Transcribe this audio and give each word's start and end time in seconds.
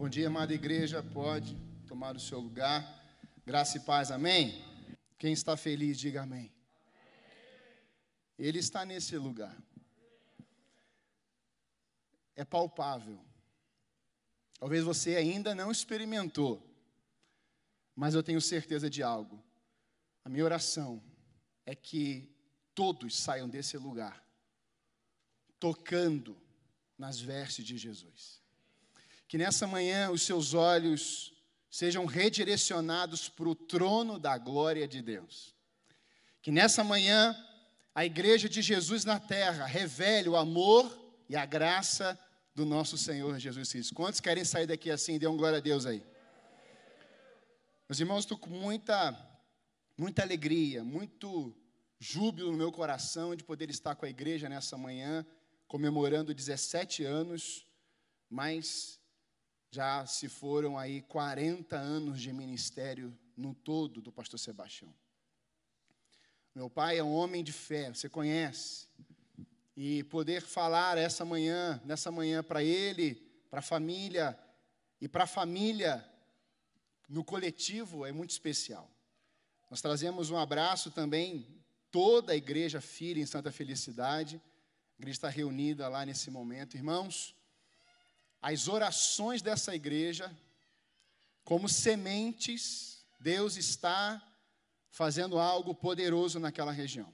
Bom 0.00 0.08
dia, 0.08 0.28
amada 0.28 0.54
igreja. 0.54 1.02
Pode 1.02 1.54
tomar 1.86 2.16
o 2.16 2.18
seu 2.18 2.40
lugar. 2.40 2.82
Graça 3.44 3.76
e 3.76 3.80
paz, 3.80 4.10
amém? 4.10 4.64
Quem 5.18 5.30
está 5.30 5.58
feliz, 5.58 5.98
diga 5.98 6.22
amém. 6.22 6.50
Ele 8.38 8.58
está 8.58 8.82
nesse 8.86 9.18
lugar. 9.18 9.54
É 12.34 12.46
palpável. 12.46 13.22
Talvez 14.58 14.82
você 14.82 15.16
ainda 15.16 15.54
não 15.54 15.70
experimentou, 15.70 16.66
mas 17.94 18.14
eu 18.14 18.22
tenho 18.22 18.40
certeza 18.40 18.88
de 18.88 19.02
algo. 19.02 19.44
A 20.24 20.30
minha 20.30 20.46
oração 20.46 21.04
é 21.66 21.74
que 21.74 22.34
todos 22.74 23.18
saiam 23.18 23.50
desse 23.50 23.76
lugar 23.76 24.24
tocando 25.58 26.40
nas 26.96 27.20
vestes 27.20 27.66
de 27.66 27.76
Jesus. 27.76 28.39
Que 29.30 29.38
nessa 29.38 29.64
manhã 29.64 30.10
os 30.10 30.22
seus 30.22 30.54
olhos 30.54 31.32
sejam 31.70 32.04
redirecionados 32.04 33.28
para 33.28 33.48
o 33.48 33.54
trono 33.54 34.18
da 34.18 34.36
glória 34.36 34.88
de 34.88 35.00
Deus. 35.00 35.54
Que 36.42 36.50
nessa 36.50 36.82
manhã 36.82 37.36
a 37.94 38.04
igreja 38.04 38.48
de 38.48 38.60
Jesus 38.60 39.04
na 39.04 39.20
terra 39.20 39.66
revele 39.66 40.28
o 40.28 40.36
amor 40.36 40.84
e 41.28 41.36
a 41.36 41.46
graça 41.46 42.18
do 42.56 42.66
nosso 42.66 42.98
Senhor 42.98 43.38
Jesus 43.38 43.70
Cristo. 43.70 43.94
Quantos 43.94 44.18
querem 44.18 44.44
sair 44.44 44.66
daqui 44.66 44.90
assim? 44.90 45.16
Dê 45.16 45.28
um 45.28 45.36
glória 45.36 45.58
a 45.58 45.60
Deus 45.60 45.86
aí. 45.86 46.02
Meus 47.88 48.00
irmãos, 48.00 48.24
estou 48.24 48.36
com 48.36 48.50
muita, 48.50 49.16
muita 49.96 50.22
alegria, 50.22 50.82
muito 50.82 51.56
júbilo 52.00 52.50
no 52.50 52.58
meu 52.58 52.72
coração 52.72 53.36
de 53.36 53.44
poder 53.44 53.70
estar 53.70 53.94
com 53.94 54.04
a 54.04 54.10
igreja 54.10 54.48
nessa 54.48 54.76
manhã, 54.76 55.24
comemorando 55.68 56.34
17 56.34 57.04
anos, 57.04 57.64
mas 58.28 58.99
já 59.70 60.04
se 60.04 60.28
foram 60.28 60.76
aí 60.76 61.00
40 61.02 61.76
anos 61.76 62.20
de 62.20 62.32
ministério 62.32 63.16
no 63.36 63.54
todo 63.54 64.02
do 64.02 64.10
pastor 64.10 64.38
Sebastião. 64.38 64.92
Meu 66.54 66.68
pai 66.68 66.98
é 66.98 67.04
um 67.04 67.12
homem 67.12 67.44
de 67.44 67.52
fé, 67.52 67.88
você 67.88 68.08
conhece. 68.08 68.88
E 69.76 70.02
poder 70.04 70.42
falar 70.42 70.98
essa 70.98 71.24
manhã, 71.24 71.80
nessa 71.84 72.10
manhã 72.10 72.42
para 72.42 72.62
ele, 72.62 73.14
para 73.48 73.60
a 73.60 73.62
família 73.62 74.38
e 75.00 75.08
para 75.08 75.24
a 75.24 75.28
família 75.28 76.04
no 77.08 77.24
coletivo 77.24 78.04
é 78.04 78.12
muito 78.12 78.30
especial. 78.30 78.90
Nós 79.70 79.80
trazemos 79.80 80.30
um 80.30 80.36
abraço 80.36 80.90
também 80.90 81.46
toda 81.90 82.32
a 82.32 82.36
igreja 82.36 82.80
filha 82.80 83.20
em 83.20 83.26
Santa 83.26 83.52
Felicidade. 83.52 84.42
A 84.98 85.00
igreja 85.00 85.16
está 85.16 85.28
reunida 85.28 85.88
lá 85.88 86.04
nesse 86.04 86.30
momento, 86.30 86.76
irmãos 86.76 87.34
as 88.40 88.68
orações 88.68 89.42
dessa 89.42 89.74
igreja 89.74 90.34
como 91.44 91.68
sementes, 91.68 93.04
Deus 93.18 93.56
está 93.56 94.22
fazendo 94.90 95.38
algo 95.38 95.74
poderoso 95.74 96.38
naquela 96.38 96.72
região. 96.72 97.12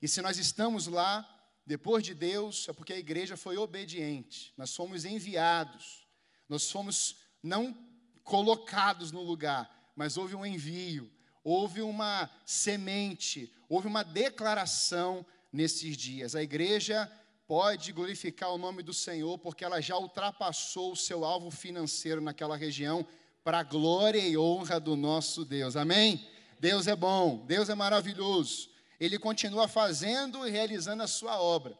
E 0.00 0.08
se 0.08 0.20
nós 0.20 0.36
estamos 0.36 0.86
lá, 0.86 1.28
depois 1.66 2.04
de 2.04 2.14
Deus, 2.14 2.68
é 2.68 2.72
porque 2.72 2.92
a 2.92 2.98
igreja 2.98 3.36
foi 3.36 3.56
obediente. 3.56 4.52
Nós 4.56 4.74
fomos 4.74 5.04
enviados. 5.04 6.06
Nós 6.48 6.70
fomos 6.70 7.16
não 7.42 7.76
colocados 8.22 9.10
no 9.10 9.22
lugar, 9.22 9.92
mas 9.96 10.16
houve 10.16 10.34
um 10.34 10.44
envio, 10.44 11.10
houve 11.42 11.82
uma 11.82 12.30
semente, 12.44 13.52
houve 13.68 13.86
uma 13.86 14.02
declaração 14.02 15.24
nesses 15.52 15.96
dias. 15.96 16.34
A 16.34 16.42
igreja 16.42 17.10
pode 17.46 17.92
glorificar 17.92 18.52
o 18.52 18.58
nome 18.58 18.82
do 18.82 18.94
Senhor, 18.94 19.38
porque 19.38 19.64
ela 19.64 19.80
já 19.80 19.96
ultrapassou 19.96 20.92
o 20.92 20.96
seu 20.96 21.24
alvo 21.24 21.50
financeiro 21.50 22.20
naquela 22.20 22.56
região, 22.56 23.06
para 23.42 23.58
a 23.58 23.62
glória 23.62 24.20
e 24.20 24.38
honra 24.38 24.80
do 24.80 24.96
nosso 24.96 25.44
Deus. 25.44 25.76
Amém? 25.76 26.26
Deus 26.58 26.86
é 26.86 26.96
bom, 26.96 27.44
Deus 27.44 27.68
é 27.68 27.74
maravilhoso. 27.74 28.70
Ele 28.98 29.18
continua 29.18 29.68
fazendo 29.68 30.46
e 30.46 30.50
realizando 30.50 31.02
a 31.02 31.06
sua 31.06 31.40
obra. 31.40 31.78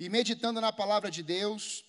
E 0.00 0.08
meditando 0.08 0.60
na 0.60 0.72
palavra 0.72 1.10
de 1.10 1.22
Deus, 1.22 1.84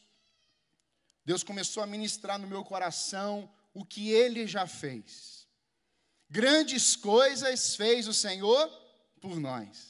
Deus 1.24 1.44
começou 1.44 1.82
a 1.82 1.88
ministrar 1.88 2.38
no 2.38 2.48
meu 2.48 2.64
coração 2.64 3.50
o 3.74 3.86
que 3.86 4.10
ele 4.10 4.48
já 4.48 4.68
fez. 4.68 5.48
Grandes 6.30 6.96
coisas 6.96 7.76
fez 7.76 8.08
o 8.08 8.14
Senhor 8.14 8.68
por 9.22 9.40
nós. 9.40 9.89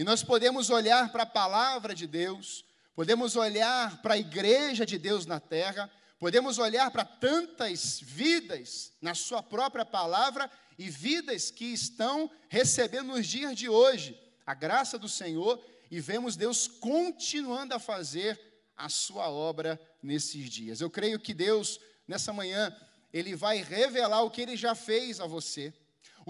E 0.00 0.02
nós 0.02 0.22
podemos 0.22 0.70
olhar 0.70 1.12
para 1.12 1.24
a 1.24 1.26
palavra 1.26 1.94
de 1.94 2.06
Deus, 2.06 2.64
podemos 2.94 3.36
olhar 3.36 4.00
para 4.00 4.14
a 4.14 4.18
igreja 4.18 4.86
de 4.86 4.96
Deus 4.96 5.26
na 5.26 5.38
terra, 5.38 5.90
podemos 6.18 6.56
olhar 6.56 6.90
para 6.90 7.04
tantas 7.04 8.00
vidas 8.00 8.94
na 9.02 9.14
Sua 9.14 9.42
própria 9.42 9.84
palavra 9.84 10.50
e 10.78 10.88
vidas 10.88 11.50
que 11.50 11.66
estão 11.66 12.30
recebendo 12.48 13.08
nos 13.08 13.26
dias 13.26 13.54
de 13.54 13.68
hoje 13.68 14.18
a 14.46 14.54
graça 14.54 14.98
do 14.98 15.06
Senhor 15.06 15.62
e 15.90 16.00
vemos 16.00 16.34
Deus 16.34 16.66
continuando 16.66 17.74
a 17.74 17.78
fazer 17.78 18.40
a 18.74 18.88
Sua 18.88 19.28
obra 19.28 19.78
nesses 20.02 20.48
dias. 20.48 20.80
Eu 20.80 20.88
creio 20.88 21.20
que 21.20 21.34
Deus, 21.34 21.78
nessa 22.08 22.32
manhã, 22.32 22.74
Ele 23.12 23.36
vai 23.36 23.62
revelar 23.62 24.22
o 24.22 24.30
que 24.30 24.40
Ele 24.40 24.56
já 24.56 24.74
fez 24.74 25.20
a 25.20 25.26
você, 25.26 25.74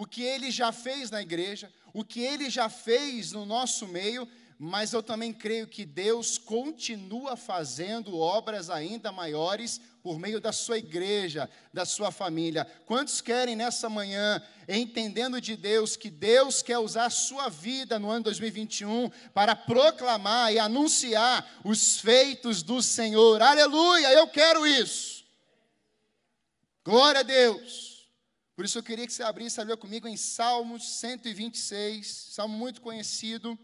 o 0.00 0.06
que 0.06 0.22
Ele 0.22 0.50
já 0.50 0.72
fez 0.72 1.10
na 1.10 1.20
igreja, 1.20 1.70
o 1.92 2.02
que 2.02 2.20
ele 2.20 2.48
já 2.48 2.70
fez 2.70 3.32
no 3.32 3.44
nosso 3.44 3.86
meio, 3.86 4.26
mas 4.58 4.94
eu 4.94 5.02
também 5.02 5.30
creio 5.30 5.66
que 5.66 5.84
Deus 5.84 6.38
continua 6.38 7.36
fazendo 7.36 8.16
obras 8.16 8.70
ainda 8.70 9.12
maiores 9.12 9.78
por 10.02 10.18
meio 10.18 10.40
da 10.40 10.52
sua 10.52 10.78
igreja, 10.78 11.50
da 11.70 11.84
sua 11.84 12.10
família. 12.10 12.66
Quantos 12.86 13.20
querem 13.20 13.54
nessa 13.54 13.90
manhã, 13.90 14.42
entendendo 14.66 15.38
de 15.38 15.54
Deus, 15.54 15.96
que 15.96 16.08
Deus 16.08 16.62
quer 16.62 16.78
usar 16.78 17.04
a 17.04 17.10
sua 17.10 17.50
vida 17.50 17.98
no 17.98 18.08
ano 18.08 18.24
2021 18.24 19.10
para 19.34 19.54
proclamar 19.54 20.50
e 20.50 20.58
anunciar 20.58 21.46
os 21.62 22.00
feitos 22.00 22.62
do 22.62 22.80
Senhor? 22.80 23.42
Aleluia, 23.42 24.14
eu 24.14 24.26
quero 24.28 24.66
isso. 24.66 25.26
Glória 26.82 27.20
a 27.20 27.22
Deus. 27.22 27.89
Por 28.60 28.66
isso 28.66 28.76
eu 28.76 28.82
queria 28.82 29.06
que 29.06 29.12
você 29.14 29.22
abrisse 29.22 29.58
a 29.58 29.64
ler 29.64 29.78
comigo 29.78 30.06
em 30.06 30.18
Salmos 30.18 30.86
126, 30.98 32.06
salmo 32.06 32.58
muito 32.58 32.82
conhecido. 32.82 33.58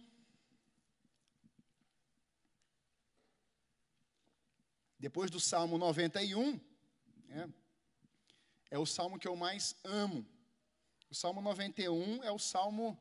Depois 4.99 5.31
do 5.31 5.39
Salmo 5.39 5.77
91, 5.77 6.59
é, 7.29 7.49
é 8.71 8.79
o 8.79 8.87
salmo 8.87 9.19
que 9.19 9.29
eu 9.29 9.37
mais 9.37 9.77
amo. 9.85 10.27
O 11.11 11.15
Salmo 11.15 11.43
91 11.43 12.25
é 12.25 12.33
o 12.33 12.39
salmo 12.39 12.99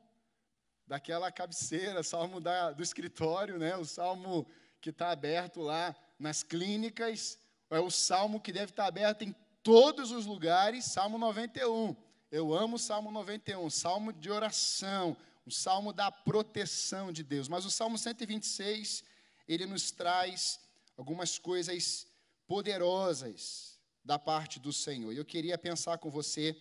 daquela 0.85 1.31
cabeceira, 1.31 2.03
salmo 2.03 2.41
da, 2.41 2.73
do 2.73 2.83
escritório, 2.83 3.57
né? 3.57 3.77
o 3.77 3.85
salmo 3.85 4.45
que 4.81 4.89
está 4.89 5.11
aberto 5.11 5.61
lá 5.61 5.95
nas 6.19 6.43
clínicas, 6.43 7.39
é 7.69 7.79
o 7.79 7.89
salmo 7.89 8.41
que 8.41 8.51
deve 8.51 8.73
estar 8.73 8.85
aberto 8.85 9.21
em 9.21 9.33
todos 9.65 10.11
os 10.11 10.27
lugares, 10.27 10.85
Salmo 10.85 11.17
91. 11.17 11.95
Eu 12.31 12.53
amo 12.53 12.75
o 12.75 12.79
Salmo 12.79 13.09
91, 13.09 13.67
salmo 13.71 14.13
de 14.13 14.29
oração, 14.29 15.17
um 15.45 15.49
salmo 15.49 15.91
da 15.91 16.11
proteção 16.11 17.11
de 17.11 17.23
Deus. 17.23 17.47
Mas 17.47 17.65
o 17.65 17.71
Salmo 17.71 17.97
126, 17.97 19.03
ele 19.47 19.65
nos 19.65 19.89
traz 19.89 20.59
algumas 20.95 21.39
coisas 21.39 22.05
poderosas 22.45 23.79
da 24.03 24.19
parte 24.19 24.59
do 24.59 24.71
Senhor. 24.71 25.11
E 25.11 25.17
eu 25.17 25.25
queria 25.25 25.57
pensar 25.57 25.97
com 25.97 26.11
você, 26.11 26.55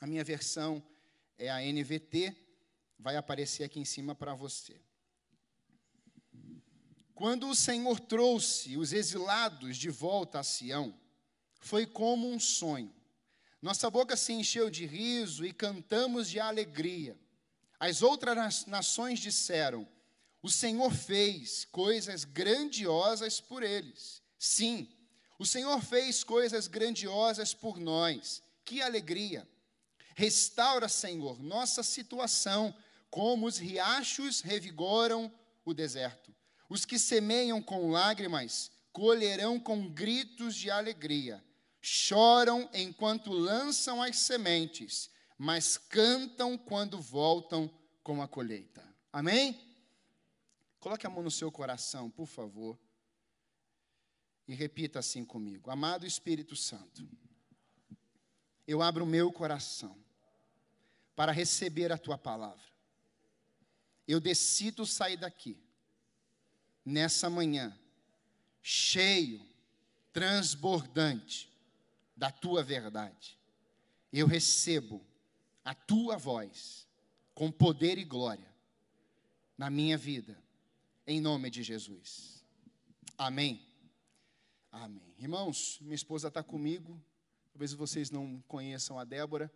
a 0.00 0.06
minha 0.06 0.24
versão 0.24 0.82
é 1.36 1.50
a 1.50 1.60
NVT, 1.60 2.34
vai 2.98 3.16
aparecer 3.16 3.64
aqui 3.64 3.78
em 3.78 3.84
cima 3.84 4.14
para 4.14 4.32
você. 4.32 4.80
Quando 7.14 7.46
o 7.50 7.54
Senhor 7.54 8.00
trouxe 8.00 8.78
os 8.78 8.94
exilados 8.94 9.76
de 9.76 9.90
volta 9.90 10.38
a 10.38 10.42
Sião, 10.42 11.01
foi 11.62 11.86
como 11.86 12.28
um 12.28 12.40
sonho. 12.40 12.92
Nossa 13.62 13.88
boca 13.88 14.16
se 14.16 14.32
encheu 14.32 14.68
de 14.68 14.84
riso 14.84 15.46
e 15.46 15.52
cantamos 15.52 16.28
de 16.28 16.40
alegria. 16.40 17.16
As 17.78 18.02
outras 18.02 18.66
nações 18.66 19.20
disseram: 19.20 19.86
O 20.42 20.50
Senhor 20.50 20.92
fez 20.92 21.64
coisas 21.66 22.24
grandiosas 22.24 23.40
por 23.40 23.62
eles. 23.62 24.20
Sim, 24.36 24.88
o 25.38 25.46
Senhor 25.46 25.80
fez 25.80 26.24
coisas 26.24 26.66
grandiosas 26.66 27.54
por 27.54 27.78
nós. 27.78 28.42
Que 28.64 28.82
alegria! 28.82 29.48
Restaura, 30.16 30.88
Senhor, 30.88 31.40
nossa 31.40 31.84
situação, 31.84 32.74
como 33.08 33.46
os 33.46 33.56
riachos 33.56 34.40
revigoram 34.40 35.32
o 35.64 35.72
deserto. 35.72 36.34
Os 36.68 36.84
que 36.84 36.98
semeiam 36.98 37.62
com 37.62 37.90
lágrimas 37.92 38.70
colherão 38.92 39.60
com 39.60 39.88
gritos 39.88 40.56
de 40.56 40.70
alegria 40.70 41.42
choram 41.82 42.70
enquanto 42.72 43.32
lançam 43.32 44.00
as 44.00 44.16
sementes, 44.16 45.10
mas 45.36 45.76
cantam 45.76 46.56
quando 46.56 47.00
voltam 47.00 47.68
com 48.04 48.22
a 48.22 48.28
colheita. 48.28 48.88
Amém? 49.12 49.60
Coloque 50.78 51.06
a 51.06 51.10
mão 51.10 51.24
no 51.24 51.30
seu 51.30 51.50
coração, 51.50 52.08
por 52.08 52.26
favor. 52.26 52.78
e 54.46 54.54
repita 54.54 55.00
assim 55.00 55.24
comigo: 55.24 55.70
Amado 55.70 56.06
Espírito 56.06 56.54
Santo, 56.54 57.08
eu 58.66 58.80
abro 58.80 59.04
o 59.04 59.06
meu 59.06 59.32
coração 59.32 59.96
para 61.16 61.32
receber 61.32 61.90
a 61.90 61.98
tua 61.98 62.16
palavra. 62.16 62.72
Eu 64.06 64.20
decido 64.20 64.84
sair 64.84 65.16
daqui, 65.16 65.60
nessa 66.84 67.30
manhã, 67.30 67.76
cheio, 68.60 69.44
transbordante 70.12 71.51
da 72.22 72.30
tua 72.30 72.62
verdade. 72.62 73.36
Eu 74.12 74.28
recebo 74.28 75.04
a 75.64 75.74
tua 75.74 76.16
voz 76.16 76.86
com 77.34 77.50
poder 77.50 77.98
e 77.98 78.04
glória 78.04 78.46
na 79.58 79.68
minha 79.68 79.98
vida, 79.98 80.40
em 81.04 81.20
nome 81.20 81.50
de 81.50 81.64
Jesus. 81.64 82.44
Amém. 83.18 83.60
Amém. 84.70 85.12
Irmãos, 85.18 85.80
minha 85.80 85.96
esposa 85.96 86.28
está 86.28 86.44
comigo. 86.44 86.96
Talvez 87.50 87.72
vocês 87.72 88.08
não 88.08 88.40
conheçam 88.46 89.00
a 89.00 89.04
Débora, 89.04 89.52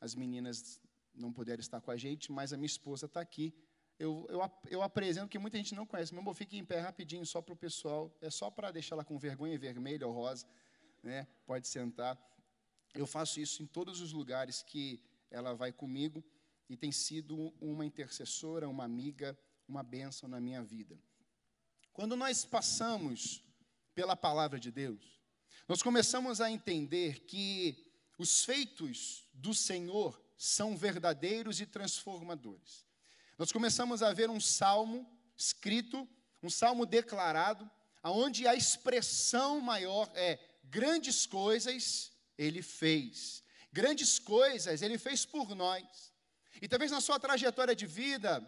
as 0.00 0.14
meninas 0.14 0.80
não 1.14 1.30
puderam 1.30 1.60
estar 1.60 1.82
com 1.82 1.90
a 1.90 1.98
gente, 1.98 2.32
mas 2.32 2.50
a 2.50 2.56
minha 2.56 2.64
esposa 2.64 3.04
está 3.04 3.20
aqui. 3.20 3.52
Eu, 3.98 4.26
eu, 4.30 4.40
eu 4.70 4.80
apresento 4.80 5.28
que 5.28 5.38
muita 5.38 5.58
gente 5.58 5.74
não 5.74 5.84
conhece. 5.84 6.14
Meu 6.14 6.22
amor, 6.22 6.34
fique 6.34 6.56
em 6.56 6.64
pé 6.64 6.80
rapidinho, 6.80 7.26
só 7.26 7.42
para 7.42 7.52
o 7.52 7.56
pessoal. 7.56 8.10
É 8.22 8.30
só 8.30 8.50
para 8.50 8.70
deixar 8.70 8.94
ela 8.94 9.04
com 9.04 9.18
vergonha 9.18 9.58
vermelha 9.58 10.06
ou 10.06 10.14
rosa. 10.14 10.46
Né? 11.06 11.24
Pode 11.46 11.68
sentar. 11.68 12.18
Eu 12.92 13.06
faço 13.06 13.38
isso 13.38 13.62
em 13.62 13.66
todos 13.66 14.00
os 14.00 14.12
lugares 14.12 14.60
que 14.60 15.00
ela 15.30 15.54
vai 15.54 15.70
comigo 15.70 16.24
e 16.68 16.76
tem 16.76 16.90
sido 16.90 17.54
uma 17.60 17.86
intercessora, 17.86 18.68
uma 18.68 18.82
amiga, 18.82 19.38
uma 19.68 19.84
bênção 19.84 20.28
na 20.28 20.40
minha 20.40 20.64
vida. 20.64 20.98
Quando 21.92 22.16
nós 22.16 22.44
passamos 22.44 23.40
pela 23.94 24.16
palavra 24.16 24.58
de 24.58 24.72
Deus, 24.72 25.20
nós 25.68 25.80
começamos 25.80 26.40
a 26.40 26.50
entender 26.50 27.20
que 27.20 27.86
os 28.18 28.44
feitos 28.44 29.28
do 29.32 29.54
Senhor 29.54 30.20
são 30.36 30.76
verdadeiros 30.76 31.60
e 31.60 31.66
transformadores. 31.66 32.84
Nós 33.38 33.52
começamos 33.52 34.02
a 34.02 34.12
ver 34.12 34.28
um 34.28 34.40
salmo 34.40 35.08
escrito, 35.36 36.08
um 36.42 36.50
salmo 36.50 36.84
declarado, 36.84 37.70
aonde 38.02 38.44
a 38.48 38.56
expressão 38.56 39.60
maior 39.60 40.10
é 40.16 40.55
grandes 40.70 41.26
coisas 41.26 42.12
ele 42.36 42.62
fez. 42.62 43.42
Grandes 43.72 44.18
coisas 44.18 44.82
ele 44.82 44.98
fez 44.98 45.24
por 45.24 45.54
nós. 45.54 46.12
E 46.60 46.68
talvez 46.68 46.90
na 46.90 47.00
sua 47.00 47.18
trajetória 47.18 47.74
de 47.74 47.86
vida, 47.86 48.42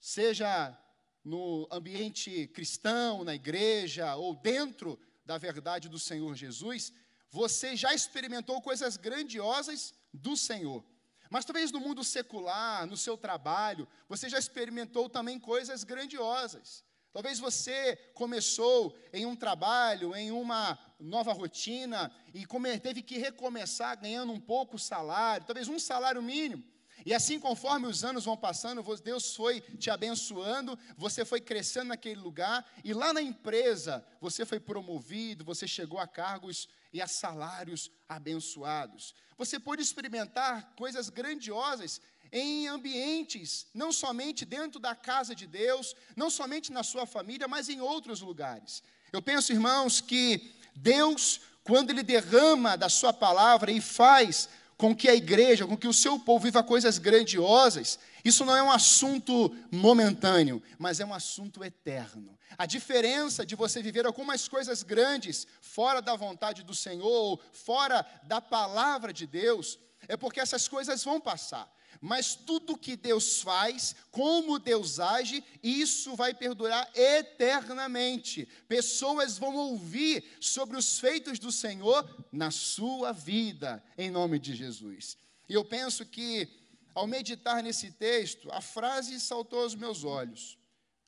seja 0.00 0.76
no 1.24 1.68
ambiente 1.70 2.46
cristão, 2.48 3.24
na 3.24 3.34
igreja 3.34 4.14
ou 4.16 4.34
dentro 4.34 4.98
da 5.24 5.36
verdade 5.36 5.88
do 5.88 5.98
Senhor 5.98 6.34
Jesus, 6.34 6.92
você 7.30 7.76
já 7.76 7.94
experimentou 7.94 8.60
coisas 8.60 8.96
grandiosas 8.96 9.94
do 10.12 10.36
Senhor. 10.36 10.84
Mas 11.28 11.44
talvez 11.44 11.70
no 11.70 11.78
mundo 11.78 12.02
secular, 12.02 12.86
no 12.86 12.96
seu 12.96 13.16
trabalho, 13.16 13.86
você 14.08 14.28
já 14.28 14.38
experimentou 14.38 15.08
também 15.08 15.38
coisas 15.38 15.84
grandiosas. 15.84 16.84
Talvez 17.12 17.38
você 17.38 17.96
começou 18.14 18.96
em 19.12 19.26
um 19.26 19.36
trabalho, 19.36 20.14
em 20.14 20.32
uma 20.32 20.78
nova 21.00 21.32
rotina, 21.32 22.12
e 22.34 22.46
teve 22.78 23.02
que 23.02 23.18
recomeçar 23.18 23.98
ganhando 23.98 24.32
um 24.32 24.40
pouco 24.40 24.76
o 24.76 24.78
salário, 24.78 25.46
talvez 25.46 25.68
um 25.68 25.78
salário 25.78 26.22
mínimo. 26.22 26.62
E 27.04 27.14
assim, 27.14 27.40
conforme 27.40 27.86
os 27.86 28.04
anos 28.04 28.26
vão 28.26 28.36
passando, 28.36 28.84
Deus 29.02 29.34
foi 29.34 29.60
te 29.60 29.90
abençoando, 29.90 30.78
você 30.96 31.24
foi 31.24 31.40
crescendo 31.40 31.88
naquele 31.88 32.20
lugar, 32.20 32.64
e 32.84 32.92
lá 32.92 33.12
na 33.12 33.22
empresa 33.22 34.04
você 34.20 34.44
foi 34.44 34.60
promovido, 34.60 35.44
você 35.44 35.66
chegou 35.66 35.98
a 35.98 36.06
cargos 36.06 36.68
e 36.92 37.00
a 37.00 37.06
salários 37.06 37.90
abençoados. 38.08 39.14
Você 39.38 39.58
pôde 39.58 39.82
experimentar 39.82 40.74
coisas 40.76 41.08
grandiosas 41.08 42.00
em 42.32 42.68
ambientes, 42.68 43.66
não 43.74 43.90
somente 43.90 44.44
dentro 44.44 44.78
da 44.78 44.94
casa 44.94 45.34
de 45.34 45.46
Deus, 45.46 45.94
não 46.14 46.28
somente 46.28 46.70
na 46.70 46.82
sua 46.82 47.06
família, 47.06 47.48
mas 47.48 47.68
em 47.68 47.80
outros 47.80 48.20
lugares. 48.20 48.82
Eu 49.12 49.22
penso, 49.22 49.52
irmãos, 49.52 50.00
que 50.00 50.54
Deus, 50.80 51.40
quando 51.62 51.90
Ele 51.90 52.02
derrama 52.02 52.76
da 52.76 52.88
Sua 52.88 53.12
palavra 53.12 53.70
e 53.70 53.80
faz 53.80 54.48
com 54.76 54.96
que 54.96 55.10
a 55.10 55.14
igreja, 55.14 55.66
com 55.66 55.76
que 55.76 55.86
o 55.86 55.92
seu 55.92 56.18
povo 56.18 56.44
viva 56.44 56.62
coisas 56.62 56.96
grandiosas, 56.96 57.98
isso 58.24 58.46
não 58.46 58.56
é 58.56 58.62
um 58.62 58.72
assunto 58.72 59.54
momentâneo, 59.70 60.62
mas 60.78 61.00
é 61.00 61.04
um 61.04 61.12
assunto 61.12 61.62
eterno. 61.62 62.38
A 62.56 62.64
diferença 62.64 63.44
de 63.44 63.54
você 63.54 63.82
viver 63.82 64.06
algumas 64.06 64.48
coisas 64.48 64.82
grandes 64.82 65.46
fora 65.60 66.00
da 66.00 66.16
vontade 66.16 66.62
do 66.62 66.74
Senhor, 66.74 67.38
fora 67.52 68.06
da 68.22 68.40
palavra 68.40 69.12
de 69.12 69.26
Deus, 69.26 69.78
é 70.08 70.16
porque 70.16 70.40
essas 70.40 70.66
coisas 70.66 71.04
vão 71.04 71.20
passar. 71.20 71.70
Mas 72.00 72.34
tudo 72.34 72.78
que 72.78 72.96
Deus 72.96 73.40
faz, 73.42 73.94
como 74.10 74.58
Deus 74.58 74.98
age, 74.98 75.44
isso 75.62 76.16
vai 76.16 76.32
perdurar 76.32 76.90
eternamente. 76.94 78.48
Pessoas 78.68 79.38
vão 79.38 79.54
ouvir 79.56 80.24
sobre 80.40 80.76
os 80.76 80.98
feitos 80.98 81.38
do 81.38 81.52
Senhor 81.52 82.08
na 82.32 82.50
sua 82.50 83.12
vida, 83.12 83.82
em 83.98 84.10
nome 84.10 84.38
de 84.38 84.54
Jesus. 84.54 85.16
E 85.48 85.54
eu 85.54 85.64
penso 85.64 86.06
que, 86.06 86.48
ao 86.94 87.06
meditar 87.06 87.62
nesse 87.62 87.90
texto, 87.90 88.50
a 88.52 88.60
frase 88.60 89.18
saltou 89.20 89.60
aos 89.60 89.74
meus 89.74 90.04
olhos: 90.04 90.58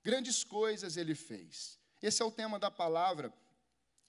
grandes 0.02 0.44
coisas 0.44 0.96
ele 0.96 1.14
fez. 1.14 1.78
Esse 2.02 2.20
é 2.20 2.24
o 2.24 2.30
tema 2.30 2.58
da 2.58 2.70
palavra, 2.70 3.32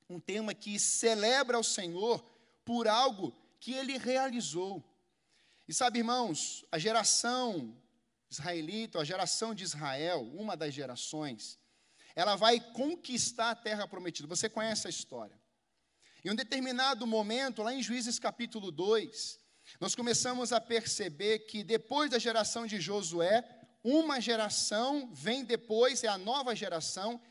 um 0.09 0.19
tema 0.19 0.53
que 0.53 0.79
celebra 0.79 1.59
o 1.59 1.63
Senhor 1.63 2.23
por 2.65 2.87
algo 2.87 3.33
que 3.59 3.73
ele 3.73 3.97
realizou. 3.97 4.83
E 5.67 5.73
sabe, 5.73 5.99
irmãos, 5.99 6.65
a 6.71 6.77
geração 6.77 7.75
israelita, 8.29 8.99
a 8.99 9.05
geração 9.05 9.53
de 9.55 9.63
Israel, 9.63 10.29
uma 10.33 10.57
das 10.57 10.73
gerações, 10.73 11.57
ela 12.15 12.35
vai 12.35 12.59
conquistar 12.59 13.51
a 13.51 13.55
terra 13.55 13.87
prometida. 13.87 14.27
Você 14.27 14.49
conhece 14.49 14.87
a 14.87 14.89
história. 14.89 15.39
Em 16.23 16.31
um 16.31 16.35
determinado 16.35 17.07
momento, 17.07 17.63
lá 17.63 17.73
em 17.73 17.81
Juízes 17.81 18.19
capítulo 18.19 18.71
2, 18.71 19.39
nós 19.79 19.95
começamos 19.95 20.51
a 20.51 20.59
perceber 20.59 21.39
que 21.39 21.63
depois 21.63 22.09
da 22.11 22.19
geração 22.19 22.65
de 22.65 22.79
Josué, 22.79 23.43
uma 23.83 24.19
geração 24.19 25.13
vem 25.13 25.43
depois, 25.43 26.03
é 26.03 26.07
a 26.07 26.17
nova 26.17 26.55
geração, 26.55 27.21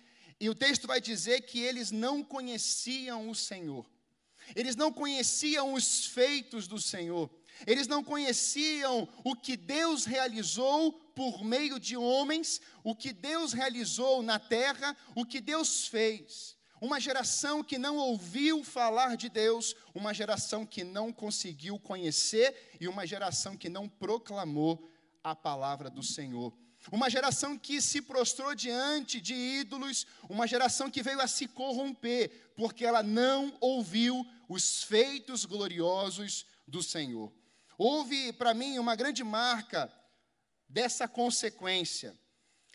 e 0.40 0.48
o 0.48 0.54
texto 0.54 0.86
vai 0.86 1.00
dizer 1.00 1.42
que 1.42 1.60
eles 1.60 1.90
não 1.90 2.22
conheciam 2.24 3.28
o 3.28 3.34
Senhor. 3.34 3.86
Eles 4.56 4.74
não 4.74 4.92
conheciam 4.92 5.72
os 5.72 6.06
feitos 6.06 6.66
do 6.66 6.80
Senhor. 6.80 7.30
Eles 7.66 7.86
não 7.86 8.02
conheciam 8.02 9.08
o 9.24 9.34
que 9.34 9.56
Deus 9.56 10.04
realizou 10.04 10.92
por 11.14 11.44
meio 11.44 11.78
de 11.78 11.96
homens, 11.96 12.60
o 12.82 12.94
que 12.94 13.12
Deus 13.12 13.52
realizou 13.52 14.22
na 14.22 14.38
terra, 14.38 14.96
o 15.14 15.24
que 15.24 15.40
Deus 15.40 15.86
fez. 15.86 16.56
Uma 16.80 16.98
geração 16.98 17.62
que 17.62 17.78
não 17.78 17.96
ouviu 17.96 18.64
falar 18.64 19.16
de 19.16 19.28
Deus, 19.28 19.76
uma 19.94 20.12
geração 20.12 20.66
que 20.66 20.82
não 20.82 21.12
conseguiu 21.12 21.78
conhecer 21.78 22.76
e 22.80 22.88
uma 22.88 23.06
geração 23.06 23.56
que 23.56 23.68
não 23.68 23.88
proclamou 23.88 24.90
a 25.22 25.34
palavra 25.34 25.88
do 25.88 26.02
Senhor. 26.02 26.52
Uma 26.90 27.08
geração 27.08 27.56
que 27.56 27.80
se 27.80 28.02
prostrou 28.02 28.54
diante 28.56 29.20
de 29.20 29.34
ídolos, 29.34 30.04
uma 30.28 30.48
geração 30.48 30.90
que 30.90 31.02
veio 31.02 31.20
a 31.20 31.28
se 31.28 31.46
corromper, 31.46 32.52
porque 32.56 32.84
ela 32.84 33.02
não 33.02 33.56
ouviu 33.60 34.26
os 34.48 34.82
feitos 34.82 35.44
gloriosos 35.44 36.44
do 36.66 36.82
Senhor. 36.82 37.32
Houve 37.84 38.32
para 38.32 38.54
mim 38.54 38.78
uma 38.78 38.94
grande 38.94 39.24
marca 39.24 39.92
dessa 40.68 41.08
consequência, 41.08 42.16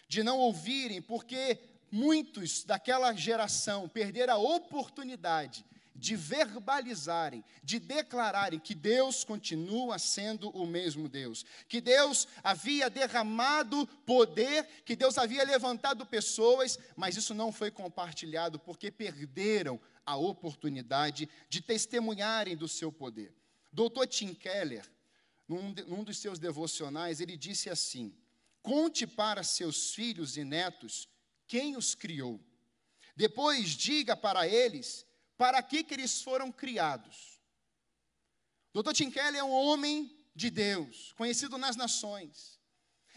de 0.06 0.22
não 0.22 0.38
ouvirem, 0.38 1.02
porque 1.02 1.58
muitos 1.90 2.66
daquela 2.66 3.14
geração 3.14 3.88
perderam 3.88 4.34
a 4.34 4.38
oportunidade 4.38 5.64
de 5.96 6.14
verbalizarem, 6.18 7.42
de 7.64 7.80
declararem 7.80 8.60
que 8.60 8.76
Deus 8.76 9.24
continua 9.24 9.98
sendo 9.98 10.50
o 10.50 10.68
mesmo 10.68 11.08
Deus, 11.08 11.46
que 11.70 11.80
Deus 11.80 12.28
havia 12.44 12.90
derramado 12.90 13.88
poder, 14.06 14.68
que 14.84 14.94
Deus 14.94 15.18
havia 15.18 15.46
levantado 15.46 16.06
pessoas, 16.06 16.78
mas 16.98 17.16
isso 17.16 17.34
não 17.34 17.54
foi 17.54 17.72
compartilhado 17.72 18.60
porque 18.60 18.92
perderam 18.92 19.80
a 20.06 20.18
oportunidade 20.18 21.30
de 21.48 21.62
testemunharem 21.62 22.58
do 22.58 22.68
seu 22.68 22.92
poder. 22.92 23.34
Doutor 23.72 24.06
Tim 24.08 24.34
Keller, 24.34 24.86
num, 25.48 25.74
num 25.88 26.04
dos 26.04 26.18
seus 26.18 26.40
devocionais, 26.40 27.22
ele 27.22 27.38
disse 27.38 27.70
assim: 27.70 28.16
Conte 28.62 29.08
para 29.08 29.44
seus 29.44 29.94
filhos 29.94 30.36
e 30.36 30.44
netos 30.44 31.08
quem 31.48 31.78
os 31.78 31.96
criou. 31.96 32.40
Depois 33.16 33.70
diga 33.70 34.16
para 34.16 34.48
eles 34.48 35.06
para 35.38 35.62
que, 35.62 35.84
que 35.84 35.94
eles 35.94 36.22
foram 36.22 36.52
criados. 36.52 37.40
Doutor 38.74 38.94
Tim 38.94 39.10
Keller 39.10 39.40
é 39.40 39.44
um 39.44 39.52
homem 39.52 40.16
de 40.36 40.50
Deus, 40.50 41.14
conhecido 41.14 41.58
nas 41.58 41.76
nações. 41.76 42.60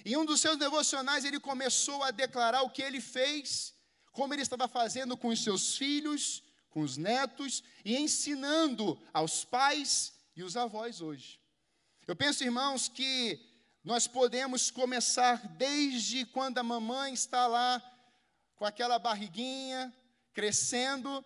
Em 0.05 0.17
um 0.17 0.25
dos 0.25 0.41
seus 0.41 0.57
devocionais, 0.57 1.25
ele 1.25 1.41
começou 1.41 2.03
a 2.03 2.11
declarar 2.11 2.63
o 2.63 2.71
que 2.71 2.83
ele 2.83 3.01
fez, 3.01 3.75
como 4.13 4.33
ele 4.33 4.43
estava 4.43 4.69
fazendo 4.69 5.17
com 5.17 5.29
os 5.29 5.43
seus 5.43 5.77
filhos, 5.77 6.43
com 6.71 6.81
os 6.81 6.97
netos 6.97 7.63
e 7.85 7.97
ensinando 7.97 9.01
aos 9.13 9.45
pais 9.45 10.15
e 10.37 10.43
os 10.43 10.57
avós 10.57 11.01
hoje. 11.01 11.40
Eu 12.11 12.17
penso, 12.17 12.43
irmãos, 12.43 12.89
que 12.89 13.39
nós 13.85 14.09
podemos 14.09 14.69
começar 14.69 15.47
desde 15.57 16.27
quando 16.27 16.59
a 16.59 16.63
mamãe 16.65 17.15
está 17.15 17.47
lá 17.47 17.81
com 18.57 18.65
aquela 18.65 18.99
barriguinha 18.99 19.95
crescendo, 20.35 21.25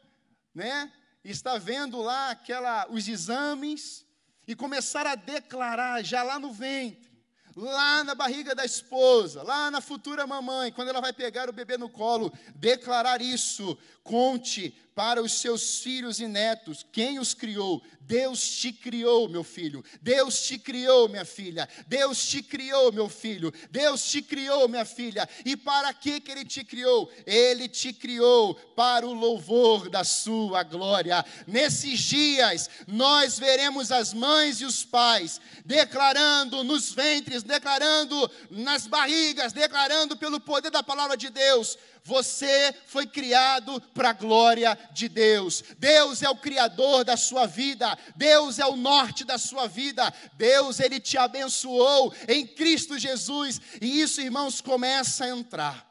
né? 0.54 0.92
Está 1.24 1.56
vendo 1.56 2.02
lá 2.02 2.32
aquela 2.32 2.86
os 2.90 3.08
exames 3.08 4.04
e 4.46 4.54
começar 4.54 5.06
a 5.06 5.14
declarar 5.14 6.04
já 6.04 6.22
lá 6.22 6.38
no 6.38 6.52
ventre 6.52 7.14
lá 7.56 8.02
na 8.02 8.14
barriga 8.14 8.54
da 8.54 8.64
esposa, 8.64 9.42
lá 9.42 9.70
na 9.70 9.80
futura 9.80 10.26
mamãe, 10.26 10.72
quando 10.72 10.88
ela 10.88 11.00
vai 11.00 11.12
pegar 11.12 11.48
o 11.48 11.52
bebê 11.52 11.78
no 11.78 11.88
colo, 11.88 12.32
declarar 12.56 13.22
isso. 13.22 13.78
Conte 14.04 14.74
para 14.94 15.20
os 15.20 15.32
seus 15.32 15.80
filhos 15.80 16.20
e 16.20 16.28
netos 16.28 16.86
quem 16.92 17.18
os 17.18 17.34
criou. 17.34 17.82
Deus 18.02 18.46
te 18.46 18.70
criou, 18.70 19.28
meu 19.30 19.42
filho. 19.42 19.82
Deus 20.02 20.42
te 20.42 20.58
criou, 20.58 21.08
minha 21.08 21.24
filha. 21.24 21.66
Deus 21.86 22.28
te 22.28 22.42
criou, 22.42 22.92
meu 22.92 23.08
filho. 23.08 23.52
Deus 23.70 24.04
te 24.04 24.20
criou, 24.20 24.68
minha 24.68 24.84
filha. 24.84 25.26
E 25.44 25.56
para 25.56 25.92
que 25.94 26.20
que 26.20 26.30
ele 26.30 26.44
te 26.44 26.62
criou? 26.62 27.10
Ele 27.26 27.66
te 27.66 27.94
criou 27.94 28.54
para 28.76 29.06
o 29.06 29.14
louvor 29.14 29.88
da 29.88 30.04
sua 30.04 30.62
glória. 30.62 31.24
Nesses 31.46 31.98
dias 32.00 32.68
nós 32.86 33.38
veremos 33.38 33.90
as 33.90 34.12
mães 34.12 34.60
e 34.60 34.66
os 34.66 34.84
pais 34.84 35.40
declarando 35.64 36.62
nos 36.62 36.92
ventres, 36.92 37.42
declarando 37.42 38.30
nas 38.50 38.86
barrigas, 38.86 39.54
declarando 39.54 40.14
pelo 40.14 40.38
poder 40.38 40.70
da 40.70 40.82
palavra 40.82 41.16
de 41.16 41.30
Deus 41.30 41.78
você 42.04 42.70
foi 42.86 43.06
criado 43.06 43.80
para 43.94 44.10
a 44.10 44.12
glória 44.12 44.78
de 44.92 45.08
Deus. 45.08 45.64
Deus 45.78 46.22
é 46.22 46.28
o 46.28 46.36
criador 46.36 47.02
da 47.02 47.16
sua 47.16 47.46
vida. 47.46 47.98
Deus 48.14 48.58
é 48.58 48.66
o 48.66 48.76
norte 48.76 49.24
da 49.24 49.38
sua 49.38 49.66
vida. 49.66 50.12
Deus 50.34 50.80
ele 50.80 51.00
te 51.00 51.16
abençoou 51.16 52.14
em 52.28 52.46
Cristo 52.46 52.98
Jesus. 52.98 53.58
E 53.80 54.02
isso, 54.02 54.20
irmãos, 54.20 54.60
começa 54.60 55.24
a 55.24 55.30
entrar. 55.30 55.90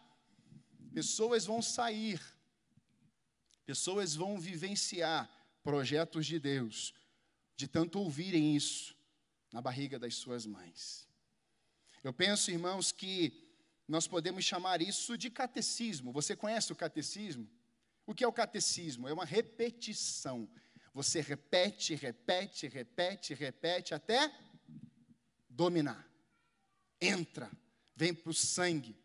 Pessoas 0.93 1.46
vão 1.46 1.63
sair. 1.63 2.22
Pessoas 3.65 4.13
vão 4.13 4.39
vivenciar 4.39 5.27
projetos 5.63 6.27
de 6.27 6.38
Deus, 6.38 6.93
de 7.55 7.67
tanto 7.67 7.98
ouvirem 7.98 8.55
isso 8.55 8.96
na 9.51 9.62
barriga 9.62 9.98
das 9.98 10.13
suas 10.15 10.46
mães. 10.46 11.08
Eu 12.03 12.13
penso, 12.13 12.51
irmãos, 12.51 12.91
que 12.91 13.43
nós 13.88 14.08
podemos 14.08 14.44
chamar 14.46 14.82
isso 14.82 15.18
de 15.18 15.30
catecismo. 15.30 16.12
Você 16.12 16.36
conhece 16.36 16.72
o 16.72 16.75
catecismo? 16.75 17.50
O 18.06 18.13
que 18.13 18.24
é 18.24 18.28
o 18.28 18.34
catecismo? 18.34 19.08
É 19.08 19.13
uma 19.13 19.25
repetição. 19.25 20.50
Você 20.94 21.22
repete, 21.22 21.96
repete, 21.96 22.68
repete, 22.68 23.34
repete 23.34 23.94
até 23.94 24.32
dominar. 25.50 26.08
Entra, 27.02 27.52
vem 27.96 28.13
para 28.13 28.30
o 28.30 28.34
sangue. 28.34 28.96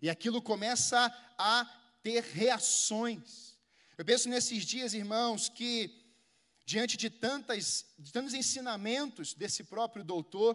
E 0.00 0.08
aquilo 0.08 0.40
começa 0.40 1.06
a 1.38 1.64
ter 2.02 2.22
reações. 2.22 3.58
Eu 3.96 4.04
penso 4.04 4.28
nesses 4.28 4.64
dias, 4.64 4.94
irmãos, 4.94 5.48
que 5.48 6.02
diante 6.64 6.96
de, 6.96 7.10
tantas, 7.10 7.86
de 7.98 8.12
tantos 8.12 8.34
ensinamentos 8.34 9.34
desse 9.34 9.64
próprio 9.64 10.04
doutor, 10.04 10.54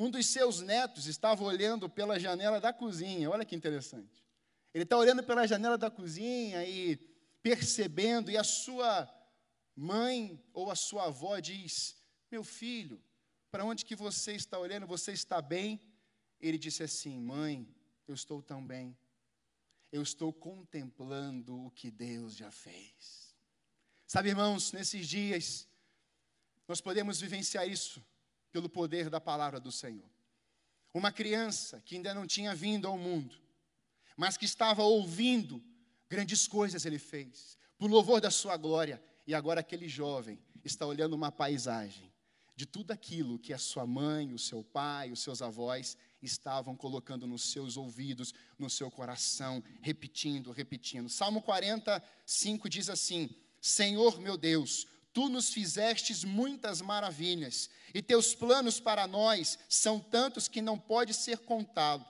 um 0.00 0.08
dos 0.08 0.26
seus 0.28 0.60
netos 0.60 1.06
estava 1.06 1.42
olhando 1.42 1.90
pela 1.90 2.20
janela 2.20 2.60
da 2.60 2.72
cozinha. 2.72 3.28
Olha 3.28 3.44
que 3.44 3.56
interessante. 3.56 4.24
Ele 4.72 4.84
está 4.84 4.96
olhando 4.96 5.24
pela 5.24 5.44
janela 5.44 5.76
da 5.76 5.90
cozinha 5.90 6.64
e 6.64 6.96
percebendo, 7.42 8.30
e 8.30 8.36
a 8.36 8.44
sua 8.44 9.12
mãe 9.74 10.40
ou 10.52 10.70
a 10.70 10.76
sua 10.76 11.06
avó 11.06 11.40
diz: 11.40 12.00
Meu 12.30 12.44
filho, 12.44 13.02
para 13.50 13.64
onde 13.64 13.84
que 13.84 13.96
você 13.96 14.36
está 14.36 14.56
olhando? 14.56 14.86
Você 14.86 15.10
está 15.10 15.42
bem? 15.42 15.80
Ele 16.40 16.58
disse 16.58 16.84
assim: 16.84 17.18
Mãe, 17.18 17.68
eu 18.06 18.14
estou 18.14 18.40
tão 18.40 18.64
bem. 18.64 18.96
Eu 19.90 20.02
estou 20.02 20.32
contemplando 20.32 21.66
o 21.66 21.72
que 21.72 21.90
Deus 21.90 22.36
já 22.36 22.52
fez. 22.52 23.34
Sabe, 24.06 24.28
irmãos, 24.28 24.70
nesses 24.70 25.08
dias, 25.08 25.66
nós 26.68 26.80
podemos 26.80 27.20
vivenciar 27.20 27.68
isso 27.68 28.00
pelo 28.52 28.68
poder 28.68 29.10
da 29.10 29.20
palavra 29.20 29.60
do 29.60 29.70
Senhor. 29.70 30.08
Uma 30.92 31.12
criança 31.12 31.82
que 31.84 31.96
ainda 31.96 32.14
não 32.14 32.26
tinha 32.26 32.54
vindo 32.54 32.86
ao 32.86 32.98
mundo, 32.98 33.36
mas 34.16 34.36
que 34.36 34.44
estava 34.44 34.82
ouvindo 34.82 35.62
grandes 36.08 36.46
coisas 36.46 36.84
ele 36.84 36.98
fez, 36.98 37.58
por 37.76 37.90
louvor 37.90 38.20
da 38.20 38.30
sua 38.30 38.56
glória, 38.56 39.02
e 39.26 39.34
agora 39.34 39.60
aquele 39.60 39.88
jovem 39.88 40.38
está 40.64 40.86
olhando 40.86 41.14
uma 41.14 41.30
paisagem 41.30 42.12
de 42.58 42.66
tudo 42.66 42.90
aquilo 42.90 43.38
que 43.38 43.52
a 43.52 43.58
sua 43.58 43.86
mãe, 43.86 44.32
o 44.32 44.38
seu 44.38 44.64
pai, 44.64 45.12
os 45.12 45.20
seus 45.20 45.40
avós 45.40 45.96
estavam 46.20 46.74
colocando 46.74 47.24
nos 47.24 47.52
seus 47.52 47.76
ouvidos, 47.76 48.34
no 48.58 48.68
seu 48.68 48.90
coração, 48.90 49.62
repetindo, 49.80 50.50
repetindo. 50.50 51.08
Salmo 51.08 51.40
45 51.40 52.68
diz 52.68 52.90
assim: 52.90 53.30
Senhor 53.60 54.20
meu 54.20 54.36
Deus, 54.36 54.88
Tu 55.18 55.28
nos 55.28 55.50
fizestes 55.50 56.22
muitas 56.22 56.80
maravilhas, 56.80 57.68
e 57.92 58.00
teus 58.00 58.36
planos 58.36 58.78
para 58.78 59.04
nós 59.04 59.58
são 59.68 59.98
tantos 59.98 60.46
que 60.46 60.62
não 60.62 60.78
pode 60.78 61.12
ser 61.12 61.38
contado. 61.38 62.06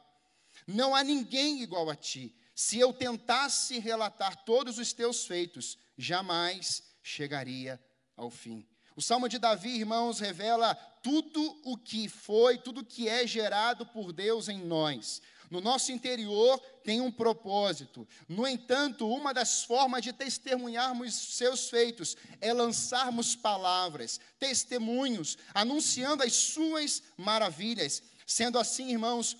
Não 0.66 0.94
há 0.94 1.02
ninguém 1.02 1.62
igual 1.62 1.88
a 1.88 1.96
ti. 1.96 2.36
Se 2.54 2.78
eu 2.78 2.92
tentasse 2.92 3.78
relatar 3.78 4.44
todos 4.44 4.78
os 4.78 4.92
teus 4.92 5.24
feitos, 5.24 5.78
jamais 5.96 6.82
chegaria 7.02 7.82
ao 8.14 8.28
fim. 8.28 8.68
O 8.94 9.00
Salmo 9.00 9.26
de 9.26 9.38
Davi, 9.38 9.70
irmãos, 9.70 10.20
revela 10.20 10.74
tudo 11.02 11.58
o 11.64 11.78
que 11.78 12.10
foi, 12.10 12.58
tudo 12.58 12.82
o 12.82 12.84
que 12.84 13.08
é 13.08 13.26
gerado 13.26 13.86
por 13.86 14.12
Deus 14.12 14.50
em 14.50 14.58
nós. 14.58 15.22
No 15.50 15.60
nosso 15.60 15.92
interior 15.92 16.58
tem 16.84 17.00
um 17.00 17.10
propósito. 17.10 18.06
No 18.28 18.46
entanto, 18.46 19.08
uma 19.08 19.32
das 19.32 19.64
formas 19.64 20.02
de 20.02 20.12
testemunharmos 20.12 21.14
seus 21.14 21.70
feitos 21.70 22.16
é 22.40 22.52
lançarmos 22.52 23.34
palavras, 23.34 24.20
testemunhos, 24.38 25.38
anunciando 25.54 26.22
as 26.22 26.34
suas 26.34 27.02
maravilhas. 27.16 28.02
Sendo 28.26 28.58
assim, 28.58 28.90
irmãos, 28.90 29.36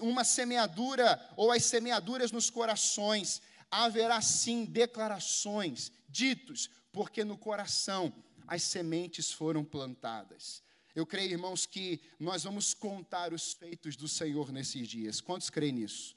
uma 0.00 0.24
semeadura 0.24 1.20
ou 1.36 1.50
as 1.52 1.64
semeaduras 1.64 2.32
nos 2.32 2.48
corações, 2.48 3.42
haverá 3.70 4.20
sim 4.20 4.64
declarações, 4.64 5.90
ditos, 6.08 6.70
porque 6.92 7.24
no 7.24 7.36
coração 7.36 8.12
as 8.46 8.62
sementes 8.62 9.32
foram 9.32 9.64
plantadas. 9.64 10.62
Eu 10.96 11.04
creio, 11.04 11.32
irmãos, 11.32 11.66
que 11.66 12.00
nós 12.18 12.44
vamos 12.44 12.72
contar 12.72 13.34
os 13.34 13.52
feitos 13.52 13.96
do 13.96 14.08
Senhor 14.08 14.50
nesses 14.50 14.88
dias. 14.88 15.20
Quantos 15.20 15.50
creem 15.50 15.72
nisso? 15.72 16.16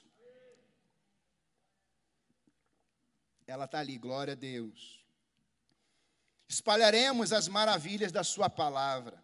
Ela 3.45 3.65
está 3.65 3.79
ali, 3.79 3.97
glória 3.97 4.31
a 4.31 4.37
Deus. 4.37 5.05
Espalharemos 6.47 7.33
as 7.33 7.49
maravilhas 7.49 8.13
da 8.13 8.23
Sua 8.23 8.49
palavra. 8.49 9.21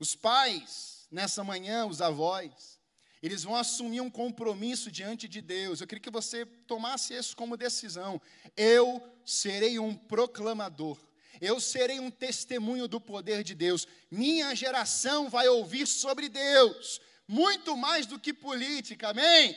Os 0.00 0.16
pais, 0.16 1.06
nessa 1.12 1.44
manhã, 1.44 1.86
os 1.86 2.00
avós, 2.00 2.80
eles 3.22 3.44
vão 3.44 3.54
assumir 3.54 4.00
um 4.00 4.10
compromisso 4.10 4.90
diante 4.90 5.28
de 5.28 5.40
Deus. 5.40 5.80
Eu 5.80 5.86
queria 5.86 6.02
que 6.02 6.10
você 6.10 6.44
tomasse 6.44 7.14
isso 7.14 7.36
como 7.36 7.56
decisão. 7.56 8.20
Eu 8.56 9.00
serei 9.24 9.78
um 9.78 9.94
proclamador 9.94 10.98
eu 11.40 11.60
serei 11.60 11.98
um 12.00 12.10
testemunho 12.10 12.86
do 12.86 13.00
poder 13.00 13.42
de 13.42 13.54
Deus. 13.54 13.86
Minha 14.10 14.54
geração 14.54 15.28
vai 15.28 15.48
ouvir 15.48 15.86
sobre 15.86 16.28
Deus, 16.28 17.00
muito 17.26 17.76
mais 17.76 18.06
do 18.06 18.18
que 18.18 18.32
política, 18.32 19.08
amém? 19.08 19.56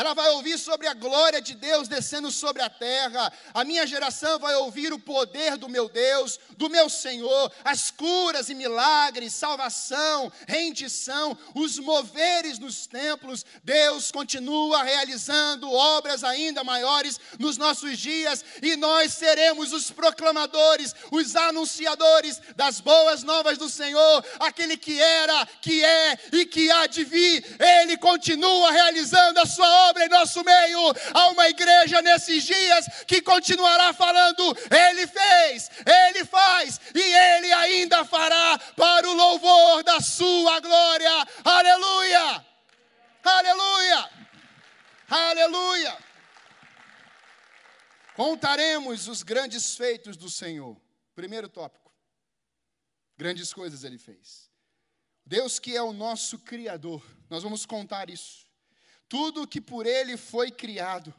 Ela 0.00 0.14
vai 0.14 0.30
ouvir 0.30 0.58
sobre 0.58 0.86
a 0.86 0.94
glória 0.94 1.42
de 1.42 1.54
Deus 1.54 1.86
descendo 1.86 2.30
sobre 2.30 2.62
a 2.62 2.70
terra. 2.70 3.30
A 3.52 3.64
minha 3.64 3.86
geração 3.86 4.38
vai 4.38 4.54
ouvir 4.54 4.94
o 4.94 4.98
poder 4.98 5.58
do 5.58 5.68
meu 5.68 5.90
Deus, 5.90 6.40
do 6.56 6.70
meu 6.70 6.88
Senhor, 6.88 7.52
as 7.62 7.90
curas 7.90 8.48
e 8.48 8.54
milagres, 8.54 9.34
salvação, 9.34 10.32
rendição, 10.48 11.36
os 11.54 11.78
moveres 11.78 12.58
nos 12.58 12.86
templos. 12.86 13.44
Deus 13.62 14.10
continua 14.10 14.82
realizando 14.82 15.70
obras 15.70 16.24
ainda 16.24 16.64
maiores 16.64 17.20
nos 17.38 17.58
nossos 17.58 17.98
dias 17.98 18.42
e 18.62 18.76
nós 18.76 19.12
seremos 19.12 19.70
os 19.70 19.90
proclamadores, 19.90 20.94
os 21.10 21.36
anunciadores 21.36 22.40
das 22.56 22.80
boas 22.80 23.22
novas 23.22 23.58
do 23.58 23.68
Senhor, 23.68 24.24
aquele 24.38 24.78
que 24.78 24.98
era, 24.98 25.44
que 25.60 25.84
é 25.84 26.18
e 26.32 26.46
que 26.46 26.70
há 26.70 26.86
de 26.86 27.04
vir. 27.04 27.44
Ele 27.60 27.98
continua 27.98 28.72
realizando 28.72 29.40
a 29.40 29.44
sua 29.44 29.68
obra 29.88 29.89
obra 29.90 30.06
em 30.06 30.08
nosso 30.08 30.42
meio. 30.42 30.80
Há 31.12 31.30
uma 31.30 31.48
igreja 31.48 32.00
nesses 32.00 32.44
dias 32.44 32.86
que 33.06 33.20
continuará 33.20 33.92
falando: 33.92 34.56
Ele 34.70 35.06
fez, 35.06 35.70
Ele 35.84 36.24
faz 36.24 36.80
e 36.94 37.00
Ele 37.00 37.52
ainda 37.52 38.04
fará 38.04 38.58
para 38.76 39.08
o 39.08 39.14
louvor 39.14 39.82
da 39.82 40.00
Sua 40.00 40.60
glória. 40.60 41.28
Aleluia! 41.44 42.46
Aleluia! 43.22 44.10
Aleluia! 45.08 45.98
Contaremos 48.14 49.08
os 49.08 49.22
grandes 49.22 49.76
feitos 49.76 50.16
do 50.16 50.30
Senhor. 50.30 50.76
Primeiro 51.14 51.48
tópico. 51.48 51.92
Grandes 53.16 53.52
coisas 53.52 53.84
ele 53.84 53.98
fez. 53.98 54.50
Deus 55.24 55.58
que 55.58 55.76
é 55.76 55.82
o 55.82 55.92
nosso 55.92 56.38
Criador. 56.38 57.04
Nós 57.28 57.42
vamos 57.42 57.66
contar 57.66 58.10
isso. 58.10 58.39
Tudo 59.10 59.46
que 59.46 59.60
por 59.60 59.86
ele 59.86 60.16
foi 60.16 60.52
criado. 60.52 61.12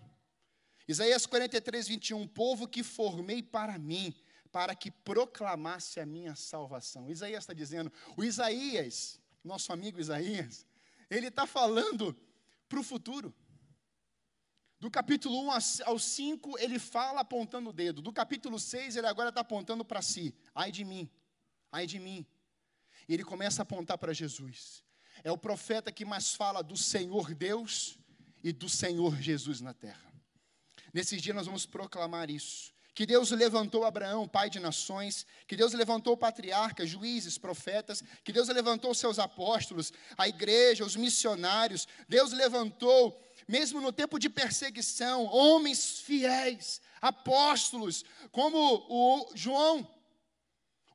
Isaías 0.87 1.25
43, 1.25 1.89
21. 1.89 2.25
Povo 2.25 2.65
que 2.65 2.83
formei 2.83 3.43
para 3.43 3.77
mim, 3.77 4.15
para 4.49 4.73
que 4.73 4.89
proclamasse 4.89 5.99
a 5.99 6.05
minha 6.05 6.33
salvação. 6.33 7.09
Isaías 7.09 7.43
está 7.43 7.53
dizendo, 7.53 7.91
o 8.15 8.23
Isaías, 8.23 9.19
nosso 9.43 9.73
amigo 9.73 9.99
Isaías, 9.99 10.65
ele 11.09 11.27
está 11.27 11.45
falando 11.45 12.17
para 12.69 12.79
o 12.79 12.83
futuro. 12.83 13.35
Do 14.79 14.89
capítulo 14.89 15.37
1 15.47 15.51
ao 15.85 15.99
5, 15.99 16.59
ele 16.59 16.79
fala 16.79 17.19
apontando 17.19 17.71
o 17.71 17.73
dedo. 17.73 18.01
Do 18.01 18.13
capítulo 18.13 18.57
6, 18.57 18.95
ele 18.95 19.07
agora 19.07 19.27
está 19.27 19.41
apontando 19.41 19.83
para 19.83 20.01
si. 20.01 20.33
Ai 20.55 20.71
de 20.71 20.85
mim, 20.85 21.11
ai 21.69 21.85
de 21.85 21.99
mim. 21.99 22.25
E 23.05 23.13
ele 23.13 23.25
começa 23.25 23.61
a 23.61 23.63
apontar 23.63 23.97
para 23.97 24.13
Jesus. 24.13 24.81
É 25.23 25.31
o 25.31 25.37
profeta 25.37 25.91
que 25.91 26.05
mais 26.05 26.33
fala 26.33 26.63
do 26.63 26.75
Senhor 26.75 27.33
Deus 27.33 27.97
e 28.43 28.51
do 28.51 28.67
Senhor 28.67 29.21
Jesus 29.21 29.61
na 29.61 29.73
terra. 29.73 30.11
Nesses 30.93 31.21
dias 31.21 31.35
nós 31.35 31.45
vamos 31.45 31.65
proclamar 31.65 32.29
isso. 32.29 32.73
Que 32.93 33.05
Deus 33.05 33.31
levantou 33.31 33.85
Abraão, 33.85 34.27
pai 34.27 34.49
de 34.49 34.59
nações, 34.59 35.25
que 35.47 35.55
Deus 35.55 35.71
levantou 35.71 36.17
patriarcas, 36.17 36.89
juízes, 36.89 37.37
profetas, 37.37 38.03
que 38.23 38.33
Deus 38.33 38.49
levantou 38.49 38.93
seus 38.93 39.17
apóstolos, 39.17 39.93
a 40.17 40.27
igreja, 40.27 40.83
os 40.83 40.97
missionários. 40.97 41.87
Deus 42.09 42.33
levantou 42.33 43.17
mesmo 43.47 43.79
no 43.79 43.91
tempo 43.91 44.19
de 44.19 44.29
perseguição, 44.29 45.25
homens 45.25 45.99
fiéis, 45.99 46.81
apóstolos, 47.01 48.03
como 48.31 48.57
o 48.57 49.31
João, 49.35 49.87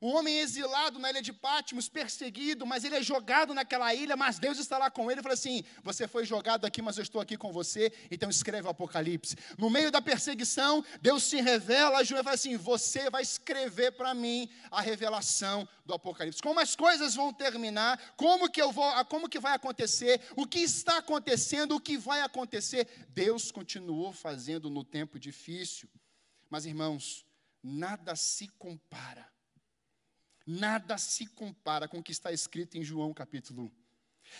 um 0.01 0.15
homem 0.15 0.39
exilado 0.39 0.99
na 0.99 1.09
ilha 1.09 1.21
de 1.21 1.33
Patmos, 1.33 1.89
perseguido, 1.89 2.65
mas 2.65 2.83
ele 2.83 2.95
é 2.95 3.01
jogado 3.01 3.53
naquela 3.53 3.93
ilha, 3.93 4.15
mas 4.15 4.37
Deus 4.37 4.59
está 4.59 4.77
lá 4.77 4.91
com 4.91 5.09
ele 5.09 5.21
e 5.21 5.23
fala 5.23 5.33
assim: 5.33 5.63
Você 5.83 6.07
foi 6.07 6.23
jogado 6.23 6.65
aqui, 6.65 6.81
mas 6.81 6.97
eu 6.97 7.03
estou 7.03 7.19
aqui 7.19 7.35
com 7.35 7.51
você, 7.51 7.91
então 8.11 8.29
escreve 8.29 8.67
o 8.67 8.71
Apocalipse. 8.71 9.35
No 9.57 9.69
meio 9.69 9.91
da 9.91 10.01
perseguição, 10.01 10.85
Deus 11.01 11.23
se 11.23 11.41
revela 11.41 11.99
a 11.99 12.03
João 12.03 12.21
e 12.21 12.23
fala 12.23 12.35
assim: 12.35 12.57
Você 12.57 13.09
vai 13.09 13.23
escrever 13.23 13.93
para 13.93 14.13
mim 14.13 14.49
a 14.69 14.81
revelação 14.81 15.67
do 15.83 15.93
Apocalipse. 15.95 16.41
Como 16.41 16.59
as 16.59 16.75
coisas 16.75 17.15
vão 17.15 17.33
terminar, 17.33 18.13
como 18.15 18.51
que 18.51 18.61
eu 18.61 18.71
vou, 18.71 18.91
como 19.05 19.27
que 19.27 19.39
vai 19.39 19.53
acontecer, 19.53 20.21
o 20.35 20.45
que 20.45 20.59
está 20.59 20.97
acontecendo, 20.97 21.75
o 21.75 21.81
que 21.81 21.97
vai 21.97 22.21
acontecer. 22.21 22.87
Deus 23.09 23.51
continuou 23.51 24.13
fazendo 24.13 24.69
no 24.69 24.83
tempo 24.83 25.19
difícil. 25.19 25.89
Mas 26.49 26.65
irmãos, 26.65 27.25
nada 27.63 28.15
se 28.15 28.47
compara 28.59 29.36
Nada 30.47 30.97
se 30.97 31.27
compara 31.27 31.89
com 31.89 31.99
o 31.99 32.03
que 32.03 32.13
está 32.13 32.31
escrito 32.31 32.77
em 32.77 32.83
João 32.83 33.13
capítulo 33.13 33.63
1. 33.63 33.86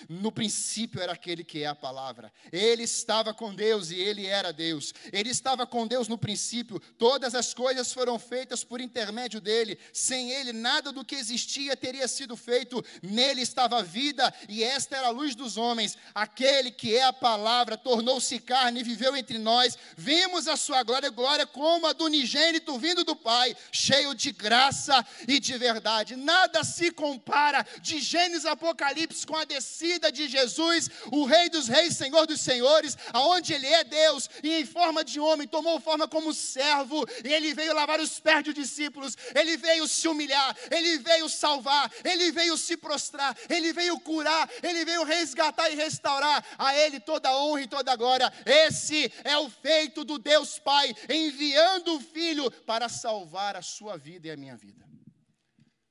No 0.07 0.31
princípio 0.31 1.01
era 1.01 1.13
aquele 1.13 1.43
que 1.43 1.63
é 1.63 1.67
a 1.67 1.75
palavra. 1.75 2.31
Ele 2.51 2.83
estava 2.83 3.33
com 3.33 3.53
Deus 3.53 3.89
e 3.89 3.95
ele 3.95 4.25
era 4.25 4.53
Deus. 4.53 4.93
Ele 5.11 5.29
estava 5.29 5.65
com 5.65 5.87
Deus 5.87 6.07
no 6.07 6.17
princípio. 6.17 6.79
Todas 6.97 7.33
as 7.33 7.53
coisas 7.53 7.91
foram 7.91 8.19
feitas 8.19 8.63
por 8.63 8.79
intermédio 8.79 9.41
dele. 9.41 9.77
Sem 9.91 10.31
ele, 10.31 10.53
nada 10.53 10.91
do 10.91 11.03
que 11.03 11.15
existia 11.15 11.75
teria 11.75 12.07
sido 12.07 12.35
feito. 12.35 12.83
Nele 13.01 13.41
estava 13.41 13.79
a 13.79 13.83
vida 13.83 14.33
e 14.47 14.63
esta 14.63 14.97
era 14.97 15.07
a 15.07 15.11
luz 15.11 15.35
dos 15.35 15.57
homens. 15.57 15.97
Aquele 16.13 16.71
que 16.71 16.95
é 16.95 17.03
a 17.03 17.13
palavra 17.13 17.77
tornou-se 17.77 18.39
carne 18.39 18.81
e 18.81 18.83
viveu 18.83 19.15
entre 19.15 19.37
nós. 19.37 19.77
Vimos 19.95 20.47
a 20.47 20.55
sua 20.55 20.83
glória, 20.83 21.09
glória 21.09 21.45
como 21.45 21.87
a 21.87 21.93
do 21.93 22.05
unigênito 22.05 22.77
vindo 22.77 23.03
do 23.03 23.15
Pai, 23.15 23.55
cheio 23.71 24.13
de 24.13 24.31
graça 24.31 25.05
e 25.27 25.39
de 25.39 25.57
verdade. 25.57 26.15
Nada 26.15 26.63
se 26.63 26.91
compara 26.91 27.65
de 27.81 27.99
Gênesis 27.99 28.45
Apocalipse 28.45 29.25
com 29.25 29.35
a 29.35 29.43
descida 29.43 29.76
descida 29.77 30.11
de 30.11 30.27
Jesus, 30.27 30.89
o 31.11 31.25
Rei 31.25 31.49
dos 31.49 31.67
Reis, 31.67 31.95
Senhor 31.95 32.25
dos 32.25 32.41
Senhores, 32.41 32.97
aonde 33.13 33.53
Ele 33.53 33.67
é 33.67 33.83
Deus 33.83 34.27
e 34.43 34.55
em 34.55 34.65
forma 34.65 35.03
de 35.03 35.19
homem, 35.19 35.47
tomou 35.47 35.79
forma 35.79 36.07
como 36.07 36.33
servo, 36.33 37.05
e 37.23 37.31
Ele 37.31 37.53
veio 37.53 37.75
lavar 37.75 37.99
os 37.99 38.19
pés 38.19 38.43
dos 38.43 38.55
discípulos, 38.55 39.15
Ele 39.35 39.55
veio 39.55 39.87
se 39.87 40.07
humilhar, 40.07 40.57
Ele 40.71 40.97
veio 40.97 41.29
salvar, 41.29 41.91
Ele 42.03 42.31
veio 42.31 42.57
se 42.57 42.75
prostrar, 42.75 43.37
Ele 43.49 43.71
veio 43.71 43.99
curar, 43.99 44.49
Ele 44.63 44.83
veio 44.83 45.03
resgatar 45.03 45.69
e 45.69 45.75
restaurar, 45.75 46.43
a 46.57 46.75
Ele 46.75 46.99
toda 46.99 47.29
a 47.29 47.37
honra 47.37 47.61
e 47.61 47.67
toda 47.67 47.91
a 47.91 47.95
glória. 47.95 48.33
Esse 48.45 49.11
é 49.23 49.37
o 49.37 49.49
feito 49.49 50.03
do 50.03 50.17
Deus 50.17 50.57
Pai, 50.57 50.93
enviando 51.07 51.95
o 51.95 51.99
Filho 51.99 52.49
para 52.65 52.89
salvar 52.89 53.55
a 53.55 53.61
sua 53.61 53.97
vida 53.97 54.27
e 54.27 54.31
a 54.31 54.37
minha 54.37 54.55
vida. 54.55 54.87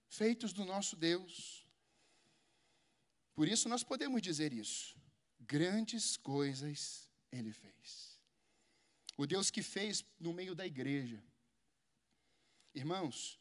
Feitos 0.09 0.53
do 0.53 0.65
nosso 0.65 0.97
Deus 0.97 1.56
por 3.37 3.47
isso 3.47 3.69
nós 3.69 3.85
podemos 3.85 4.23
dizer 4.23 4.51
isso. 4.53 4.97
Grandes 5.39 6.17
coisas 6.17 7.07
ele 7.31 7.53
fez. 7.53 8.19
O 9.15 9.27
Deus 9.27 9.51
que 9.51 9.63
fez 9.63 10.03
no 10.19 10.33
meio 10.33 10.55
da 10.55 10.67
igreja. 10.67 11.23
Irmãos, 12.75 13.39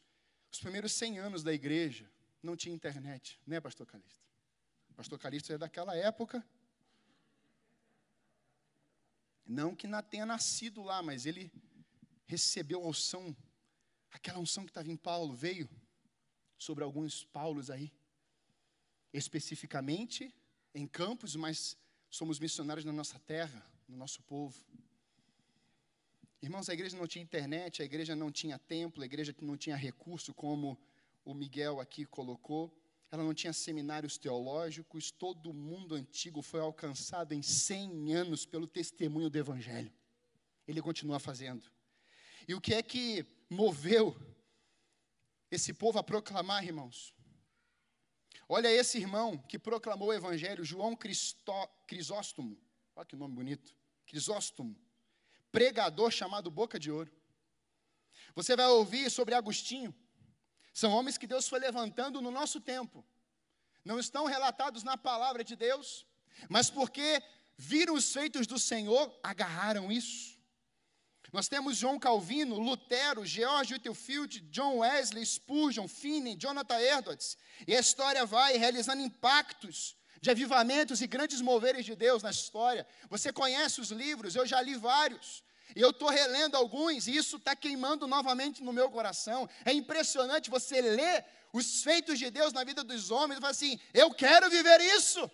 os 0.52 0.60
primeiros 0.60 0.92
100 0.92 1.18
anos 1.18 1.42
da 1.42 1.52
igreja 1.52 2.10
não 2.42 2.54
tinha 2.54 2.74
internet, 2.74 3.40
né, 3.46 3.58
pastor 3.58 3.86
Calixto? 3.86 4.22
Pastor 4.94 5.18
Calixto 5.18 5.52
é 5.54 5.58
daquela 5.58 5.96
época. 5.96 6.46
Não 9.46 9.74
que 9.74 9.88
tenha 10.10 10.26
nascido 10.26 10.82
lá, 10.82 11.02
mas 11.02 11.24
ele 11.24 11.50
recebeu 12.26 12.82
a 12.82 12.88
unção, 12.88 13.34
aquela 14.10 14.38
unção 14.38 14.64
que 14.64 14.70
estava 14.70 14.90
em 14.90 14.96
Paulo, 14.96 15.34
veio 15.34 15.70
sobre 16.58 16.84
alguns 16.84 17.24
Paulos 17.24 17.70
aí 17.70 17.90
especificamente 19.18 20.34
em 20.74 20.86
campos, 20.86 21.34
mas 21.36 21.76
somos 22.10 22.38
missionários 22.38 22.84
na 22.84 22.92
nossa 22.92 23.18
terra, 23.18 23.64
no 23.88 23.96
nosso 23.96 24.22
povo. 24.22 24.56
Irmãos, 26.42 26.68
a 26.68 26.74
igreja 26.74 26.96
não 26.96 27.06
tinha 27.06 27.22
internet, 27.22 27.80
a 27.80 27.84
igreja 27.84 28.14
não 28.14 28.30
tinha 28.30 28.58
templo, 28.58 29.02
a 29.02 29.06
igreja 29.06 29.34
não 29.40 29.56
tinha 29.56 29.74
recurso, 29.74 30.34
como 30.34 30.78
o 31.24 31.32
Miguel 31.32 31.80
aqui 31.80 32.04
colocou. 32.04 32.72
Ela 33.10 33.24
não 33.24 33.32
tinha 33.32 33.52
seminários 33.52 34.18
teológicos, 34.18 35.10
todo 35.10 35.50
o 35.50 35.54
mundo 35.54 35.94
antigo 35.94 36.42
foi 36.42 36.60
alcançado 36.60 37.32
em 37.32 37.40
100 37.40 38.14
anos 38.14 38.44
pelo 38.44 38.66
testemunho 38.66 39.30
do 39.30 39.38
Evangelho. 39.38 39.92
Ele 40.68 40.82
continua 40.82 41.18
fazendo. 41.18 41.70
E 42.46 42.54
o 42.54 42.60
que 42.60 42.74
é 42.74 42.82
que 42.82 43.24
moveu 43.48 44.14
esse 45.50 45.72
povo 45.72 45.98
a 45.98 46.02
proclamar, 46.02 46.64
irmãos? 46.64 47.15
Olha 48.48 48.70
esse 48.70 48.98
irmão 48.98 49.36
que 49.36 49.58
proclamou 49.58 50.08
o 50.08 50.12
evangelho, 50.12 50.64
João 50.64 50.94
Cristó, 50.94 51.66
Crisóstomo. 51.86 52.56
Olha 52.94 53.04
que 53.04 53.16
nome 53.16 53.34
bonito. 53.34 53.76
Crisóstomo. 54.06 54.76
Pregador 55.50 56.10
chamado 56.10 56.50
Boca 56.50 56.78
de 56.78 56.90
Ouro. 56.90 57.10
Você 58.34 58.54
vai 58.54 58.66
ouvir 58.66 59.10
sobre 59.10 59.34
Agostinho. 59.34 59.94
São 60.72 60.92
homens 60.92 61.18
que 61.18 61.26
Deus 61.26 61.48
foi 61.48 61.58
levantando 61.58 62.20
no 62.20 62.30
nosso 62.30 62.60
tempo. 62.60 63.04
Não 63.84 63.98
estão 63.98 64.26
relatados 64.26 64.82
na 64.82 64.96
palavra 64.96 65.42
de 65.42 65.56
Deus, 65.56 66.06
mas 66.48 66.68
porque 66.70 67.22
viram 67.56 67.94
os 67.94 68.12
feitos 68.12 68.46
do 68.46 68.58
Senhor, 68.58 69.18
agarraram 69.22 69.90
isso. 69.90 70.35
Nós 71.36 71.48
temos 71.48 71.76
João 71.76 71.98
Calvino, 71.98 72.58
Lutero, 72.58 73.22
George 73.26 73.74
Whitefield, 73.74 74.40
John 74.50 74.78
Wesley, 74.78 75.26
Spurgeon, 75.26 75.86
Finney, 75.86 76.34
Jonathan 76.34 76.80
Edwards. 76.80 77.36
E 77.66 77.76
a 77.76 77.78
história 77.78 78.24
vai 78.24 78.56
realizando 78.56 79.02
impactos 79.02 79.94
de 80.18 80.30
avivamentos 80.30 81.02
e 81.02 81.06
grandes 81.06 81.42
moveres 81.42 81.84
de 81.84 81.94
Deus 81.94 82.22
na 82.22 82.30
história. 82.30 82.86
Você 83.10 83.34
conhece 83.34 83.82
os 83.82 83.90
livros, 83.90 84.34
eu 84.34 84.46
já 84.46 84.62
li 84.62 84.76
vários. 84.76 85.44
E 85.76 85.80
eu 85.82 85.90
estou 85.90 86.08
relendo 86.08 86.56
alguns, 86.56 87.06
e 87.06 87.14
isso 87.14 87.36
está 87.36 87.54
queimando 87.54 88.06
novamente 88.06 88.64
no 88.64 88.72
meu 88.72 88.90
coração. 88.90 89.46
É 89.62 89.74
impressionante 89.74 90.48
você 90.48 90.80
ler 90.80 91.22
os 91.52 91.82
feitos 91.82 92.18
de 92.18 92.30
Deus 92.30 92.54
na 92.54 92.64
vida 92.64 92.82
dos 92.82 93.10
homens 93.10 93.36
e 93.36 93.40
falar 93.42 93.50
assim: 93.50 93.78
eu 93.92 94.10
quero 94.14 94.48
viver 94.48 94.80
isso. 94.80 95.30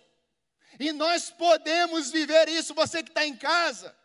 E 0.77 0.91
nós 0.91 1.29
podemos 1.29 2.11
viver 2.11 2.49
isso, 2.49 2.73
você 2.73 3.01
que 3.01 3.09
está 3.09 3.25
em 3.25 3.37
casa. 3.37 4.02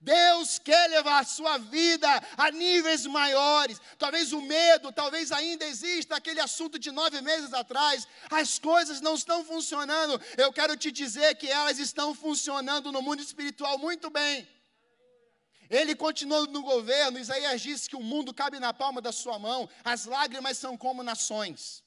Deus 0.00 0.58
quer 0.58 0.88
levar 0.90 1.20
a 1.20 1.24
sua 1.24 1.58
vida 1.58 2.08
a 2.36 2.50
níveis 2.50 3.04
maiores. 3.06 3.80
Talvez 3.98 4.32
o 4.32 4.40
medo, 4.40 4.92
talvez 4.92 5.32
ainda 5.32 5.64
exista 5.64 6.16
aquele 6.16 6.40
assunto 6.40 6.78
de 6.78 6.90
nove 6.90 7.20
meses 7.20 7.52
atrás. 7.52 8.06
As 8.30 8.58
coisas 8.58 9.00
não 9.00 9.14
estão 9.14 9.44
funcionando. 9.44 10.20
Eu 10.36 10.52
quero 10.52 10.76
te 10.76 10.90
dizer 10.90 11.34
que 11.36 11.48
elas 11.48 11.78
estão 11.78 12.14
funcionando 12.14 12.92
no 12.92 13.02
mundo 13.02 13.22
espiritual 13.22 13.78
muito 13.78 14.10
bem. 14.10 14.46
Ele 15.68 15.94
continuou 15.94 16.46
no 16.46 16.62
governo. 16.62 17.18
Isaías 17.18 17.60
disse 17.60 17.88
que 17.88 17.96
o 17.96 18.02
mundo 18.02 18.32
cabe 18.32 18.58
na 18.58 18.72
palma 18.72 19.00
da 19.00 19.12
sua 19.12 19.38
mão. 19.38 19.68
As 19.84 20.06
lágrimas 20.06 20.56
são 20.56 20.76
como 20.76 21.02
nações. 21.02 21.84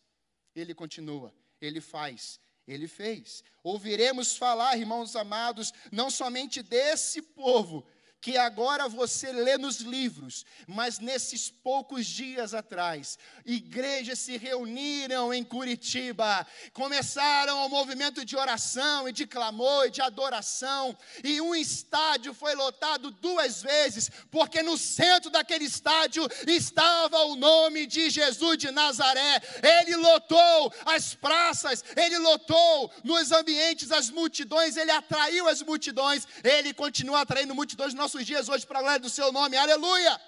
Ele 0.55 0.73
continua, 0.73 1.33
ele 1.59 1.79
faz, 1.79 2.39
ele 2.67 2.87
fez. 2.87 3.43
Ouviremos 3.63 4.35
falar, 4.35 4.77
irmãos 4.77 5.15
amados, 5.15 5.73
não 5.91 6.09
somente 6.09 6.61
desse 6.61 7.21
povo, 7.21 7.87
que 8.21 8.37
agora 8.37 8.87
você 8.87 9.31
lê 9.31 9.57
nos 9.57 9.77
livros, 9.77 10.45
mas 10.67 10.99
nesses 10.99 11.49
poucos 11.49 12.05
dias 12.05 12.53
atrás, 12.53 13.17
igrejas 13.43 14.19
se 14.19 14.37
reuniram 14.37 15.33
em 15.33 15.43
Curitiba, 15.43 16.45
começaram 16.71 17.65
o 17.65 17.69
movimento 17.69 18.23
de 18.23 18.37
oração 18.37 19.09
e 19.09 19.11
de 19.11 19.25
clamor 19.25 19.87
e 19.87 19.89
de 19.89 20.01
adoração, 20.01 20.95
e 21.23 21.41
um 21.41 21.55
estádio 21.55 22.31
foi 22.31 22.53
lotado 22.53 23.09
duas 23.09 23.63
vezes, 23.63 24.11
porque 24.29 24.61
no 24.61 24.77
centro 24.77 25.31
daquele 25.31 25.65
estádio 25.65 26.27
estava 26.45 27.17
o 27.23 27.35
nome 27.35 27.87
de 27.87 28.11
Jesus 28.11 28.57
de 28.57 28.69
Nazaré. 28.69 29.41
Ele 29.63 29.95
lotou 29.95 30.71
as 30.85 31.15
praças, 31.15 31.83
ele 31.95 32.19
lotou 32.19 32.91
nos 33.03 33.31
ambientes 33.31 33.91
as 33.91 34.11
multidões, 34.11 34.77
ele 34.77 34.91
atraiu 34.91 35.47
as 35.47 35.63
multidões, 35.63 36.27
ele 36.43 36.71
continua 36.71 37.21
atraindo 37.21 37.55
multidões 37.55 37.95
nossos 38.11 38.27
dias 38.27 38.49
hoje 38.49 38.67
para 38.67 38.79
a 38.79 38.81
glória 38.81 38.99
do 38.99 39.09
seu 39.09 39.31
nome, 39.31 39.55
aleluia! 39.55 40.19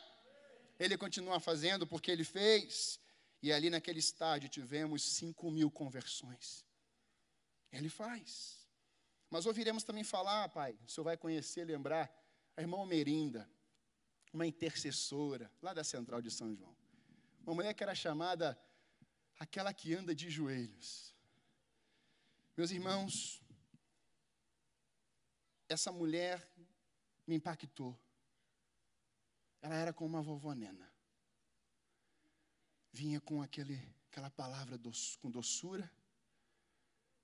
Ele 0.79 0.97
continua 0.97 1.37
fazendo 1.37 1.85
porque 1.85 2.09
ele 2.09 2.23
fez, 2.23 2.97
e 3.41 3.51
ali 3.51 3.69
naquele 3.69 3.99
estádio 3.99 4.47
tivemos 4.47 5.03
5 5.03 5.51
mil 5.51 5.69
conversões. 5.69 6.65
Ele 7.73 7.89
faz. 7.89 8.65
Mas 9.29 9.45
ouviremos 9.45 9.83
também 9.83 10.05
falar, 10.05 10.47
pai, 10.47 10.79
o 10.85 10.89
senhor 10.89 11.03
vai 11.03 11.17
conhecer, 11.17 11.65
lembrar, 11.65 12.09
a 12.55 12.61
irmã 12.61 12.85
Merinda, 12.85 13.49
uma 14.31 14.47
intercessora, 14.47 15.51
lá 15.61 15.73
da 15.73 15.83
central 15.83 16.21
de 16.21 16.31
São 16.31 16.55
João. 16.55 16.73
Uma 17.45 17.55
mulher 17.55 17.73
que 17.73 17.83
era 17.83 17.93
chamada 17.93 18.57
aquela 19.37 19.73
que 19.73 19.93
anda 19.93 20.15
de 20.15 20.29
joelhos. 20.29 21.13
Meus 22.55 22.71
irmãos, 22.71 23.41
essa 25.67 25.91
mulher 25.91 26.49
me 27.25 27.35
impactou. 27.35 27.97
Ela 29.61 29.75
era 29.75 29.93
como 29.93 30.09
uma 30.09 30.21
vovó 30.21 30.53
Nena. 30.53 30.91
Vinha 32.91 33.19
com 33.21 33.41
aquele, 33.41 33.79
aquela 34.09 34.29
palavra 34.29 34.79
com 35.19 35.31
doçura, 35.31 35.89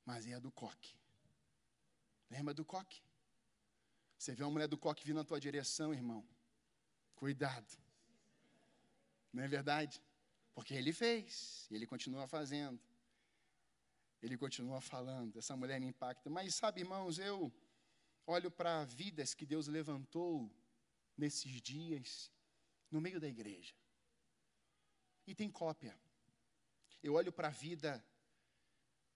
mas 0.05 0.25
é 0.25 0.33
a 0.33 0.39
do 0.39 0.51
coque. 0.51 0.95
Lembra 2.29 2.53
do 2.53 2.65
coque? 2.65 3.01
Você 4.17 4.33
vê 4.33 4.43
uma 4.43 4.51
mulher 4.51 4.67
do 4.67 4.77
coque 4.77 5.05
vindo 5.05 5.17
na 5.17 5.23
tua 5.23 5.39
direção, 5.39 5.93
irmão. 5.93 6.27
Cuidado. 7.15 7.77
Não 9.31 9.43
é 9.43 9.47
verdade? 9.47 10.01
Porque 10.53 10.73
ele 10.73 10.91
fez, 10.91 11.67
e 11.69 11.75
ele 11.75 11.85
continua 11.85 12.27
fazendo. 12.27 12.79
Ele 14.21 14.37
continua 14.37 14.81
falando. 14.81 15.37
Essa 15.37 15.55
mulher 15.55 15.79
me 15.79 15.87
impacta. 15.87 16.29
Mas 16.29 16.55
sabe, 16.55 16.81
irmãos, 16.81 17.17
eu 17.19 17.51
olho 18.29 18.51
para 18.51 18.85
vidas 18.85 19.33
que 19.33 19.45
Deus 19.45 19.67
levantou 19.67 20.49
nesses 21.17 21.61
dias, 21.61 22.31
no 22.91 23.01
meio 23.01 23.19
da 23.19 23.27
igreja. 23.27 23.75
E 25.25 25.35
tem 25.35 25.49
cópia. 25.51 25.99
Eu 27.01 27.13
olho 27.13 27.31
para 27.31 27.47
a 27.47 27.51
vida 27.51 28.03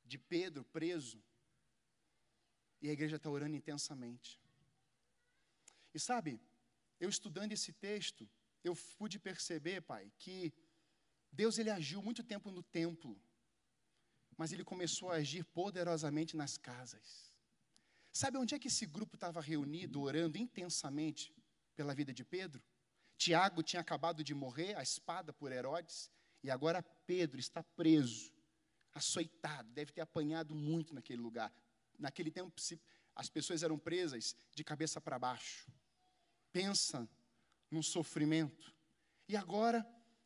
de 0.06 0.18
Pedro 0.18 0.64
preso, 0.66 1.24
e 2.82 2.90
a 2.90 2.94
igreja 2.94 3.16
está 3.16 3.30
orando 3.30 3.56
intensamente. 3.56 4.40
E 5.94 6.00
sabe, 6.00 6.40
eu 7.00 7.08
estudando 7.08 7.52
esse 7.54 7.72
texto, 7.72 8.30
eu 8.64 8.76
pude 8.98 9.18
perceber, 9.20 9.82
pai, 9.82 10.12
que 10.18 10.54
Deus 11.32 11.58
ele 11.58 11.70
agiu 11.70 12.02
muito 12.02 12.24
tempo 12.24 12.52
no 12.52 12.62
templo, 12.62 13.20
mas 14.38 14.52
ele 14.52 14.64
começou 14.64 15.12
a 15.12 15.16
agir 15.16 15.44
poderosamente 15.46 16.36
nas 16.36 16.58
casas. 16.58 17.33
Sabe 18.14 18.38
onde 18.38 18.54
é 18.54 18.60
que 18.60 18.68
esse 18.68 18.86
grupo 18.86 19.16
estava 19.16 19.42
reunido, 19.42 20.00
orando 20.00 20.38
intensamente 20.38 21.34
pela 21.76 21.96
vida 21.96 22.14
de 22.14 22.24
Pedro? 22.24 22.62
Tiago 23.18 23.64
tinha 23.64 23.82
acabado 23.82 24.24
de 24.24 24.36
morrer, 24.36 24.78
a 24.78 24.84
espada 24.84 25.34
por 25.34 25.52
Herodes, 25.52 26.12
e 26.44 26.52
agora 26.52 26.84
Pedro 27.08 27.40
está 27.40 27.64
preso, 27.64 28.32
açoitado, 28.94 29.68
deve 29.72 29.92
ter 29.92 30.02
apanhado 30.02 30.54
muito 30.54 30.94
naquele 30.94 31.22
lugar. 31.22 31.52
Naquele 31.98 32.30
tempo, 32.30 32.54
as 33.16 33.30
pessoas 33.30 33.64
eram 33.64 33.80
presas 33.80 34.36
de 34.54 34.64
cabeça 34.64 35.02
para 35.02 35.18
baixo. 35.18 35.68
Pensa 36.52 37.10
num 37.72 37.82
sofrimento. 37.82 38.72
E 39.28 39.36
agora 39.36 39.84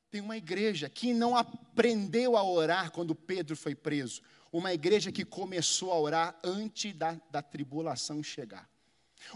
tem 0.09 0.21
uma 0.21 0.37
igreja 0.37 0.89
que 0.89 1.13
não 1.13 1.35
aprendeu 1.35 2.37
a 2.37 2.43
orar 2.43 2.91
quando 2.91 3.13
Pedro 3.15 3.55
foi 3.55 3.75
preso 3.75 4.21
uma 4.51 4.73
igreja 4.73 5.11
que 5.11 5.25
começou 5.25 5.91
a 5.91 5.99
orar 5.99 6.39
antes 6.43 6.93
da, 6.93 7.19
da 7.29 7.41
tribulação 7.41 8.23
chegar. 8.23 8.67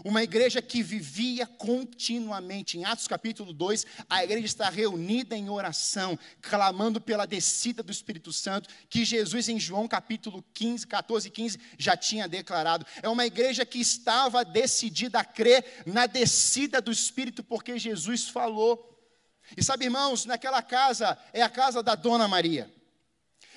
Uma 0.04 0.22
igreja 0.22 0.62
que 0.62 0.82
vivia 0.82 1.46
continuamente. 1.46 2.78
Em 2.78 2.84
Atos 2.84 3.06
capítulo 3.06 3.52
2, 3.52 3.84
a 4.08 4.24
igreja 4.24 4.46
está 4.46 4.70
reunida 4.70 5.36
em 5.36 5.50
oração, 5.50 6.18
clamando 6.40 7.00
pela 7.00 7.26
descida 7.26 7.82
do 7.82 7.92
Espírito 7.92 8.32
Santo, 8.32 8.70
que 8.88 9.04
Jesus, 9.04 9.48
em 9.48 9.60
João 9.60 9.86
capítulo 9.86 10.42
15, 10.54 10.86
14 10.86 11.28
e 11.28 11.30
15, 11.30 11.58
já 11.76 11.96
tinha 11.96 12.26
declarado. 12.26 12.86
É 13.02 13.08
uma 13.08 13.26
igreja 13.26 13.66
que 13.66 13.78
estava 13.78 14.44
decidida 14.44 15.18
a 15.18 15.24
crer 15.24 15.82
na 15.84 16.06
descida 16.06 16.80
do 16.80 16.90
Espírito, 16.90 17.42
porque 17.42 17.78
Jesus 17.78 18.28
falou. 18.28 18.91
E 19.56 19.62
sabe, 19.62 19.84
irmãos, 19.84 20.24
naquela 20.24 20.62
casa 20.62 21.18
é 21.32 21.42
a 21.42 21.48
casa 21.48 21.82
da 21.82 21.94
Dona 21.94 22.26
Maria. 22.26 22.72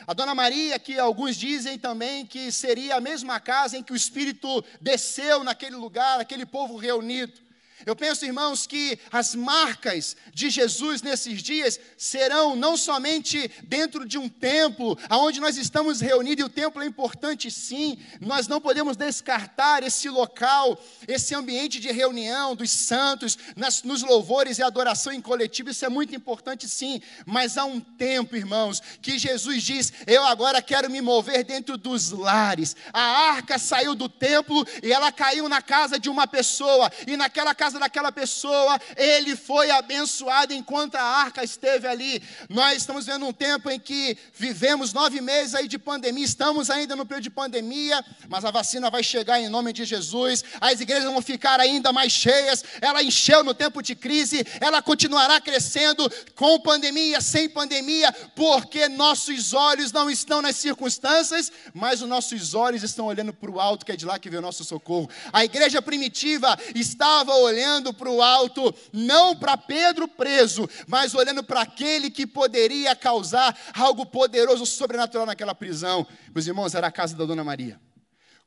A 0.07 0.13
Dona 0.13 0.35
Maria, 0.35 0.77
que 0.77 0.99
alguns 0.99 1.35
dizem 1.35 1.79
também 1.79 2.25
que 2.25 2.51
seria 2.51 2.97
a 2.97 3.01
mesma 3.01 3.39
casa 3.39 3.77
em 3.77 3.83
que 3.83 3.93
o 3.93 3.95
Espírito 3.95 4.63
desceu 4.81 5.43
naquele 5.43 5.75
lugar, 5.75 6.19
aquele 6.19 6.45
povo 6.45 6.77
reunido. 6.77 7.44
Eu 7.85 7.95
penso, 7.95 8.25
irmãos, 8.25 8.65
que 8.65 8.97
as 9.11 9.35
marcas 9.35 10.15
de 10.33 10.49
Jesus 10.49 11.01
nesses 11.03 11.43
dias 11.43 11.79
serão 11.97 12.55
não 12.55 12.75
somente 12.75 13.49
dentro 13.63 14.07
de 14.07 14.17
um 14.17 14.27
templo, 14.27 14.97
aonde 15.07 15.39
nós 15.39 15.55
estamos 15.55 16.01
reunidos, 16.01 16.41
e 16.41 16.45
o 16.45 16.49
templo 16.49 16.81
é 16.81 16.85
importante 16.85 17.51
sim, 17.51 17.97
nós 18.19 18.47
não 18.47 18.59
podemos 18.59 18.97
descartar 18.97 19.83
esse 19.83 20.09
local, 20.09 20.81
esse 21.07 21.35
ambiente 21.35 21.79
de 21.79 21.91
reunião 21.91 22.55
dos 22.55 22.71
santos, 22.71 23.37
nas, 23.55 23.83
nos 23.83 24.01
louvores 24.01 24.57
e 24.57 24.63
adoração 24.63 25.13
em 25.13 25.21
coletivo, 25.21 25.69
isso 25.69 25.85
é 25.85 25.89
muito 25.89 26.15
importante 26.15 26.67
sim, 26.67 27.01
mas 27.25 27.57
há 27.57 27.65
um 27.65 27.79
tempo, 27.79 28.35
irmãos, 28.35 28.81
que 29.01 29.19
Jesus 29.19 29.61
diz: 29.61 29.93
Eu 30.07 30.25
agora 30.25 30.61
quero 30.61 30.89
me 30.89 31.01
mover 31.01 31.43
dentro 31.43 31.77
dos 31.77 32.11
lares. 32.11 32.75
A 32.91 33.01
arca 33.01 33.59
saiu 33.59 33.93
do 33.93 34.09
templo 34.09 34.65
e 34.81 34.91
ela 34.91 35.11
caiu 35.11 35.47
na 35.47 35.61
casa 35.61 35.99
de 35.99 36.09
uma 36.09 36.25
pessoa, 36.25 36.91
e 37.05 37.15
naquela 37.15 37.53
casa 37.53 37.74
casa 37.75 37.79
daquela 37.79 38.11
pessoa, 38.11 38.79
ele 38.95 39.35
foi 39.35 39.69
abençoado 39.71 40.53
enquanto 40.53 40.95
a 40.95 41.01
arca 41.01 41.43
esteve 41.43 41.87
ali. 41.87 42.21
Nós 42.49 42.77
estamos 42.77 43.05
vendo 43.05 43.25
um 43.25 43.33
tempo 43.33 43.69
em 43.69 43.79
que 43.79 44.17
vivemos 44.33 44.93
nove 44.93 45.21
meses 45.21 45.55
aí 45.55 45.67
de 45.67 45.77
pandemia, 45.77 46.25
estamos 46.25 46.69
ainda 46.69 46.95
no 46.95 47.05
período 47.05 47.23
de 47.23 47.29
pandemia, 47.29 48.03
mas 48.29 48.45
a 48.45 48.51
vacina 48.51 48.89
vai 48.89 49.03
chegar 49.03 49.39
em 49.39 49.49
nome 49.49 49.73
de 49.73 49.85
Jesus, 49.85 50.43
as 50.59 50.79
igrejas 50.79 51.05
vão 51.05 51.21
ficar 51.21 51.59
ainda 51.59 51.91
mais 51.91 52.11
cheias, 52.11 52.63
ela 52.81 53.03
encheu 53.03 53.43
no 53.43 53.53
tempo 53.53 53.81
de 53.81 53.95
crise, 53.95 54.45
ela 54.59 54.81
continuará 54.81 55.39
crescendo 55.41 56.09
com 56.35 56.59
pandemia, 56.59 57.19
sem 57.21 57.49
pandemia, 57.49 58.11
porque 58.35 58.87
nossos 58.87 59.53
olhos 59.53 59.91
não 59.91 60.09
estão 60.09 60.41
nas 60.41 60.55
circunstâncias, 60.55 61.51
mas 61.73 62.01
os 62.01 62.07
nossos 62.07 62.53
olhos 62.53 62.83
estão 62.83 63.05
olhando 63.05 63.33
para 63.33 63.51
o 63.51 63.59
alto, 63.59 63.85
que 63.85 63.91
é 63.91 63.95
de 63.95 64.05
lá 64.05 64.17
que 64.17 64.29
vem 64.29 64.39
o 64.39 64.41
nosso 64.41 64.63
socorro. 64.63 65.09
A 65.33 65.43
igreja 65.43 65.81
primitiva 65.81 66.57
estava 66.73 67.33
olhando 67.35 67.54
olhando 67.55 67.93
para 67.93 68.09
o 68.09 68.21
alto, 68.21 68.75
não 68.91 69.35
para 69.35 69.55
Pedro 69.55 70.07
preso, 70.07 70.69
mas 70.87 71.15
olhando 71.15 71.43
para 71.43 71.61
aquele 71.61 72.11
que 72.11 72.27
poderia 72.27 72.93
causar 72.95 73.57
algo 73.73 74.05
poderoso, 74.05 74.65
sobrenatural 74.65 75.25
naquela 75.25 75.55
prisão. 75.55 76.05
Meus 76.33 76.45
irmãos, 76.45 76.75
era 76.75 76.87
a 76.87 76.91
casa 76.91 77.15
da 77.15 77.25
Dona 77.25 77.43
Maria. 77.43 77.79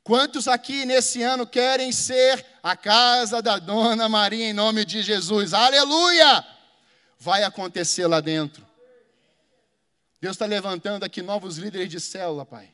Quantos 0.03 0.47
aqui 0.47 0.85
nesse 0.85 1.21
ano 1.23 1.45
querem 1.45 1.91
ser 1.91 2.45
a 2.63 2.77
casa 2.77 3.41
da 3.41 3.57
Dona 3.57 4.07
Maria 4.07 4.49
em 4.49 4.53
nome 4.53 4.85
de 4.85 5.01
Jesus? 5.01 5.53
Aleluia! 5.53 6.45
Vai 7.19 7.43
acontecer 7.43 8.07
lá 8.07 8.21
dentro. 8.21 8.65
Deus 10.21 10.35
está 10.35 10.45
levantando 10.45 11.03
aqui 11.03 11.21
novos 11.21 11.57
líderes 11.57 11.89
de 11.89 11.99
célula, 11.99 12.45
Pai. 12.45 12.71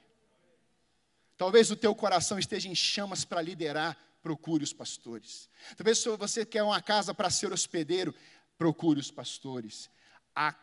Talvez 1.37 1.71
o 1.71 1.75
teu 1.75 1.93
coração 1.95 2.37
esteja 2.37 2.69
em 2.69 2.75
chamas 2.75 3.25
para 3.25 3.41
liderar 3.41 3.97
procure 4.25 4.63
os 4.63 4.73
pastores. 4.73 5.47
Talvez 5.77 5.99
se 5.99 6.09
você 6.17 6.43
quer 6.43 6.63
uma 6.63 6.81
casa 6.81 7.13
para 7.13 7.29
ser 7.29 7.53
hospedeiro, 7.53 8.11
procure 8.57 8.99
os 8.99 9.11
pastores. 9.11 9.87
A 10.35 10.55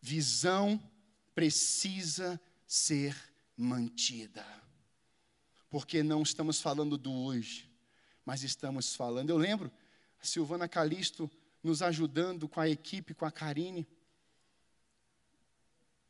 visão 0.00 0.82
precisa 1.32 2.40
ser 2.66 3.16
mantida. 3.56 4.44
Porque 5.70 6.02
não 6.02 6.22
estamos 6.22 6.60
falando 6.60 6.98
do 6.98 7.12
hoje, 7.12 7.70
mas 8.24 8.42
estamos 8.42 8.96
falando. 8.96 9.30
Eu 9.30 9.38
lembro 9.38 9.70
a 10.20 10.24
Silvana 10.26 10.66
Calisto 10.66 11.30
nos 11.62 11.82
ajudando 11.82 12.48
com 12.48 12.58
a 12.58 12.68
equipe, 12.68 13.14
com 13.14 13.24
a 13.24 13.30
Karine, 13.30 13.86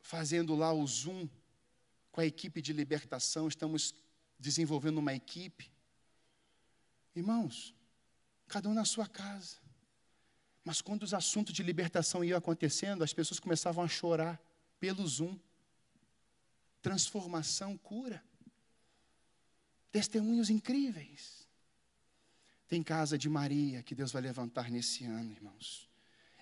fazendo 0.00 0.54
lá 0.54 0.72
o 0.72 0.86
Zoom 0.86 1.28
com 2.10 2.22
a 2.22 2.24
equipe 2.24 2.62
de 2.62 2.72
libertação, 2.72 3.46
estamos 3.46 3.94
desenvolvendo 4.38 4.96
uma 4.96 5.12
equipe. 5.12 5.73
Irmãos, 7.14 7.74
cada 8.48 8.68
um 8.68 8.74
na 8.74 8.84
sua 8.84 9.06
casa. 9.06 9.56
Mas 10.64 10.80
quando 10.80 11.02
os 11.02 11.12
assuntos 11.12 11.52
de 11.52 11.62
libertação 11.62 12.24
iam 12.24 12.38
acontecendo, 12.38 13.04
as 13.04 13.12
pessoas 13.12 13.38
começavam 13.38 13.84
a 13.84 13.88
chorar 13.88 14.40
pelo 14.80 15.06
Zoom. 15.06 15.38
Transformação, 16.80 17.76
cura. 17.76 18.22
Testemunhos 19.92 20.50
incríveis. 20.50 21.48
Tem 22.66 22.82
casa 22.82 23.16
de 23.18 23.28
Maria 23.28 23.82
que 23.82 23.94
Deus 23.94 24.10
vai 24.10 24.22
levantar 24.22 24.70
nesse 24.70 25.04
ano, 25.04 25.30
irmãos. 25.30 25.88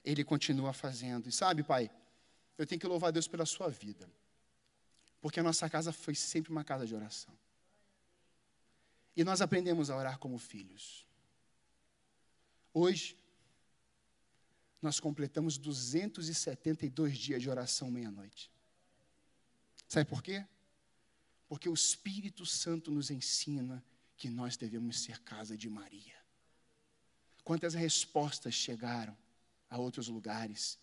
Ele 0.04 0.24
continua 0.24 0.72
fazendo. 0.72 1.28
E 1.28 1.32
sabe, 1.32 1.62
Pai, 1.62 1.90
eu 2.56 2.66
tenho 2.66 2.80
que 2.80 2.87
louvar 2.87 3.12
Deus 3.12 3.26
pela 3.26 3.44
sua 3.44 3.68
vida. 3.68 4.08
Porque 5.20 5.40
a 5.40 5.42
nossa 5.42 5.68
casa 5.68 5.92
foi 5.92 6.14
sempre 6.14 6.50
uma 6.50 6.64
casa 6.64 6.87
de 6.87 6.94
oração. 6.94 7.37
E 9.16 9.22
nós 9.25 9.40
aprendemos 9.40 9.90
a 9.90 9.96
orar 9.96 10.18
como 10.18 10.38
filhos. 10.38 11.07
Hoje, 12.72 13.16
nós 14.81 14.98
completamos 14.98 15.59
272 15.59 17.16
dias 17.18 17.42
de 17.42 17.51
oração 17.51 17.90
meia-noite. 17.90 18.51
Sabe 19.87 20.09
por 20.09 20.22
quê? 20.22 20.44
Porque 21.48 21.68
o 21.68 21.75
Espírito 21.75 22.46
Santo 22.46 22.90
nos 22.90 23.11
ensina 23.11 23.85
que 24.16 24.29
nós 24.29 24.57
devemos 24.57 25.01
ser 25.01 25.20
casa 25.20 25.57
de 25.57 25.68
Maria. 25.68 26.16
Quantas 27.44 27.75
respostas 27.75 28.55
chegaram 28.55 29.16
a 29.68 29.77
outros 29.77 30.09
lugares? 30.09 30.79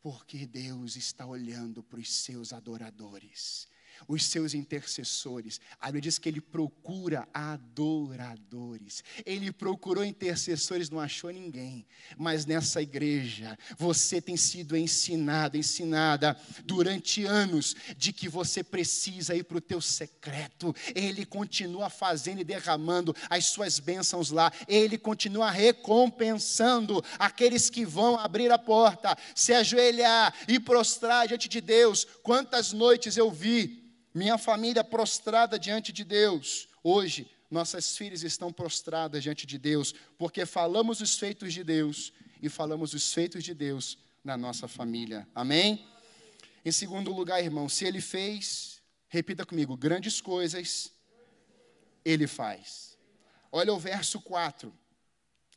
Porque 0.00 0.46
Deus 0.46 0.96
está 0.96 1.26
olhando 1.26 1.82
para 1.82 2.00
os 2.00 2.10
seus 2.10 2.52
adoradores 2.52 3.68
os 4.08 4.24
seus 4.24 4.54
intercessores. 4.54 5.60
A 5.80 5.86
Bíblia 5.86 6.02
diz 6.02 6.18
que 6.18 6.28
ele 6.28 6.40
procura 6.40 7.28
adoradores. 7.32 9.02
Ele 9.24 9.52
procurou 9.52 10.04
intercessores, 10.04 10.90
não 10.90 11.00
achou 11.00 11.30
ninguém. 11.30 11.86
Mas 12.16 12.46
nessa 12.46 12.82
igreja, 12.82 13.58
você 13.78 14.20
tem 14.20 14.36
sido 14.36 14.76
ensinado, 14.76 15.56
ensinada 15.56 16.36
durante 16.64 17.24
anos 17.24 17.74
de 17.96 18.12
que 18.12 18.28
você 18.28 18.62
precisa 18.62 19.34
ir 19.34 19.44
para 19.44 19.58
o 19.58 19.60
teu 19.60 19.80
secreto. 19.80 20.74
Ele 20.94 21.24
continua 21.24 21.90
fazendo 21.90 22.40
e 22.40 22.44
derramando 22.44 23.14
as 23.28 23.46
suas 23.46 23.78
bênçãos 23.78 24.30
lá. 24.30 24.52
Ele 24.66 24.98
continua 24.98 25.50
recompensando 25.50 27.02
aqueles 27.18 27.70
que 27.70 27.84
vão 27.84 28.18
abrir 28.18 28.50
a 28.50 28.58
porta, 28.58 29.16
se 29.34 29.52
ajoelhar 29.52 30.34
e 30.48 30.58
prostrar 30.58 31.28
diante 31.28 31.48
de 31.48 31.60
Deus. 31.60 32.06
Quantas 32.22 32.72
noites 32.72 33.16
eu 33.16 33.30
vi 33.30 33.89
minha 34.14 34.36
família 34.38 34.82
prostrada 34.82 35.58
diante 35.58 35.92
de 35.92 36.04
Deus. 36.04 36.68
Hoje, 36.82 37.30
nossas 37.50 37.96
filhas 37.96 38.22
estão 38.22 38.52
prostradas 38.52 39.22
diante 39.22 39.46
de 39.46 39.58
Deus, 39.58 39.94
porque 40.18 40.46
falamos 40.46 41.00
os 41.00 41.18
feitos 41.18 41.52
de 41.52 41.64
Deus 41.64 42.12
e 42.40 42.48
falamos 42.48 42.94
os 42.94 43.12
feitos 43.12 43.44
de 43.44 43.54
Deus 43.54 43.98
na 44.22 44.36
nossa 44.36 44.68
família. 44.68 45.28
Amém? 45.34 45.86
Em 46.64 46.72
segundo 46.72 47.12
lugar, 47.12 47.42
irmão, 47.42 47.68
se 47.68 47.84
ele 47.84 48.00
fez, 48.00 48.80
repita 49.08 49.44
comigo, 49.46 49.76
grandes 49.76 50.20
coisas, 50.20 50.92
ele 52.04 52.26
faz. 52.26 52.98
Olha 53.50 53.72
o 53.72 53.78
verso 53.78 54.20
4. 54.20 54.72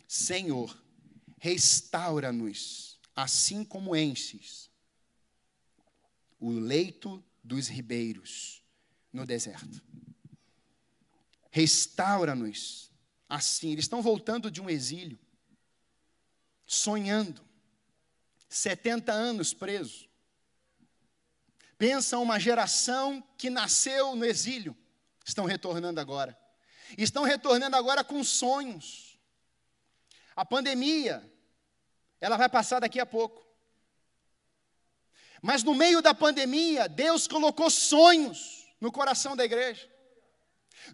Senhor, 0.07 0.75
restaura-nos, 1.37 2.99
assim 3.15 3.63
como 3.63 3.95
enches 3.95 4.71
o 6.43 6.49
leito 6.49 7.23
dos 7.43 7.67
ribeiros 7.67 8.63
no 9.11 9.25
deserto. 9.25 9.81
Restaura-nos 11.51 12.91
assim. 13.27 13.71
Eles 13.71 13.85
estão 13.85 14.01
voltando 14.01 14.49
de 14.49 14.61
um 14.61 14.69
exílio, 14.69 15.19
sonhando, 16.65 17.43
70 18.49 19.11
anos 19.11 19.53
presos. 19.53 20.09
Pensa 21.77 22.17
uma 22.17 22.39
geração 22.39 23.21
que 23.37 23.49
nasceu 23.49 24.15
no 24.15 24.23
exílio, 24.23 24.75
estão 25.25 25.45
retornando 25.45 25.99
agora. 25.99 26.37
Estão 26.97 27.23
retornando 27.23 27.75
agora 27.75 28.03
com 28.03 28.23
sonhos. 28.23 29.19
A 30.35 30.45
pandemia, 30.45 31.29
ela 32.21 32.37
vai 32.37 32.47
passar 32.47 32.79
daqui 32.79 32.99
a 32.99 33.05
pouco. 33.05 33.43
Mas 35.43 35.61
no 35.61 35.75
meio 35.75 36.01
da 36.01 36.13
pandemia, 36.13 36.87
Deus 36.87 37.27
colocou 37.27 37.69
sonhos 37.69 38.65
no 38.79 38.89
coração 38.89 39.35
da 39.35 39.43
igreja. 39.43 39.91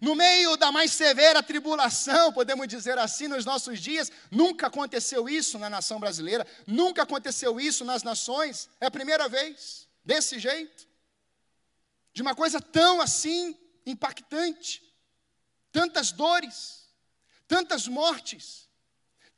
No 0.02 0.16
meio 0.16 0.56
da 0.56 0.72
mais 0.72 0.90
severa 0.90 1.40
tribulação, 1.40 2.32
podemos 2.32 2.66
dizer 2.66 2.98
assim, 2.98 3.28
nos 3.28 3.44
nossos 3.44 3.78
dias, 3.78 4.10
nunca 4.28 4.66
aconteceu 4.66 5.28
isso 5.28 5.56
na 5.56 5.70
nação 5.70 6.00
brasileira, 6.00 6.44
nunca 6.66 7.04
aconteceu 7.04 7.60
isso 7.60 7.84
nas 7.84 8.02
nações, 8.02 8.68
é 8.80 8.86
a 8.86 8.90
primeira 8.90 9.28
vez, 9.28 9.88
desse 10.04 10.40
jeito, 10.40 10.88
de 12.12 12.20
uma 12.20 12.34
coisa 12.34 12.60
tão 12.60 13.00
assim 13.00 13.56
impactante, 13.86 14.82
tantas 15.70 16.10
dores, 16.10 16.88
tantas 17.46 17.86
mortes, 17.86 18.68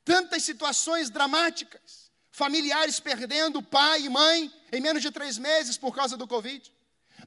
tantas 0.07 0.43
situações 0.43 1.11
dramáticas 1.11 2.02
familiares 2.33 2.99
perdendo 2.99 3.63
pai 3.63 4.01
e 4.03 4.09
mãe 4.09 4.51
em 4.73 4.81
menos 4.81 5.03
de 5.03 5.11
três 5.11 5.37
meses 5.37 5.77
por 5.77 5.95
causa 5.95 6.17
do 6.17 6.27
Covid. 6.27 6.73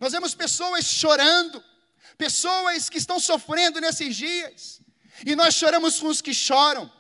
Nós 0.02 0.12
vemos 0.12 0.34
pessoas 0.34 0.84
chorando, 0.86 1.64
pessoas 2.18 2.90
que 2.90 2.98
estão 2.98 3.20
sofrendo 3.20 3.80
nesses 3.80 4.16
dias, 4.16 4.82
e 5.26 5.36
nós 5.36 5.54
choramos 5.54 6.00
com 6.00 6.08
os 6.08 6.22
que 6.22 6.34
choram, 6.34 6.92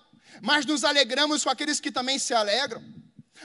mas 0.42 0.66
nos 0.66 0.84
alegramos 0.84 1.44
com 1.44 1.50
aqueles 1.50 1.80
que 1.80 1.92
também 1.92 2.20
se 2.20 2.34
alegram. 2.34 2.82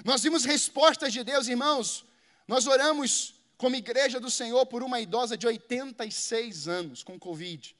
Nós 0.05 0.23
vimos 0.23 0.45
respostas 0.45 1.13
de 1.13 1.25
Deus, 1.25 1.49
irmãos. 1.49 2.05
Nós 2.47 2.67
oramos 2.67 3.35
como 3.57 3.75
igreja 3.75 4.21
do 4.21 4.31
Senhor 4.31 4.67
por 4.67 4.83
uma 4.83 5.01
idosa 5.01 5.37
de 5.37 5.47
86 5.47 6.69
anos 6.69 7.03
com 7.03 7.19
Covid. 7.19 7.75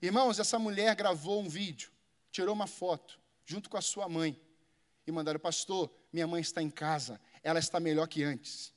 Irmãos, 0.00 0.38
essa 0.38 0.58
mulher 0.58 0.94
gravou 0.94 1.42
um 1.42 1.48
vídeo, 1.48 1.90
tirou 2.30 2.54
uma 2.54 2.68
foto, 2.68 3.18
junto 3.44 3.68
com 3.68 3.76
a 3.76 3.82
sua 3.82 4.08
mãe 4.08 4.40
e 5.08 5.12
mandaram, 5.12 5.40
pastor, 5.40 5.90
minha 6.12 6.26
mãe 6.26 6.40
está 6.40 6.62
em 6.62 6.68
casa, 6.68 7.18
ela 7.42 7.58
está 7.58 7.80
melhor 7.80 8.06
que 8.06 8.22
antes. 8.22 8.74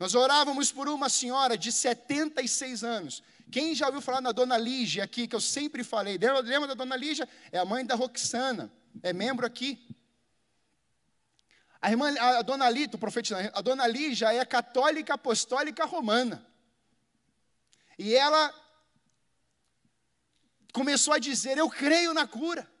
Nós 0.00 0.14
orávamos 0.14 0.72
por 0.72 0.88
uma 0.88 1.08
senhora 1.08 1.56
de 1.56 1.70
76 1.70 2.82
anos. 2.82 3.22
Quem 3.52 3.74
já 3.74 3.86
ouviu 3.86 4.00
falar 4.00 4.20
na 4.20 4.32
dona 4.32 4.56
Lígia 4.56 5.04
aqui, 5.04 5.28
que 5.28 5.36
eu 5.36 5.40
sempre 5.40 5.84
falei? 5.84 6.18
Lembra 6.18 6.68
da 6.68 6.74
dona 6.74 6.96
Lígia? 6.96 7.28
É 7.52 7.58
a 7.58 7.64
mãe 7.64 7.84
da 7.84 7.94
Roxana, 7.94 8.72
é 9.02 9.12
membro 9.12 9.46
aqui. 9.46 9.86
A 11.80 11.90
irmã, 11.90 12.12
a 12.18 12.40
dona 12.40 12.68
Lito, 12.70 12.96
profetizando, 12.96 13.50
a 13.52 13.60
dona 13.60 13.86
Lígia 13.86 14.32
é 14.32 14.42
católica 14.46 15.14
apostólica 15.14 15.84
romana. 15.84 16.44
E 17.98 18.14
ela 18.14 18.52
começou 20.72 21.12
a 21.12 21.18
dizer: 21.18 21.58
Eu 21.58 21.68
creio 21.68 22.14
na 22.14 22.26
cura. 22.26 22.73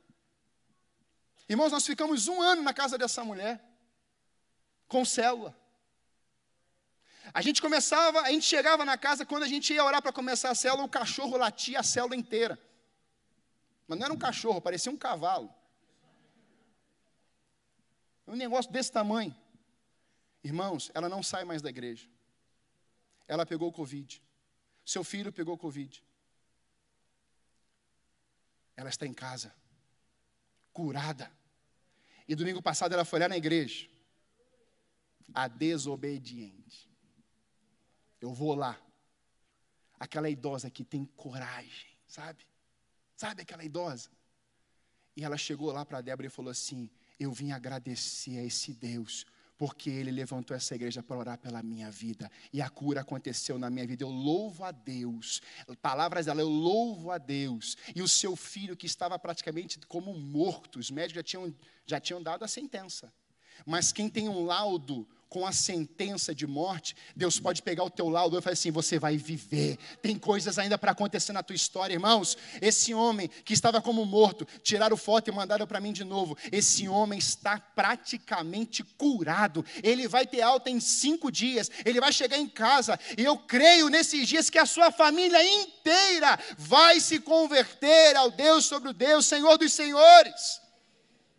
Irmãos, 1.48 1.70
nós 1.70 1.86
ficamos 1.86 2.26
um 2.26 2.40
ano 2.40 2.62
na 2.62 2.72
casa 2.72 2.96
dessa 2.96 3.22
mulher, 3.22 3.62
com 4.88 5.04
célula. 5.04 5.54
A 7.32 7.42
gente 7.42 7.60
começava, 7.60 8.20
a 8.22 8.30
gente 8.30 8.46
chegava 8.46 8.84
na 8.84 8.96
casa, 8.96 9.26
quando 9.26 9.42
a 9.42 9.48
gente 9.48 9.72
ia 9.72 9.84
orar 9.84 10.00
para 10.00 10.12
começar 10.12 10.50
a 10.50 10.54
célula, 10.54 10.84
o 10.84 10.88
cachorro 10.88 11.36
latia 11.36 11.80
a 11.80 11.82
célula 11.82 12.16
inteira. 12.16 12.58
Mas 13.86 13.98
não 13.98 14.06
era 14.06 14.14
um 14.14 14.18
cachorro, 14.18 14.60
parecia 14.60 14.90
um 14.90 14.96
cavalo. 14.96 15.52
Um 18.26 18.36
negócio 18.36 18.72
desse 18.72 18.90
tamanho. 18.90 19.36
Irmãos, 20.42 20.90
ela 20.94 21.08
não 21.08 21.22
sai 21.22 21.44
mais 21.44 21.60
da 21.60 21.68
igreja. 21.68 22.08
Ela 23.28 23.44
pegou 23.44 23.70
Covid. 23.70 24.22
Seu 24.84 25.04
filho 25.04 25.32
pegou 25.32 25.58
Covid. 25.58 26.02
Ela 28.76 28.88
está 28.88 29.06
em 29.06 29.12
casa 29.12 29.54
curada. 30.74 31.32
E 32.28 32.34
domingo 32.34 32.60
passado 32.60 32.92
ela 32.92 33.04
foi 33.04 33.20
lá 33.20 33.28
na 33.28 33.36
igreja. 33.36 33.88
A 35.32 35.48
desobediente. 35.48 36.90
Eu 38.20 38.34
vou 38.34 38.54
lá. 38.54 38.78
Aquela 39.98 40.28
idosa 40.28 40.68
que 40.68 40.84
tem 40.84 41.04
coragem, 41.16 41.96
sabe? 42.06 42.44
Sabe 43.16 43.42
aquela 43.42 43.64
idosa? 43.64 44.10
E 45.16 45.24
ela 45.24 45.38
chegou 45.38 45.72
lá 45.72 45.86
para 45.86 46.00
Débora 46.00 46.26
e 46.26 46.30
falou 46.30 46.50
assim: 46.50 46.90
Eu 47.18 47.32
vim 47.32 47.52
agradecer 47.52 48.38
a 48.38 48.42
esse 48.42 48.74
Deus 48.74 49.24
porque 49.56 49.90
Ele 49.90 50.10
levantou 50.10 50.56
essa 50.56 50.74
igreja 50.74 51.02
para 51.02 51.16
orar 51.16 51.38
pela 51.38 51.62
minha 51.62 51.90
vida, 51.90 52.30
e 52.52 52.60
a 52.60 52.68
cura 52.68 53.00
aconteceu 53.00 53.58
na 53.58 53.70
minha 53.70 53.86
vida. 53.86 54.04
Eu 54.04 54.10
louvo 54.10 54.64
a 54.64 54.70
Deus, 54.70 55.40
palavras 55.80 56.26
dela, 56.26 56.40
eu 56.40 56.48
louvo 56.48 57.10
a 57.10 57.18
Deus. 57.18 57.76
E 57.94 58.02
o 58.02 58.08
seu 58.08 58.36
filho, 58.36 58.76
que 58.76 58.86
estava 58.86 59.18
praticamente 59.18 59.78
como 59.86 60.12
morto, 60.14 60.78
os 60.78 60.90
médicos 60.90 61.16
já 61.16 61.22
tinham, 61.22 61.54
já 61.86 62.00
tinham 62.00 62.22
dado 62.22 62.44
a 62.44 62.48
sentença. 62.48 63.12
Mas 63.64 63.92
quem 63.92 64.08
tem 64.08 64.28
um 64.28 64.44
laudo 64.44 65.06
com 65.34 65.44
a 65.44 65.50
sentença 65.50 66.32
de 66.32 66.46
morte, 66.46 66.94
Deus 67.16 67.40
pode 67.40 67.60
pegar 67.60 67.82
o 67.82 67.90
teu 67.90 68.08
laudo 68.08 68.38
e 68.38 68.40
falar 68.40 68.52
assim: 68.52 68.70
você 68.70 69.00
vai 69.00 69.16
viver. 69.16 69.76
Tem 70.00 70.16
coisas 70.16 70.60
ainda 70.60 70.78
para 70.78 70.92
acontecer 70.92 71.32
na 71.32 71.42
tua 71.42 71.56
história, 71.56 71.92
irmãos. 71.92 72.38
Esse 72.62 72.94
homem 72.94 73.28
que 73.44 73.52
estava 73.52 73.82
como 73.82 74.06
morto, 74.06 74.46
tiraram 74.62 74.96
foto 74.96 75.26
e 75.26 75.34
mandaram 75.34 75.66
para 75.66 75.80
mim 75.80 75.92
de 75.92 76.04
novo. 76.04 76.38
Esse 76.52 76.88
homem 76.88 77.18
está 77.18 77.58
praticamente 77.58 78.84
curado. 78.84 79.66
Ele 79.82 80.06
vai 80.06 80.24
ter 80.24 80.40
alta 80.40 80.70
em 80.70 80.78
cinco 80.78 81.32
dias. 81.32 81.68
Ele 81.84 82.00
vai 82.00 82.12
chegar 82.12 82.38
em 82.38 82.48
casa. 82.48 82.96
E 83.18 83.24
eu 83.24 83.36
creio 83.36 83.88
nesses 83.88 84.28
dias 84.28 84.48
que 84.48 84.58
a 84.60 84.66
sua 84.66 84.92
família 84.92 85.42
inteira 85.42 86.38
vai 86.56 87.00
se 87.00 87.18
converter 87.18 88.14
ao 88.14 88.30
Deus 88.30 88.66
sobre 88.66 88.90
o 88.90 88.92
Deus, 88.92 89.26
Senhor 89.26 89.58
dos 89.58 89.72
Senhores. 89.72 90.60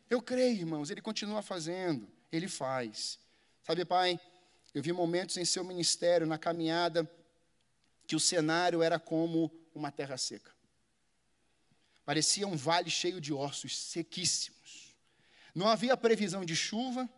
Eu 0.10 0.22
creio, 0.22 0.58
irmãos. 0.58 0.90
Ele 0.90 1.02
continua 1.02 1.42
fazendo. 1.42 2.06
Ele 2.30 2.50
faz. 2.50 3.24
Sabe, 3.66 3.84
pai, 3.84 4.20
eu 4.76 4.84
vi 4.84 4.94
momentos 4.94 5.38
em 5.38 5.46
seu 5.46 5.64
ministério, 5.64 6.28
na 6.28 6.38
caminhada, 6.38 7.10
que 8.06 8.16
o 8.16 8.20
cenário 8.20 8.84
era 8.84 9.00
como 9.00 9.52
uma 9.74 9.92
terra 9.92 10.18
seca. 10.18 10.52
Parecia 12.06 12.48
um 12.48 12.56
vale 12.56 12.92
cheio 12.92 13.20
de 13.20 13.34
ossos 13.34 13.76
sequíssimos. 13.76 14.96
Não 15.56 15.68
havia 15.68 15.98
previsão 15.98 16.46
de 16.46 16.56
chuva, 16.56 17.10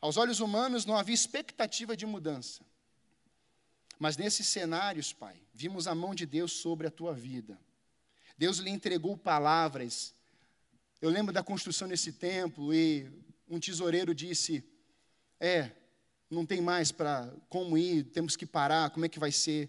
aos 0.00 0.16
olhos 0.16 0.38
humanos 0.38 0.86
não 0.86 0.96
havia 0.96 1.14
expectativa 1.14 1.96
de 1.96 2.06
mudança. 2.06 2.64
Mas 3.98 4.16
nesses 4.16 4.46
cenários, 4.46 5.12
Pai, 5.12 5.36
vimos 5.52 5.88
a 5.88 5.96
mão 5.96 6.14
de 6.14 6.26
Deus 6.26 6.52
sobre 6.52 6.86
a 6.86 6.90
tua 6.92 7.12
vida. 7.12 7.58
Deus 8.38 8.58
lhe 8.58 8.70
entregou 8.70 9.16
palavras. 9.16 10.14
Eu 11.02 11.10
lembro 11.10 11.34
da 11.34 11.42
construção 11.42 11.88
desse 11.88 12.12
templo 12.12 12.72
e 12.72 13.10
um 13.48 13.58
tesoureiro 13.58 14.14
disse: 14.14 14.64
é, 15.40 15.72
não 16.30 16.44
tem 16.44 16.60
mais 16.60 16.92
para 16.92 17.32
como 17.48 17.76
ir, 17.76 18.04
temos 18.04 18.36
que 18.36 18.46
parar, 18.46 18.90
como 18.90 19.06
é 19.06 19.08
que 19.08 19.18
vai 19.18 19.32
ser? 19.32 19.68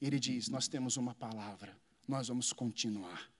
Ele 0.00 0.18
diz: 0.18 0.48
Nós 0.48 0.66
temos 0.66 0.96
uma 0.96 1.14
palavra, 1.14 1.76
nós 2.08 2.28
vamos 2.28 2.52
continuar. 2.52 3.30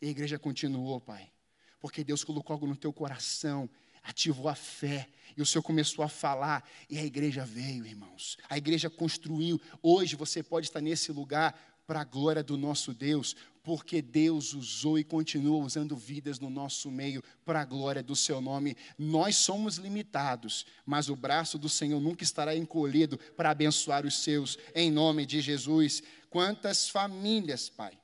E 0.00 0.06
a 0.06 0.10
igreja 0.10 0.38
continuou, 0.38 1.00
Pai, 1.00 1.32
porque 1.80 2.04
Deus 2.04 2.22
colocou 2.22 2.54
algo 2.54 2.66
no 2.66 2.76
teu 2.76 2.92
coração, 2.92 3.68
ativou 4.02 4.48
a 4.48 4.54
fé, 4.54 5.08
e 5.36 5.42
o 5.42 5.46
Senhor 5.46 5.62
começou 5.62 6.04
a 6.04 6.08
falar, 6.08 6.68
e 6.90 6.98
a 6.98 7.04
igreja 7.04 7.44
veio, 7.44 7.86
irmãos. 7.86 8.36
A 8.48 8.58
igreja 8.58 8.90
construiu. 8.90 9.60
Hoje 9.82 10.14
você 10.14 10.42
pode 10.42 10.66
estar 10.66 10.80
nesse 10.80 11.10
lugar 11.10 11.54
para 11.86 12.00
a 12.00 12.04
glória 12.04 12.42
do 12.42 12.56
nosso 12.56 12.92
Deus, 12.92 13.34
porque 13.62 14.02
Deus 14.02 14.54
usou 14.54 14.98
e 14.98 15.04
continua 15.04 15.64
usando 15.64 15.96
vidas 15.96 16.40
no 16.40 16.50
nosso 16.50 16.90
meio 16.90 17.22
para 17.44 17.60
a 17.60 17.64
glória 17.64 18.02
do 18.02 18.16
seu 18.16 18.40
nome. 18.40 18.76
Nós 18.98 19.36
somos 19.36 19.76
limitados, 19.76 20.66
mas 20.84 21.08
o 21.08 21.14
braço 21.14 21.58
do 21.58 21.68
Senhor 21.68 22.00
nunca 22.00 22.24
estará 22.24 22.56
encolhido 22.56 23.18
para 23.36 23.50
abençoar 23.50 24.04
os 24.04 24.22
seus, 24.22 24.58
em 24.74 24.90
nome 24.90 25.24
de 25.24 25.40
Jesus. 25.40 26.02
Quantas 26.28 26.88
famílias, 26.88 27.68
Pai, 27.68 27.96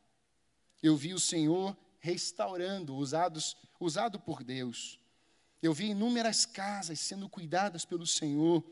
eu 0.82 0.96
vi 0.96 1.12
o 1.12 1.20
Senhor 1.20 1.76
restaurando, 1.98 2.94
usados, 2.94 3.56
usado 3.80 4.20
por 4.20 4.44
Deus. 4.44 4.98
Eu 5.60 5.74
vi 5.74 5.86
inúmeras 5.86 6.46
casas 6.46 7.00
sendo 7.00 7.28
cuidadas 7.28 7.84
pelo 7.84 8.06
Senhor, 8.06 8.64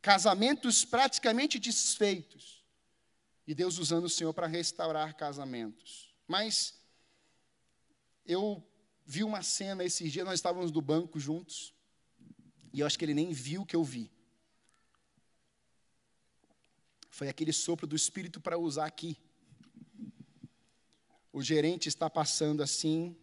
casamentos 0.00 0.84
praticamente 0.84 1.58
desfeitos, 1.58 2.64
e 3.44 3.54
Deus 3.54 3.78
usando 3.78 4.04
o 4.04 4.10
Senhor 4.10 4.32
para 4.32 4.46
restaurar 4.46 5.16
casamentos. 5.16 6.07
Mas 6.28 6.78
eu 8.26 8.62
vi 9.06 9.24
uma 9.24 9.42
cena 9.42 9.82
esses 9.82 10.12
dias, 10.12 10.26
nós 10.26 10.34
estávamos 10.34 10.70
no 10.70 10.82
banco 10.82 11.18
juntos, 11.18 11.74
e 12.74 12.80
eu 12.80 12.86
acho 12.86 12.98
que 12.98 13.04
ele 13.06 13.14
nem 13.14 13.32
viu 13.32 13.62
o 13.62 13.66
que 13.66 13.74
eu 13.74 13.82
vi. 13.82 14.12
Foi 17.08 17.28
aquele 17.28 17.52
sopro 17.52 17.86
do 17.86 17.96
Espírito 17.96 18.40
para 18.40 18.58
usar 18.58 18.84
aqui. 18.84 19.16
O 21.32 21.42
gerente 21.42 21.88
está 21.88 22.10
passando 22.10 22.62
assim, 22.62 23.16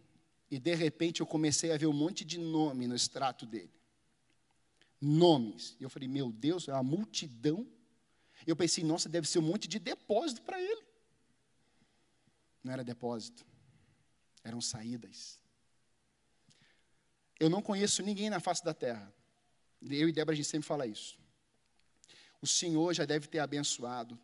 e 0.50 0.58
de 0.58 0.74
repente 0.74 1.20
eu 1.20 1.26
comecei 1.26 1.70
a 1.72 1.76
ver 1.76 1.86
um 1.86 1.92
monte 1.92 2.24
de 2.24 2.38
nome 2.38 2.88
no 2.88 2.96
extrato 2.96 3.46
dele. 3.46 3.72
Nomes. 5.00 5.76
E 5.78 5.84
eu 5.84 5.90
falei, 5.90 6.08
meu 6.08 6.32
Deus, 6.32 6.68
é 6.68 6.72
uma 6.72 6.82
multidão. 6.82 7.66
Eu 8.46 8.56
pensei, 8.56 8.82
nossa, 8.82 9.08
deve 9.08 9.28
ser 9.28 9.38
um 9.38 9.42
monte 9.42 9.68
de 9.68 9.78
depósito 9.78 10.42
para 10.42 10.60
ele. 10.60 10.85
Não 12.66 12.72
era 12.72 12.82
depósito, 12.82 13.46
eram 14.42 14.60
saídas. 14.60 15.38
Eu 17.38 17.48
não 17.48 17.62
conheço 17.62 18.02
ninguém 18.02 18.28
na 18.28 18.40
face 18.40 18.64
da 18.64 18.74
terra. 18.74 19.14
Eu 19.80 20.08
e 20.08 20.12
Débora, 20.12 20.34
a 20.34 20.36
gente 20.36 20.48
sempre 20.48 20.66
fala 20.66 20.84
isso. 20.84 21.16
O 22.42 22.46
Senhor 22.46 22.92
já 22.92 23.04
deve 23.04 23.28
ter 23.28 23.38
abençoado 23.38 24.18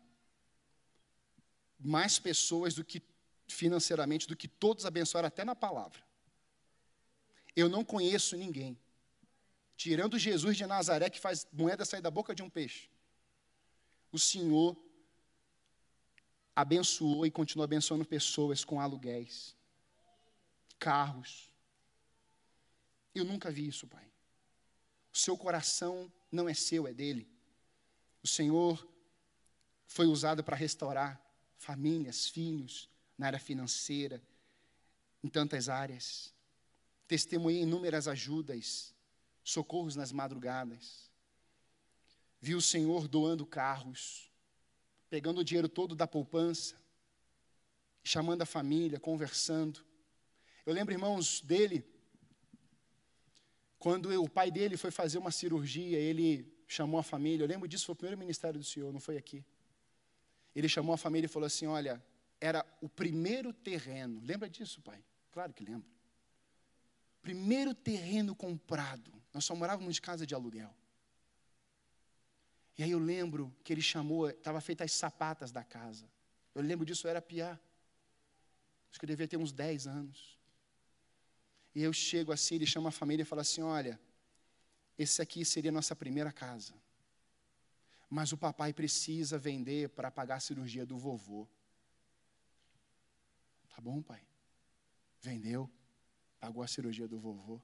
mais 1.79 2.19
pessoas 2.19 2.73
do 2.73 2.83
que 2.83 3.01
financeiramente, 3.47 4.27
do 4.27 4.35
que 4.35 4.49
todos 4.49 4.85
abençoaram 4.85 5.27
até 5.27 5.45
na 5.45 5.55
palavra. 5.55 6.03
Eu 7.55 7.69
não 7.69 7.85
conheço 7.85 8.35
ninguém, 8.35 8.77
tirando 9.77 10.19
Jesus 10.19 10.57
de 10.57 10.65
Nazaré, 10.65 11.09
que 11.09 11.19
faz 11.27 11.47
moeda 11.53 11.85
sair 11.85 12.01
da 12.01 12.11
boca 12.11 12.35
de 12.35 12.43
um 12.43 12.49
peixe. 12.49 12.89
O 14.11 14.19
Senhor 14.19 14.75
abençoou 16.55 17.25
e 17.25 17.31
continua 17.31 17.65
abençoando 17.65 18.05
pessoas 18.05 18.63
com 18.63 18.79
aluguéis, 18.79 19.55
carros. 20.79 21.51
Eu 23.13 23.25
nunca 23.25 23.51
vi 23.51 23.67
isso, 23.67 23.87
Pai. 23.87 24.05
O 25.13 25.17
seu 25.17 25.37
coração 25.37 26.11
não 26.31 26.49
é 26.49 26.53
seu, 26.53 26.87
é 26.87 26.93
dele. 26.93 27.27
O 28.23 28.27
Senhor 28.27 28.87
foi 29.85 30.07
usado 30.07 30.43
para 30.43 30.55
restaurar 30.55 31.21
famílias, 31.57 32.27
filhos, 32.27 32.89
na 33.17 33.27
área 33.27 33.39
financeira, 33.39 34.21
em 35.23 35.29
tantas 35.29 35.69
áreas. 35.69 36.33
Testemunhei 37.07 37.61
inúmeras 37.61 38.07
ajudas, 38.07 38.93
socorros 39.43 39.95
nas 39.95 40.11
madrugadas. 40.11 41.11
Vi 42.41 42.55
o 42.55 42.61
Senhor 42.61 43.07
doando 43.07 43.45
carros, 43.45 44.31
pegando 45.13 45.41
o 45.41 45.43
dinheiro 45.43 45.69
todo 45.69 45.93
da 45.93 46.07
poupança, 46.07 46.73
chamando 48.03 48.41
a 48.41 48.47
família, 48.47 48.99
conversando. 48.99 49.79
Eu 50.65 50.73
lembro, 50.73 50.91
irmãos, 50.91 51.39
dele, 51.39 51.85
quando 53.77 54.09
o 54.19 54.27
pai 54.27 54.49
dele 54.49 54.75
foi 54.75 54.89
fazer 54.89 55.19
uma 55.19 55.29
cirurgia, 55.29 55.99
ele 55.99 56.51
chamou 56.67 56.99
a 56.99 57.03
família. 57.03 57.43
Eu 57.43 57.47
lembro 57.47 57.67
disso, 57.67 57.85
foi 57.85 57.93
o 57.93 57.95
primeiro 57.95 58.17
ministério 58.17 58.59
do 58.59 58.65
Senhor, 58.65 58.91
não 58.91 58.99
foi 58.99 59.15
aqui. 59.15 59.45
Ele 60.55 60.67
chamou 60.67 60.95
a 60.95 60.97
família 60.97 61.27
e 61.27 61.29
falou 61.29 61.45
assim: 61.45 61.67
Olha, 61.67 62.03
era 62.41 62.65
o 62.81 62.89
primeiro 62.89 63.53
terreno. 63.53 64.19
Lembra 64.25 64.49
disso, 64.49 64.81
pai? 64.81 64.99
Claro 65.31 65.53
que 65.53 65.63
lembro. 65.63 65.87
Primeiro 67.21 67.75
terreno 67.75 68.35
comprado. 68.35 69.13
Nós 69.31 69.45
só 69.45 69.55
morávamos 69.55 69.93
de 69.93 70.01
casa 70.01 70.25
de 70.25 70.33
aluguel. 70.33 70.73
E 72.77 72.83
aí 72.83 72.91
eu 72.91 72.99
lembro 72.99 73.55
que 73.63 73.71
ele 73.71 73.81
chamou, 73.81 74.29
estava 74.29 74.59
feitas 74.59 74.85
as 74.85 74.93
sapatas 74.93 75.51
da 75.51 75.63
casa. 75.63 76.09
Eu 76.55 76.61
lembro 76.61 76.85
disso, 76.85 77.05
eu 77.05 77.11
era 77.11 77.21
piá. 77.21 77.59
Acho 78.89 78.99
que 78.99 79.05
eu 79.05 79.07
devia 79.07 79.27
ter 79.27 79.37
uns 79.37 79.51
10 79.51 79.87
anos. 79.87 80.39
E 81.75 81.81
eu 81.81 81.93
chego 81.93 82.31
assim, 82.31 82.55
ele 82.55 82.65
chama 82.65 82.89
a 82.89 82.91
família 82.91 83.23
e 83.23 83.25
fala 83.25 83.41
assim: 83.41 83.61
Olha, 83.61 83.99
esse 84.97 85.21
aqui 85.21 85.43
seria 85.45 85.69
a 85.69 85.73
nossa 85.73 85.95
primeira 85.95 86.31
casa. 86.31 86.73
Mas 88.09 88.31
o 88.31 88.37
papai 88.37 88.73
precisa 88.73 89.37
vender 89.37 89.89
para 89.89 90.11
pagar 90.11 90.35
a 90.35 90.39
cirurgia 90.39 90.85
do 90.85 90.97
vovô. 90.97 91.47
Tá 93.69 93.81
bom, 93.81 94.01
pai? 94.01 94.21
Vendeu, 95.19 95.69
pagou 96.39 96.61
a 96.61 96.67
cirurgia 96.67 97.07
do 97.07 97.19
vovô. 97.19 97.59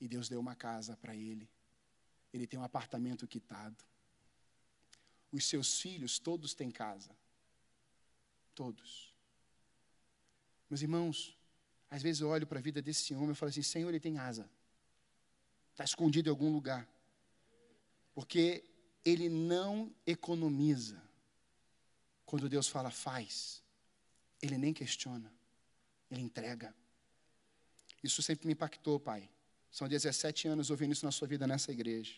E 0.00 0.08
Deus 0.08 0.28
deu 0.28 0.40
uma 0.40 0.54
casa 0.54 0.96
para 0.96 1.14
ele 1.14 1.48
ele 2.32 2.46
tem 2.46 2.58
um 2.58 2.64
apartamento 2.64 3.26
quitado. 3.26 3.84
Os 5.32 5.44
seus 5.46 5.80
filhos, 5.80 6.18
todos 6.18 6.54
têm 6.54 6.70
casa. 6.70 7.10
Todos. 8.54 9.14
Meus 10.68 10.82
irmãos, 10.82 11.36
às 11.90 12.02
vezes 12.02 12.20
eu 12.20 12.28
olho 12.28 12.46
para 12.46 12.58
a 12.58 12.62
vida 12.62 12.82
desse 12.82 13.14
homem 13.14 13.32
e 13.32 13.34
falo 13.34 13.50
assim: 13.50 13.62
Senhor, 13.62 13.88
ele 13.88 14.00
tem 14.00 14.18
asa. 14.18 14.48
Está 15.72 15.84
escondido 15.84 16.28
em 16.28 16.30
algum 16.30 16.52
lugar. 16.52 16.88
Porque 18.14 18.64
ele 19.04 19.28
não 19.28 19.94
economiza. 20.06 21.02
Quando 22.24 22.48
Deus 22.48 22.66
fala, 22.66 22.90
faz. 22.90 23.62
Ele 24.42 24.58
nem 24.58 24.72
questiona. 24.72 25.32
Ele 26.10 26.22
entrega. 26.22 26.74
Isso 28.02 28.22
sempre 28.22 28.46
me 28.46 28.52
impactou, 28.52 28.98
Pai. 28.98 29.28
São 29.76 29.86
17 29.86 30.48
anos 30.48 30.70
ouvindo 30.70 30.92
isso 30.92 31.04
na 31.04 31.12
sua 31.12 31.28
vida 31.28 31.46
nessa 31.46 31.70
igreja. 31.70 32.14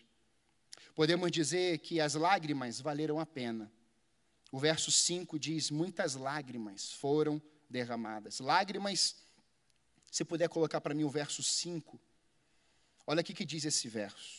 Podemos 0.95 1.29
dizer 1.29 1.79
que 1.79 1.99
as 1.99 2.13
lágrimas 2.13 2.79
valeram 2.79 3.19
a 3.19 3.25
pena. 3.25 3.69
O 4.49 4.57
verso 4.57 4.89
5 4.89 5.37
diz: 5.37 5.69
Muitas 5.69 6.15
lágrimas 6.15 6.93
foram 6.93 7.41
derramadas. 7.69 8.39
Lágrimas, 8.39 9.17
se 10.09 10.23
puder 10.23 10.47
colocar 10.47 10.79
para 10.79 10.95
mim 10.95 11.03
o 11.03 11.09
verso 11.09 11.43
5. 11.43 11.99
Olha 13.05 13.19
o 13.19 13.23
que 13.25 13.43
diz 13.43 13.65
esse 13.65 13.89
verso. 13.89 14.38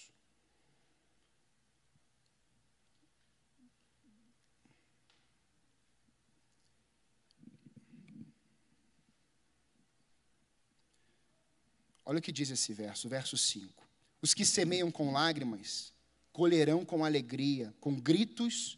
Olha 12.11 12.19
o 12.19 12.23
que 12.23 12.33
diz 12.33 12.51
esse 12.51 12.75
verso, 12.75 13.09
verso 13.09 13.39
5. 13.39 13.87
Os 14.21 14.35
que 14.35 14.45
semeiam 14.45 14.91
com 14.91 15.13
lágrimas 15.13 15.93
colherão 16.33 16.85
com 16.85 17.05
alegria, 17.05 17.73
com 17.81 17.95
gritos 17.95 18.77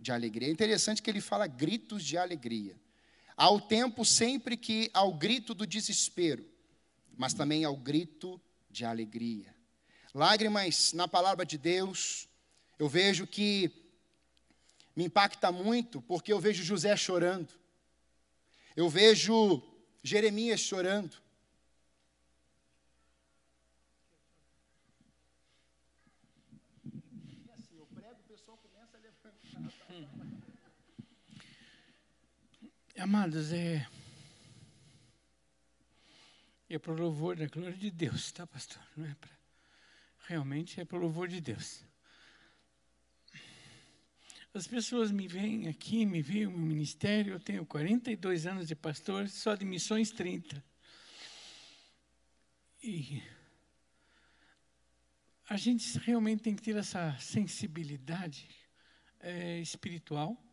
de 0.00 0.10
alegria. 0.10 0.48
É 0.48 0.50
interessante 0.50 1.00
que 1.00 1.08
ele 1.08 1.20
fala 1.20 1.46
gritos 1.46 2.02
de 2.02 2.18
alegria. 2.18 2.76
Há 3.36 3.48
o 3.48 3.60
tempo 3.60 4.04
sempre 4.04 4.56
que 4.56 4.90
há 4.92 5.04
o 5.04 5.14
grito 5.14 5.54
do 5.54 5.64
desespero, 5.64 6.44
mas 7.16 7.32
também 7.32 7.64
há 7.64 7.70
o 7.70 7.76
grito 7.76 8.40
de 8.68 8.84
alegria. 8.84 9.54
Lágrimas 10.12 10.92
na 10.94 11.06
palavra 11.06 11.46
de 11.46 11.56
Deus, 11.56 12.28
eu 12.76 12.88
vejo 12.88 13.24
que 13.24 13.70
me 14.96 15.04
impacta 15.04 15.52
muito, 15.52 16.02
porque 16.02 16.32
eu 16.32 16.40
vejo 16.40 16.64
José 16.64 16.96
chorando, 16.96 17.54
eu 18.74 18.88
vejo 18.90 19.62
Jeremias 20.02 20.58
chorando, 20.58 21.22
Amados, 32.96 33.52
é. 33.52 33.88
É 36.68 36.78
para 36.78 36.92
o 36.92 36.96
louvor 36.96 37.36
da 37.36 37.46
glória 37.46 37.76
de 37.76 37.90
Deus, 37.90 38.30
tá, 38.30 38.46
pastor? 38.46 38.80
Não 38.96 39.04
é 39.04 39.14
para. 39.14 39.36
Realmente 40.26 40.80
é 40.80 40.84
para 40.84 40.96
o 40.96 41.00
louvor 41.00 41.26
de 41.26 41.40
Deus. 41.40 41.84
As 44.54 44.68
pessoas 44.68 45.10
me 45.10 45.26
veem 45.26 45.66
aqui, 45.66 46.06
me 46.06 46.22
veem 46.22 46.46
no 46.46 46.56
ministério. 46.56 47.32
Eu 47.32 47.40
tenho 47.40 47.66
42 47.66 48.46
anos 48.46 48.68
de 48.68 48.76
pastor, 48.76 49.28
só 49.28 49.56
de 49.56 49.64
missões 49.64 50.12
30. 50.12 50.64
E 52.80 53.20
a 55.48 55.56
gente 55.56 55.98
realmente 55.98 56.44
tem 56.44 56.54
que 56.54 56.62
ter 56.62 56.76
essa 56.76 57.18
sensibilidade 57.18 58.48
é, 59.18 59.58
espiritual 59.58 60.43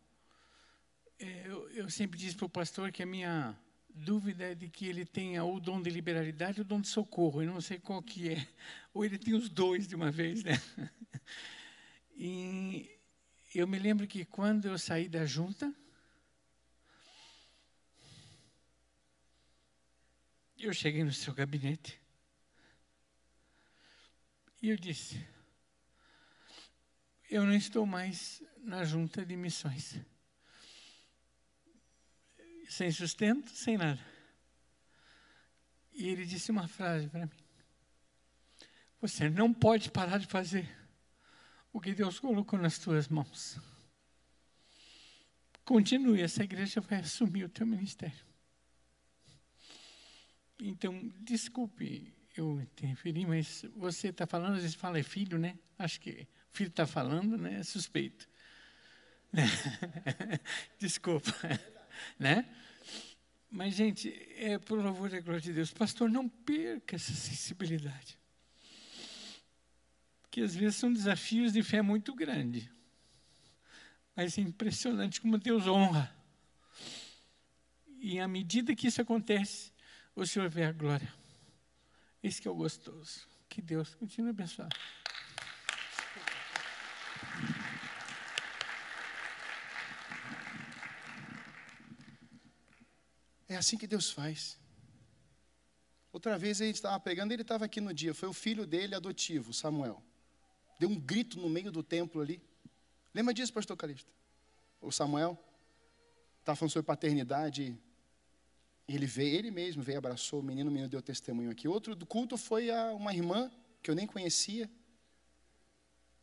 eu, 1.22 1.68
eu 1.70 1.90
sempre 1.90 2.18
disse 2.18 2.36
para 2.36 2.46
o 2.46 2.50
pastor 2.50 2.90
que 2.90 3.02
a 3.02 3.06
minha 3.06 3.56
dúvida 3.88 4.44
é 4.44 4.54
de 4.54 4.68
que 4.68 4.86
ele 4.86 5.04
tenha 5.04 5.44
o 5.44 5.60
dom 5.60 5.80
de 5.80 5.90
liberalidade 5.90 6.60
ou 6.60 6.64
o 6.64 6.68
dom 6.68 6.80
de 6.80 6.88
socorro. 6.88 7.42
Eu 7.42 7.52
não 7.52 7.60
sei 7.60 7.78
qual 7.78 8.02
que 8.02 8.30
é. 8.30 8.48
Ou 8.92 9.04
ele 9.04 9.18
tem 9.18 9.34
os 9.34 9.48
dois 9.48 9.86
de 9.86 9.94
uma 9.94 10.10
vez, 10.10 10.42
né? 10.42 10.52
E 12.14 12.88
eu 13.54 13.66
me 13.66 13.78
lembro 13.78 14.06
que 14.06 14.24
quando 14.24 14.66
eu 14.66 14.78
saí 14.78 15.08
da 15.08 15.24
junta, 15.24 15.74
eu 20.58 20.72
cheguei 20.72 21.02
no 21.02 21.12
seu 21.12 21.34
gabinete 21.34 22.00
e 24.60 24.68
eu 24.68 24.76
disse: 24.76 25.26
Eu 27.28 27.44
não 27.44 27.54
estou 27.54 27.84
mais 27.86 28.40
na 28.58 28.84
junta 28.84 29.24
de 29.26 29.34
missões 29.34 29.98
sem 32.72 32.90
sustento, 32.90 33.50
sem 33.50 33.76
nada. 33.76 34.00
E 35.92 36.08
ele 36.08 36.24
disse 36.24 36.50
uma 36.50 36.66
frase 36.66 37.06
para 37.08 37.26
mim: 37.26 37.32
Você 39.00 39.28
não 39.28 39.52
pode 39.52 39.90
parar 39.90 40.18
de 40.18 40.26
fazer 40.26 40.68
o 41.72 41.80
que 41.80 41.94
Deus 41.94 42.18
colocou 42.18 42.58
nas 42.58 42.78
tuas 42.78 43.08
mãos. 43.08 43.58
Continue, 45.64 46.20
essa 46.20 46.42
igreja 46.42 46.80
vai 46.80 47.00
assumir 47.00 47.44
o 47.44 47.48
teu 47.48 47.66
ministério. 47.66 48.26
Então, 50.58 51.12
desculpe 51.20 52.12
eu 52.34 52.60
interferir, 52.60 53.26
mas 53.26 53.64
você 53.76 54.08
está 54.08 54.26
falando, 54.26 54.54
às 54.54 54.62
vezes 54.62 54.74
fala 54.74 54.98
é 54.98 55.02
filho, 55.02 55.38
né? 55.38 55.58
Acho 55.78 56.00
que 56.00 56.26
filho 56.50 56.68
está 56.68 56.86
falando, 56.86 57.36
né? 57.36 57.60
É 57.60 57.62
suspeito. 57.62 58.28
Desculpa, 60.78 61.32
né? 62.18 62.48
Mas, 63.50 63.74
gente, 63.74 64.08
é 64.36 64.58
por 64.58 64.82
favor 64.82 65.10
da 65.10 65.20
glória 65.20 65.40
de 65.40 65.52
Deus. 65.52 65.70
Pastor, 65.72 66.10
não 66.10 66.28
perca 66.28 66.96
essa 66.96 67.12
sensibilidade. 67.12 68.18
Porque 70.22 70.40
às 70.40 70.54
vezes 70.54 70.76
são 70.76 70.90
desafios 70.90 71.52
de 71.52 71.62
fé 71.62 71.82
muito 71.82 72.14
grandes. 72.14 72.66
Mas 74.16 74.38
é 74.38 74.40
impressionante 74.40 75.20
como 75.20 75.36
Deus 75.36 75.66
honra. 75.66 76.14
E 78.00 78.18
à 78.18 78.26
medida 78.26 78.74
que 78.74 78.88
isso 78.88 79.02
acontece, 79.02 79.70
o 80.16 80.26
Senhor 80.26 80.48
vê 80.48 80.64
a 80.64 80.72
glória. 80.72 81.12
Esse 82.22 82.40
que 82.40 82.48
é 82.48 82.50
o 82.50 82.54
gostoso. 82.54 83.28
Que 83.48 83.60
Deus 83.60 83.94
continue 83.94 84.30
a 84.30 84.34
É 93.52 93.56
assim 93.56 93.76
que 93.76 93.86
Deus 93.86 94.10
faz. 94.10 94.58
Outra 96.10 96.38
vez 96.38 96.60
a 96.60 96.64
gente 96.64 96.76
estava 96.76 96.98
pegando, 96.98 97.32
ele 97.32 97.42
estava 97.42 97.66
aqui 97.66 97.80
no 97.82 97.92
dia, 97.92 98.14
foi 98.14 98.28
o 98.28 98.32
filho 98.32 98.66
dele 98.66 98.94
adotivo, 98.94 99.52
Samuel. 99.52 100.02
Deu 100.78 100.88
um 100.88 100.98
grito 100.98 101.38
no 101.38 101.50
meio 101.50 101.70
do 101.70 101.82
templo 101.82 102.22
ali. 102.22 102.42
Lembra 103.14 103.34
disso, 103.34 103.52
pastor 103.52 103.76
Calista? 103.76 104.10
O 104.80 104.90
Samuel 104.90 105.38
estava 106.40 106.56
falando 106.56 106.72
sobre 106.72 106.86
paternidade. 106.86 107.78
Ele 108.88 109.06
veio, 109.06 109.36
ele 109.36 109.50
mesmo 109.50 109.82
veio, 109.82 109.98
abraçou 109.98 110.40
o 110.40 110.42
menino, 110.42 110.70
o 110.70 110.72
menino 110.72 110.88
deu 110.88 111.02
testemunho 111.02 111.50
aqui. 111.50 111.68
Outro 111.68 111.94
do 111.94 112.06
culto 112.06 112.38
foi 112.38 112.70
a, 112.70 112.92
uma 112.92 113.12
irmã 113.14 113.50
que 113.82 113.90
eu 113.90 113.94
nem 113.94 114.06
conhecia. 114.06 114.68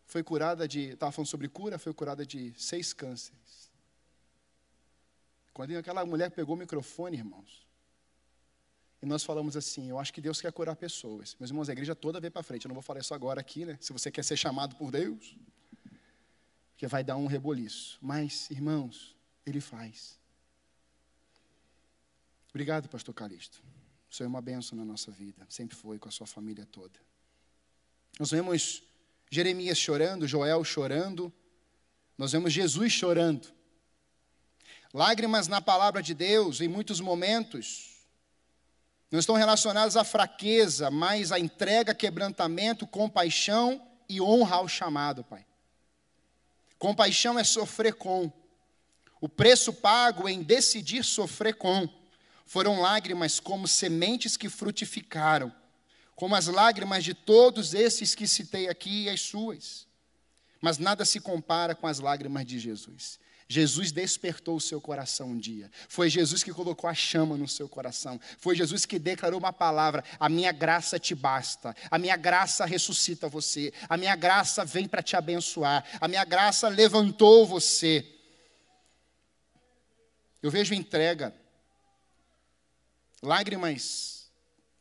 Foi 0.08 0.24
curada 0.24 0.68
de, 0.68 0.94
estava 0.94 1.12
falando 1.12 1.30
sobre 1.30 1.48
cura, 1.48 1.78
foi 1.78 1.94
curada 1.94 2.26
de 2.26 2.54
seis 2.58 2.92
cânceres. 2.92 3.69
Quando 5.60 5.76
aquela 5.76 6.06
mulher 6.06 6.32
pegou 6.32 6.56
o 6.56 6.58
microfone, 6.58 7.18
irmãos, 7.18 7.68
e 9.02 9.06
nós 9.06 9.26
falamos 9.26 9.58
assim: 9.58 9.90
eu 9.90 10.00
acho 10.00 10.14
que 10.14 10.22
Deus 10.22 10.40
quer 10.40 10.54
curar 10.54 10.74
pessoas. 10.74 11.36
Meus 11.38 11.50
irmãos, 11.52 11.68
a 11.68 11.74
igreja 11.74 11.94
toda 11.94 12.18
veio 12.18 12.32
para 12.32 12.42
frente. 12.42 12.64
Eu 12.64 12.70
não 12.70 12.76
vou 12.76 12.82
falar 12.82 13.02
isso 13.02 13.14
agora 13.14 13.42
aqui, 13.42 13.66
né? 13.66 13.78
Se 13.82 13.92
você 13.92 14.10
quer 14.10 14.24
ser 14.24 14.38
chamado 14.38 14.78
por 14.78 14.90
Deus, 14.90 15.36
que 16.78 16.88
vai 16.88 17.04
dar 17.04 17.18
um 17.18 17.26
reboliço. 17.26 17.98
Mas, 18.02 18.50
irmãos, 18.50 19.14
Ele 19.46 19.60
faz. 19.60 20.18
Obrigado, 22.52 22.88
pastor 22.88 23.14
Calixto. 23.14 23.62
O 24.10 24.16
Senhor 24.16 24.28
é 24.28 24.30
uma 24.30 24.42
bênção 24.42 24.78
na 24.78 24.86
nossa 24.86 25.12
vida. 25.12 25.46
Sempre 25.50 25.76
foi 25.76 26.00
com 26.00 26.08
a 26.08 26.12
sua 26.12 26.26
família 26.26 26.66
toda. 26.72 26.98
Nós 28.18 28.32
vemos 28.32 28.82
Jeremias 29.30 29.78
chorando, 29.78 30.26
Joel 30.26 30.64
chorando. 30.64 31.34
Nós 32.18 32.32
vemos 32.32 32.54
Jesus 32.54 32.94
chorando. 32.94 33.59
Lágrimas 34.94 35.48
na 35.48 35.62
palavra 35.62 36.02
de 36.02 36.14
Deus, 36.14 36.62
em 36.62 36.68
muitos 36.68 37.00
momentos, 37.00 37.90
não 39.12 39.20
estão 39.20 39.36
relacionadas 39.36 39.96
à 39.96 40.04
fraqueza, 40.04 40.90
mas 40.90 41.32
à 41.32 41.40
entrega, 41.40 41.94
quebrantamento, 41.94 42.88
compaixão 42.88 43.82
e 44.08 44.20
honra 44.20 44.58
ao 44.58 44.68
chamado, 44.68 45.24
Pai. 45.24 45.46
Compaixão 46.78 47.38
é 47.38 47.44
sofrer 47.44 47.94
com. 47.94 48.32
O 49.22 49.28
preço 49.28 49.74
pago 49.74 50.30
em 50.30 50.42
decidir 50.42 51.04
sofrer 51.04 51.56
com 51.56 51.90
foram 52.46 52.80
lágrimas 52.80 53.40
como 53.40 53.68
sementes 53.68 54.38
que 54.38 54.50
frutificaram, 54.50 55.54
como 56.16 56.36
as 56.36 56.48
lágrimas 56.48 57.04
de 57.04 57.14
todos 57.14 57.74
esses 57.74 58.16
que 58.16 58.28
citei 58.28 58.70
aqui 58.70 59.04
e 59.04 59.10
as 59.10 59.22
suas. 59.22 59.86
Mas 60.62 60.78
nada 60.78 61.06
se 61.06 61.20
compara 61.20 61.76
com 61.76 61.86
as 61.86 62.00
lágrimas 62.00 62.46
de 62.46 62.58
Jesus. 62.58 63.20
Jesus 63.52 63.92
despertou 63.92 64.58
o 64.58 64.62
seu 64.62 64.80
coração 64.80 65.30
um 65.32 65.38
dia. 65.38 65.72
Foi 65.88 66.08
Jesus 66.08 66.44
que 66.44 66.54
colocou 66.54 66.88
a 66.88 66.94
chama 66.94 67.36
no 67.36 67.48
seu 67.48 67.68
coração. 67.68 68.22
Foi 68.38 68.56
Jesus 68.56 68.86
que 68.86 69.00
declarou 69.00 69.40
uma 69.40 69.52
palavra: 69.52 70.04
A 70.20 70.30
minha 70.30 70.52
graça 70.52 71.00
te 71.00 71.16
basta. 71.16 71.76
A 71.90 71.98
minha 71.98 72.16
graça 72.16 72.64
ressuscita 72.64 73.28
você. 73.28 73.74
A 73.90 73.98
minha 73.98 74.16
graça 74.16 74.64
vem 74.64 74.88
para 74.88 75.02
te 75.02 75.16
abençoar. 75.16 75.84
A 76.00 76.08
minha 76.08 76.24
graça 76.24 76.70
levantou 76.70 77.48
você. 77.48 78.06
Eu 80.44 80.52
vejo 80.52 80.76
entrega, 80.76 81.34
lágrimas. 83.24 84.30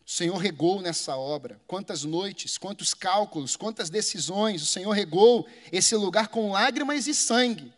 O 0.07 0.11
Senhor 0.11 0.37
regou 0.37 0.83
nessa 0.83 1.17
obra. 1.17 1.59
Quantas 1.67 2.05
noites, 2.05 2.59
quantos 2.59 2.93
cálculos, 2.93 3.57
quantas 3.57 3.89
decisões. 3.89 4.61
O 4.63 4.67
Senhor 4.67 4.91
regou 4.93 5.49
esse 5.73 5.97
lugar 5.97 6.29
com 6.29 6.53
lágrimas 6.53 7.07
e 7.07 7.15
sangue. 7.15 7.78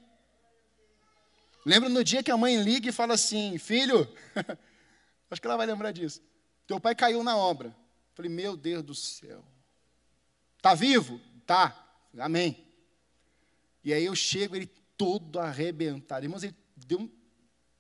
Lembra 1.64 1.88
no 1.88 2.02
dia 2.02 2.22
que 2.22 2.30
a 2.30 2.36
mãe 2.36 2.56
liga 2.62 2.88
e 2.88 2.92
fala 2.92 3.14
assim: 3.14 3.58
Filho, 3.58 4.08
acho 5.30 5.40
que 5.40 5.46
ela 5.46 5.56
vai 5.56 5.66
lembrar 5.66 5.92
disso. 5.92 6.22
Teu 6.66 6.80
pai 6.80 6.94
caiu 6.94 7.22
na 7.22 7.36
obra. 7.36 7.74
Falei: 8.14 8.30
Meu 8.30 8.56
Deus 8.56 8.82
do 8.82 8.94
céu. 8.94 9.44
Tá 10.62 10.74
vivo? 10.74 11.20
Tá. 11.46 11.76
Amém. 12.18 12.66
E 13.82 13.92
aí 13.92 14.04
eu 14.04 14.14
chego, 14.14 14.56
ele 14.56 14.66
todo 14.96 15.38
arrebentado. 15.38 16.24
Irmãos, 16.24 16.42
ele 16.42 16.54
deu 16.76 17.00
um 17.00 17.11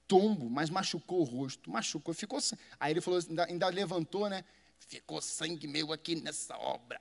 tombo, 0.06 0.48
mas 0.48 0.70
machucou 0.70 1.20
o 1.20 1.24
rosto. 1.24 1.70
Machucou, 1.70 2.14
ficou. 2.14 2.38
Aí 2.78 2.92
ele 2.92 3.00
falou, 3.00 3.20
ainda, 3.28 3.44
ainda 3.44 3.68
levantou, 3.68 4.28
né? 4.28 4.44
ficou 4.90 5.20
sangue 5.20 5.66
meu 5.66 5.92
aqui 5.92 6.16
nessa 6.16 6.56
obra. 6.56 7.00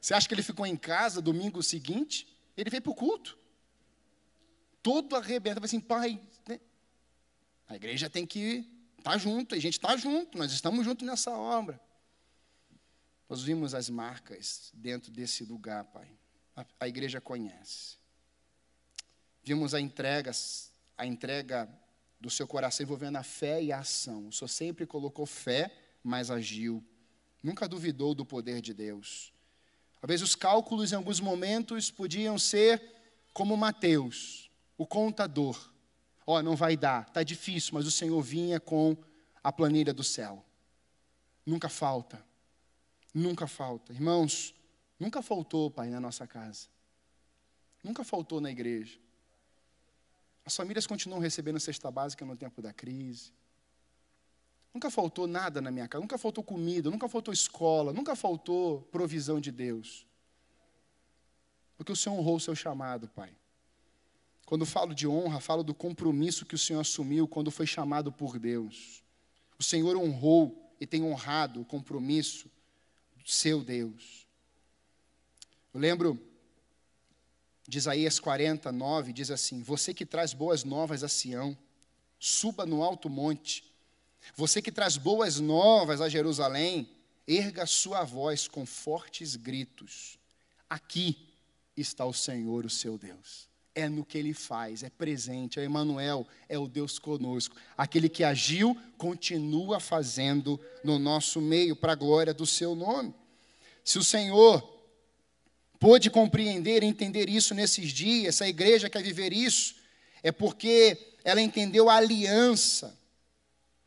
Você 0.00 0.14
acha 0.14 0.26
que 0.26 0.34
ele 0.34 0.42
ficou 0.42 0.66
em 0.66 0.76
casa 0.76 1.20
domingo 1.20 1.62
seguinte? 1.62 2.26
Ele 2.56 2.70
veio 2.70 2.82
para 2.82 2.92
o 2.92 2.94
culto. 2.94 3.37
Todo 4.88 5.16
arrebentado, 5.16 5.66
assim, 5.66 5.80
pai, 5.80 6.18
né? 6.48 6.58
a 7.68 7.76
igreja 7.76 8.08
tem 8.08 8.24
que 8.24 8.66
estar 8.96 9.10
tá 9.10 9.18
junto, 9.18 9.54
a 9.54 9.58
gente 9.58 9.74
está 9.74 9.94
junto, 9.98 10.38
nós 10.38 10.50
estamos 10.50 10.82
juntos 10.82 11.06
nessa 11.06 11.30
obra. 11.30 11.78
Nós 13.28 13.42
vimos 13.42 13.74
as 13.74 13.90
marcas 13.90 14.70
dentro 14.72 15.12
desse 15.12 15.44
lugar, 15.44 15.84
pai. 15.84 16.08
A, 16.56 16.64
a 16.80 16.88
igreja 16.88 17.20
conhece. 17.20 17.98
Vimos 19.44 19.74
a 19.74 19.80
entrega, 19.82 20.32
a 20.96 21.04
entrega 21.04 21.68
do 22.18 22.30
seu 22.30 22.48
coração 22.48 22.84
envolvendo 22.84 23.16
a 23.16 23.22
fé 23.22 23.62
e 23.62 23.70
a 23.70 23.80
ação. 23.80 24.28
O 24.28 24.32
Senhor 24.32 24.48
sempre 24.48 24.86
colocou 24.86 25.26
fé, 25.26 25.70
mas 26.02 26.30
agiu. 26.30 26.82
Nunca 27.42 27.68
duvidou 27.68 28.14
do 28.14 28.24
poder 28.24 28.62
de 28.62 28.72
Deus. 28.72 29.34
Às 30.00 30.08
vezes 30.08 30.22
os 30.30 30.34
cálculos 30.34 30.92
em 30.92 30.96
alguns 30.96 31.20
momentos 31.20 31.90
podiam 31.90 32.38
ser 32.38 32.82
como 33.34 33.54
Mateus, 33.54 34.47
o 34.78 34.86
contador. 34.86 35.70
Ó, 36.26 36.38
oh, 36.38 36.42
não 36.42 36.54
vai 36.54 36.76
dar, 36.76 37.08
está 37.08 37.22
difícil, 37.22 37.74
mas 37.74 37.86
o 37.86 37.90
Senhor 37.90 38.20
vinha 38.22 38.60
com 38.60 38.96
a 39.42 39.52
planilha 39.52 39.92
do 39.92 40.04
céu. 40.04 40.44
Nunca 41.44 41.68
falta. 41.68 42.24
Nunca 43.12 43.46
falta. 43.46 43.92
Irmãos, 43.92 44.54
nunca 44.98 45.20
faltou, 45.20 45.70
Pai, 45.70 45.88
na 45.88 45.98
nossa 45.98 46.26
casa. 46.26 46.68
Nunca 47.82 48.04
faltou 48.04 48.40
na 48.40 48.50
igreja. 48.50 48.98
As 50.44 50.54
famílias 50.54 50.86
continuam 50.86 51.20
recebendo 51.20 51.58
cesta 51.58 51.90
básica 51.90 52.24
no 52.24 52.36
tempo 52.36 52.62
da 52.62 52.72
crise. 52.72 53.32
Nunca 54.72 54.90
faltou 54.90 55.26
nada 55.26 55.60
na 55.60 55.70
minha 55.70 55.88
casa, 55.88 56.00
nunca 56.00 56.18
faltou 56.18 56.44
comida, 56.44 56.90
nunca 56.90 57.08
faltou 57.08 57.32
escola, 57.32 57.92
nunca 57.92 58.14
faltou 58.14 58.82
provisão 58.92 59.40
de 59.40 59.50
Deus. 59.50 60.06
Porque 61.76 61.92
o 61.92 61.96
Senhor 61.96 62.16
honrou 62.16 62.36
o 62.36 62.40
seu 62.40 62.54
chamado, 62.54 63.08
Pai. 63.08 63.34
Quando 64.48 64.64
falo 64.64 64.94
de 64.94 65.06
honra, 65.06 65.40
falo 65.40 65.62
do 65.62 65.74
compromisso 65.74 66.46
que 66.46 66.54
o 66.54 66.58
Senhor 66.58 66.80
assumiu 66.80 67.28
quando 67.28 67.50
foi 67.50 67.66
chamado 67.66 68.10
por 68.10 68.38
Deus. 68.38 69.02
O 69.58 69.62
Senhor 69.62 69.94
honrou 69.94 70.72
e 70.80 70.86
tem 70.86 71.02
honrado 71.02 71.60
o 71.60 71.66
compromisso 71.66 72.50
do 73.14 73.30
seu 73.30 73.62
Deus. 73.62 74.26
Eu 75.74 75.80
lembro 75.80 76.18
de 77.68 77.76
Isaías 77.76 78.18
49, 78.18 79.12
diz 79.12 79.30
assim: 79.30 79.60
Você 79.60 79.92
que 79.92 80.06
traz 80.06 80.32
boas 80.32 80.64
novas 80.64 81.04
a 81.04 81.08
Sião, 81.08 81.54
suba 82.18 82.64
no 82.64 82.82
alto 82.82 83.10
monte 83.10 83.68
você 84.34 84.60
que 84.60 84.72
traz 84.72 84.96
boas 84.96 85.40
novas 85.40 86.00
a 86.00 86.08
Jerusalém, 86.08 86.88
erga 87.26 87.66
sua 87.66 88.04
voz 88.04 88.48
com 88.48 88.64
fortes 88.64 89.36
gritos. 89.36 90.18
Aqui 90.68 91.28
está 91.76 92.04
o 92.04 92.12
Senhor, 92.12 92.64
o 92.64 92.70
seu 92.70 92.98
Deus. 92.98 93.48
É 93.74 93.88
no 93.88 94.04
que 94.04 94.18
ele 94.18 94.34
faz, 94.34 94.82
é 94.82 94.90
presente, 94.90 95.60
é 95.60 95.64
Emmanuel, 95.64 96.26
é 96.48 96.58
o 96.58 96.66
Deus 96.66 96.98
conosco. 96.98 97.54
Aquele 97.76 98.08
que 98.08 98.24
agiu, 98.24 98.76
continua 98.96 99.78
fazendo 99.78 100.60
no 100.82 100.98
nosso 100.98 101.40
meio, 101.40 101.76
para 101.76 101.92
a 101.92 101.96
glória 101.96 102.34
do 102.34 102.46
seu 102.46 102.74
nome. 102.74 103.14
Se 103.84 103.98
o 103.98 104.04
Senhor 104.04 104.62
pôde 105.78 106.10
compreender, 106.10 106.82
entender 106.82 107.28
isso 107.28 107.54
nesses 107.54 107.92
dias, 107.92 108.34
essa 108.34 108.48
igreja 108.48 108.90
quer 108.90 109.02
viver 109.02 109.32
isso, 109.32 109.76
é 110.22 110.32
porque 110.32 111.14
ela 111.24 111.40
entendeu 111.40 111.88
a 111.88 111.96
aliança 111.96 112.98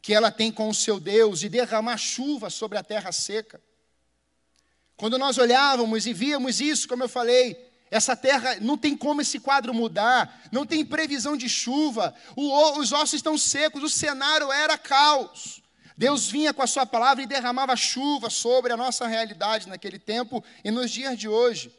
que 0.01 0.13
ela 0.13 0.31
tem 0.31 0.51
com 0.51 0.69
o 0.69 0.73
seu 0.73 0.99
Deus 0.99 1.43
e 1.43 1.49
derramar 1.49 1.97
chuva 1.97 2.49
sobre 2.49 2.77
a 2.77 2.83
terra 2.83 3.11
seca. 3.11 3.61
Quando 4.97 5.17
nós 5.17 5.37
olhávamos 5.37 6.05
e 6.05 6.13
víamos 6.13 6.59
isso, 6.61 6.87
como 6.87 7.03
eu 7.03 7.09
falei, 7.09 7.70
essa 7.91 8.15
terra 8.15 8.55
não 8.61 8.77
tem 8.77 8.95
como 8.95 9.21
esse 9.21 9.37
quadro 9.37 9.73
mudar, 9.73 10.41
não 10.49 10.65
tem 10.65 10.85
previsão 10.85 11.35
de 11.35 11.49
chuva, 11.49 12.15
o, 12.37 12.79
os 12.79 12.93
ossos 12.93 13.15
estão 13.15 13.37
secos, 13.37 13.83
o 13.83 13.89
cenário 13.89 14.49
era 14.49 14.77
caos. 14.77 15.61
Deus 15.97 16.27
vinha 16.27 16.53
com 16.53 16.61
a 16.61 16.67
sua 16.67 16.85
palavra 16.85 17.21
e 17.21 17.27
derramava 17.27 17.75
chuva 17.75 18.29
sobre 18.29 18.71
a 18.71 18.77
nossa 18.77 19.05
realidade 19.05 19.67
naquele 19.67 19.99
tempo 19.99 20.41
e 20.63 20.71
nos 20.71 20.89
dias 20.89 21.19
de 21.19 21.27
hoje. 21.27 21.77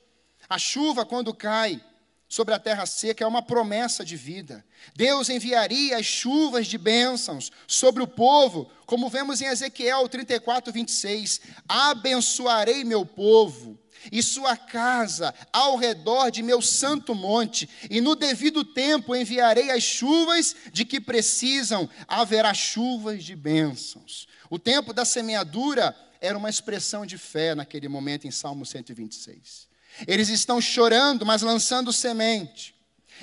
A 0.51 0.59
chuva, 0.59 1.07
quando 1.07 1.33
cai, 1.33 1.83
sobre 2.29 2.53
a 2.53 2.59
terra 2.59 2.85
seca 2.85 3.25
é 3.25 3.27
uma 3.27 3.43
promessa 3.43 4.05
de 4.05 4.17
vida. 4.17 4.63
Deus 4.95 5.31
enviaria 5.31 5.97
as 5.97 6.05
chuvas 6.05 6.67
de 6.67 6.77
bênçãos 6.77 7.51
sobre 7.67 8.03
o 8.03 8.07
povo, 8.07 8.71
como 8.85 9.09
vemos 9.09 9.41
em 9.41 9.47
Ezequiel 9.47 10.07
34, 10.07 10.71
26. 10.73 11.41
Abençoarei 11.67 12.85
meu 12.85 13.07
povo 13.07 13.82
e 14.11 14.23
sua 14.23 14.57
casa 14.57 15.35
ao 15.53 15.77
redor 15.77 16.31
de 16.31 16.43
meu 16.43 16.61
santo 16.61 17.15
monte, 17.15 17.69
e 17.91 18.01
no 18.01 18.17
devido 18.17 18.65
tempo 18.65 19.15
enviarei 19.15 19.71
as 19.71 19.83
chuvas 19.83 20.57
de 20.73 20.85
que 20.85 21.01
precisam, 21.01 21.89
haverá 22.09 22.53
chuvas 22.55 23.23
de 23.23 23.37
bênçãos. 23.37 24.27
O 24.51 24.59
tempo 24.59 24.93
da 24.93 25.05
semeadura 25.05 25.97
era 26.21 26.37
uma 26.37 26.51
expressão 26.51 27.05
de 27.05 27.19
fé 27.19 27.55
naquele 27.55 27.89
momento 27.89 28.27
em 28.27 28.31
Salmo 28.31 28.65
126. 28.65 29.69
Eles 30.07 30.29
estão 30.29 30.61
chorando, 30.61 31.27
mas 31.27 31.43
lançando 31.43 31.93
semente. 31.93 32.75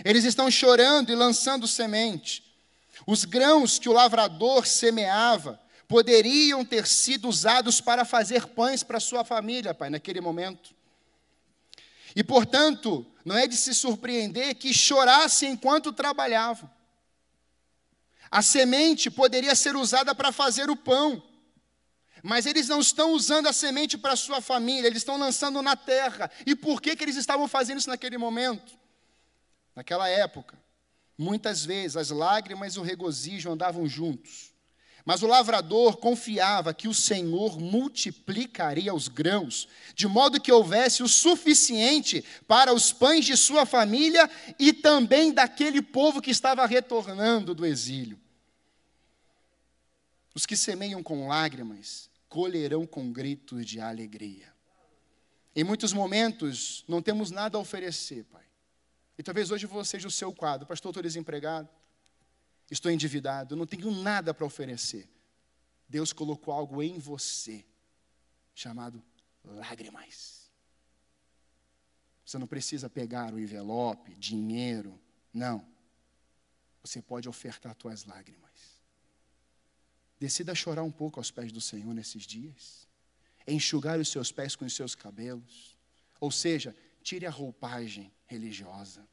Eles 0.04 0.24
estão 0.24 0.50
chorando 0.52 1.12
e 1.12 1.16
lançando 1.16 1.68
semente. 1.68 2.44
Os 3.08 3.26
grãos 3.26 3.80
que 3.80 3.90
o 3.90 3.94
lavrador 3.94 4.68
semeava 4.68 5.60
poderiam 5.90 6.64
ter 6.64 6.86
sido 6.86 7.28
usados 7.28 7.82
para 7.82 8.06
fazer 8.06 8.46
pães 8.46 8.84
para 8.84 9.00
sua 9.00 9.26
família, 9.26 9.74
pai, 9.74 9.90
naquele 9.90 10.22
momento. 10.22 10.76
E, 12.16 12.24
portanto, 12.24 13.04
não 13.26 13.36
é 13.36 13.48
de 13.48 13.58
se 13.58 13.74
surpreender 13.74 14.54
que 14.54 14.72
chorassem 14.72 15.52
enquanto 15.52 15.92
trabalhavam. 15.92 16.70
A 18.30 18.44
semente 18.44 19.10
poderia 19.10 19.56
ser 19.56 19.76
usada 19.76 20.14
para 20.14 20.32
fazer 20.32 20.70
o 20.70 20.76
pão. 20.76 21.24
Mas 22.22 22.46
eles 22.46 22.68
não 22.68 22.82
estão 22.82 23.14
usando 23.14 23.48
a 23.48 23.54
semente 23.54 23.98
para 23.98 24.16
sua 24.16 24.42
família, 24.42 24.88
eles 24.88 25.00
estão 25.00 25.18
lançando 25.18 25.60
na 25.64 25.76
terra. 25.76 26.30
E 26.46 26.56
por 26.56 26.80
que, 26.82 26.96
que 26.96 27.04
eles 27.04 27.16
estavam 27.16 27.48
fazendo 27.48 27.80
isso 27.80 27.90
naquele 27.90 28.18
momento? 28.18 28.78
Naquela 29.76 30.08
época, 30.08 30.56
muitas 31.18 31.66
vezes 31.66 31.98
as 31.98 32.12
lágrimas 32.12 32.76
e 32.76 32.80
o 32.80 32.84
regozijo 32.84 33.50
andavam 33.50 33.88
juntos. 33.88 34.49
Mas 35.10 35.24
o 35.24 35.28
lavrador 35.28 35.97
confiava 35.97 36.72
que 36.72 36.88
o 36.88 36.93
Senhor 36.93 37.60
multiplicaria 37.60 38.93
os 38.93 39.07
grãos, 39.07 39.68
de 39.95 40.07
modo 40.07 40.39
que 40.39 40.51
houvesse 40.51 41.01
o 41.01 41.07
suficiente 41.07 42.24
para 42.47 42.72
os 42.72 42.93
pães 42.93 43.26
de 43.26 43.36
sua 43.36 43.66
família 43.66 44.30
e 44.60 44.72
também 44.72 45.34
daquele 45.34 45.82
povo 45.82 46.22
que 46.22 46.30
estava 46.30 46.64
retornando 46.68 47.55
do 47.55 47.66
exílio. 47.66 48.20
Os 50.36 50.45
que 50.45 50.55
semeiam 50.55 51.01
com 51.01 51.28
lágrimas 51.28 52.07
colherão 52.30 52.86
com 52.86 53.12
gritos 53.12 53.66
de 53.66 53.82
alegria. 53.82 54.53
Em 55.55 55.64
muitos 55.64 55.91
momentos, 55.91 56.86
não 56.88 57.01
temos 57.01 57.32
nada 57.32 57.57
a 57.57 57.62
oferecer, 57.62 58.26
Pai. 58.26 58.45
E 59.18 59.24
talvez 59.24 59.49
hoje 59.49 59.66
você 59.66 59.89
seja 59.89 60.07
o 60.07 60.12
seu 60.12 60.32
quadro. 60.32 60.68
Pastor, 60.68 60.91
estou 60.91 61.01
desempregado, 61.01 61.68
estou 62.70 62.92
endividado, 62.92 63.56
não 63.56 63.66
tenho 63.66 63.92
nada 63.92 64.34
para 64.34 64.46
oferecer. 64.46 65.10
Deus 65.88 66.14
colocou 66.14 66.54
algo 66.54 66.84
em 66.84 67.00
você, 67.00 67.66
chamado 68.54 69.04
lágrimas. 69.44 70.52
Você 72.24 72.38
não 72.38 72.46
precisa 72.46 72.90
pegar 72.90 73.34
o 73.34 73.40
envelope, 73.40 74.14
dinheiro, 74.16 75.00
não. 75.34 75.68
Você 76.84 77.02
pode 77.02 77.28
ofertar 77.28 77.76
suas 77.82 78.06
lágrimas. 78.06 78.50
Decida 80.20 80.54
chorar 80.54 80.84
um 80.84 80.92
pouco 80.92 81.20
aos 81.20 81.32
pés 81.32 81.52
do 81.52 81.60
Senhor 81.60 81.94
nesses 81.94 82.24
dias. 82.24 82.88
Enxugar 83.48 84.00
os 84.00 84.10
seus 84.10 84.32
pés 84.32 84.56
com 84.56 84.66
os 84.66 84.76
seus 84.76 84.94
cabelos. 84.94 85.76
Ou 86.20 86.30
seja, 86.30 86.76
tire 87.02 87.26
a 87.26 87.32
roupagem 87.32 88.12
religiosa. 88.28 89.08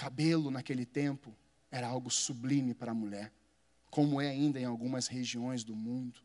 Cabelo 0.00 0.50
naquele 0.50 0.86
tempo 0.86 1.36
era 1.70 1.86
algo 1.86 2.10
sublime 2.10 2.72
para 2.72 2.92
a 2.92 2.94
mulher, 2.94 3.30
como 3.90 4.18
é 4.18 4.30
ainda 4.30 4.58
em 4.58 4.64
algumas 4.64 5.06
regiões 5.06 5.62
do 5.62 5.76
mundo. 5.76 6.22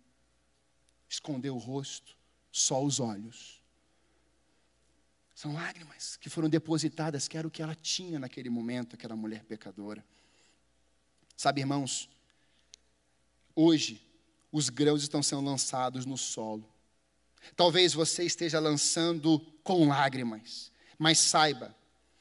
Esconder 1.09 1.49
o 1.49 1.57
rosto, 1.57 2.17
só 2.49 2.82
os 2.82 3.01
olhos. 3.01 3.61
São 5.34 5.51
lágrimas 5.51 6.15
que 6.15 6.30
foram 6.30 6.47
depositadas, 6.47 7.28
que 7.28 7.38
era 7.38 7.45
o 7.45 7.51
que 7.51 7.61
ela 7.61 7.76
tinha 7.76 8.17
naquele 8.17 8.49
momento, 8.49 8.95
aquela 8.95 9.13
mulher 9.13 9.43
pecadora. 9.43 10.05
Sabe, 11.36 11.59
irmãos, 11.59 12.09
Hoje, 13.53 14.01
os 14.53 14.69
grãos 14.69 15.01
estão 15.01 15.21
sendo 15.21 15.41
lançados 15.41 16.05
no 16.05 16.17
solo. 16.17 16.65
Talvez 17.57 17.93
você 17.93 18.23
esteja 18.23 18.57
lançando 18.57 19.39
com 19.63 19.88
lágrimas, 19.88 20.71
mas 20.97 21.19
saiba 21.19 21.76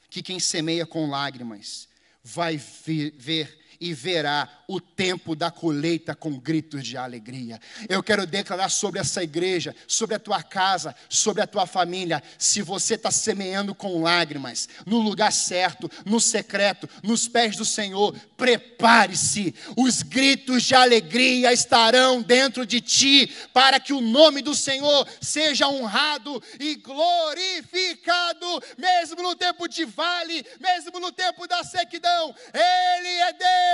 que 0.09 0.21
quem 0.21 0.39
semeia 0.39 0.85
com 0.85 1.09
lágrimas 1.09 1.87
vai 2.23 2.57
ver 2.57 3.57
e 3.79 3.93
verá 3.93 4.47
o 4.67 4.79
tempo 4.79 5.35
da 5.35 5.51
colheita 5.51 6.15
com 6.15 6.39
gritos 6.39 6.85
de 6.85 6.97
alegria. 6.97 7.59
Eu 7.87 8.01
quero 8.01 8.25
declarar 8.25 8.69
sobre 8.69 8.99
essa 8.99 9.23
igreja, 9.23 9.75
sobre 9.87 10.15
a 10.15 10.19
tua 10.19 10.41
casa, 10.41 10.95
sobre 11.09 11.41
a 11.41 11.47
tua 11.47 11.65
família. 11.65 12.21
Se 12.37 12.61
você 12.61 12.95
está 12.95 13.11
semeando 13.11 13.75
com 13.75 14.01
lágrimas, 14.01 14.67
no 14.85 14.99
lugar 14.99 15.31
certo, 15.31 15.89
no 16.05 16.19
secreto, 16.19 16.89
nos 17.03 17.27
pés 17.27 17.55
do 17.55 17.65
Senhor, 17.65 18.15
prepare-se. 18.37 19.53
Os 19.77 20.01
gritos 20.01 20.63
de 20.63 20.75
alegria 20.75 21.53
estarão 21.53 22.21
dentro 22.21 22.65
de 22.65 22.81
ti, 22.81 23.27
para 23.53 23.79
que 23.79 23.93
o 23.93 24.01
nome 24.01 24.41
do 24.41 24.55
Senhor 24.55 25.07
seja 25.21 25.67
honrado 25.67 26.41
e 26.59 26.75
glorificado, 26.75 28.63
mesmo 28.77 29.21
no 29.21 29.35
tempo 29.35 29.67
de 29.67 29.85
vale, 29.85 30.45
mesmo 30.59 30.99
no 30.99 31.11
tempo 31.11 31.47
da 31.47 31.63
sequidão. 31.63 32.33
Ele 32.53 33.07
é 33.07 33.33
Deus 33.33 33.64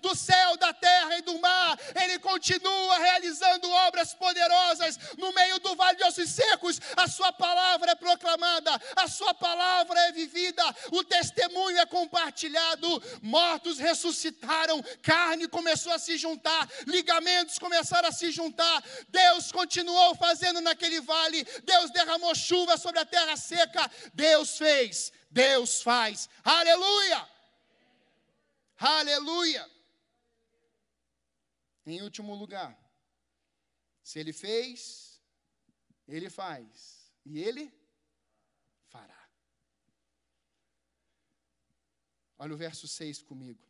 do 0.00 0.14
céu, 0.14 0.56
da 0.56 0.72
terra 0.72 1.18
e 1.18 1.22
do 1.22 1.38
mar. 1.38 1.78
Ele 2.02 2.18
continua 2.18 2.98
realizando 2.98 3.70
obras 3.70 4.14
poderosas 4.14 4.98
no 5.18 5.32
meio 5.32 5.58
do 5.60 5.74
vale 5.74 5.96
de 5.96 6.04
ossos 6.04 6.30
secos. 6.30 6.80
A 6.96 7.08
sua 7.08 7.32
palavra 7.32 7.92
é 7.92 7.94
proclamada, 7.94 8.70
a 8.96 9.08
sua 9.08 9.34
palavra 9.34 9.98
é 10.08 10.12
vivida, 10.12 10.62
o 10.92 11.04
testemunho 11.04 11.78
é 11.78 11.86
compartilhado. 11.86 13.02
Mortos 13.22 13.78
ressuscitaram, 13.78 14.82
carne 15.02 15.48
começou 15.48 15.92
a 15.92 15.98
se 15.98 16.16
juntar, 16.16 16.68
ligamentos 16.86 17.58
começaram 17.58 18.08
a 18.08 18.12
se 18.12 18.30
juntar. 18.30 18.82
Deus 19.08 19.52
continuou 19.52 20.14
fazendo 20.14 20.60
naquele 20.60 21.00
vale. 21.00 21.44
Deus 21.64 21.90
derramou 21.90 22.34
chuva 22.34 22.76
sobre 22.76 23.00
a 23.00 23.06
terra 23.06 23.36
seca. 23.36 23.90
Deus 24.14 24.58
fez, 24.58 25.12
Deus 25.30 25.82
faz. 25.82 26.28
Aleluia! 26.44 27.39
Aleluia! 28.80 29.70
Em 31.84 32.00
último 32.00 32.34
lugar, 32.34 32.78
se 34.02 34.18
ele 34.18 34.32
fez, 34.32 35.20
ele 36.08 36.30
faz. 36.30 37.12
E 37.26 37.38
ele 37.38 37.70
fará. 38.86 39.30
Olha 42.38 42.54
o 42.54 42.56
verso 42.56 42.88
6 42.88 43.22
comigo. 43.22 43.62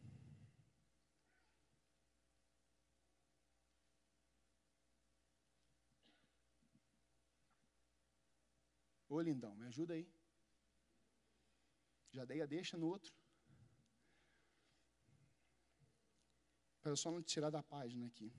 Ô 9.09 9.21
lindão, 9.21 9.57
me 9.57 9.67
ajuda 9.67 9.95
aí. 9.95 10.09
Já 12.13 12.25
dei 12.25 12.41
a 12.41 12.47
deixa 12.47 12.79
no 12.79 12.87
outro. 12.87 13.13
Para 16.83 16.97
só 16.97 17.11
não 17.11 17.23
tirar 17.23 17.51
da 17.51 17.63
página 17.63 18.07
aqui. 18.07 18.33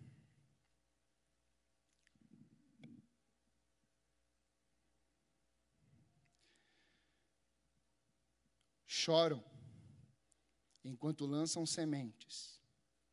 Choram 8.85 9.43
enquanto 10.83 11.25
lançam 11.25 11.65
sementes, 11.65 12.61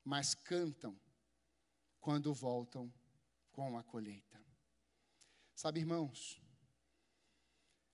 mas 0.05 0.35
cantam 0.35 0.99
quando 2.01 2.33
voltam 2.35 2.93
com 3.53 3.79
a 3.79 3.83
colheita. 3.83 4.43
Sabe, 5.55 5.81
irmãos, 5.81 6.41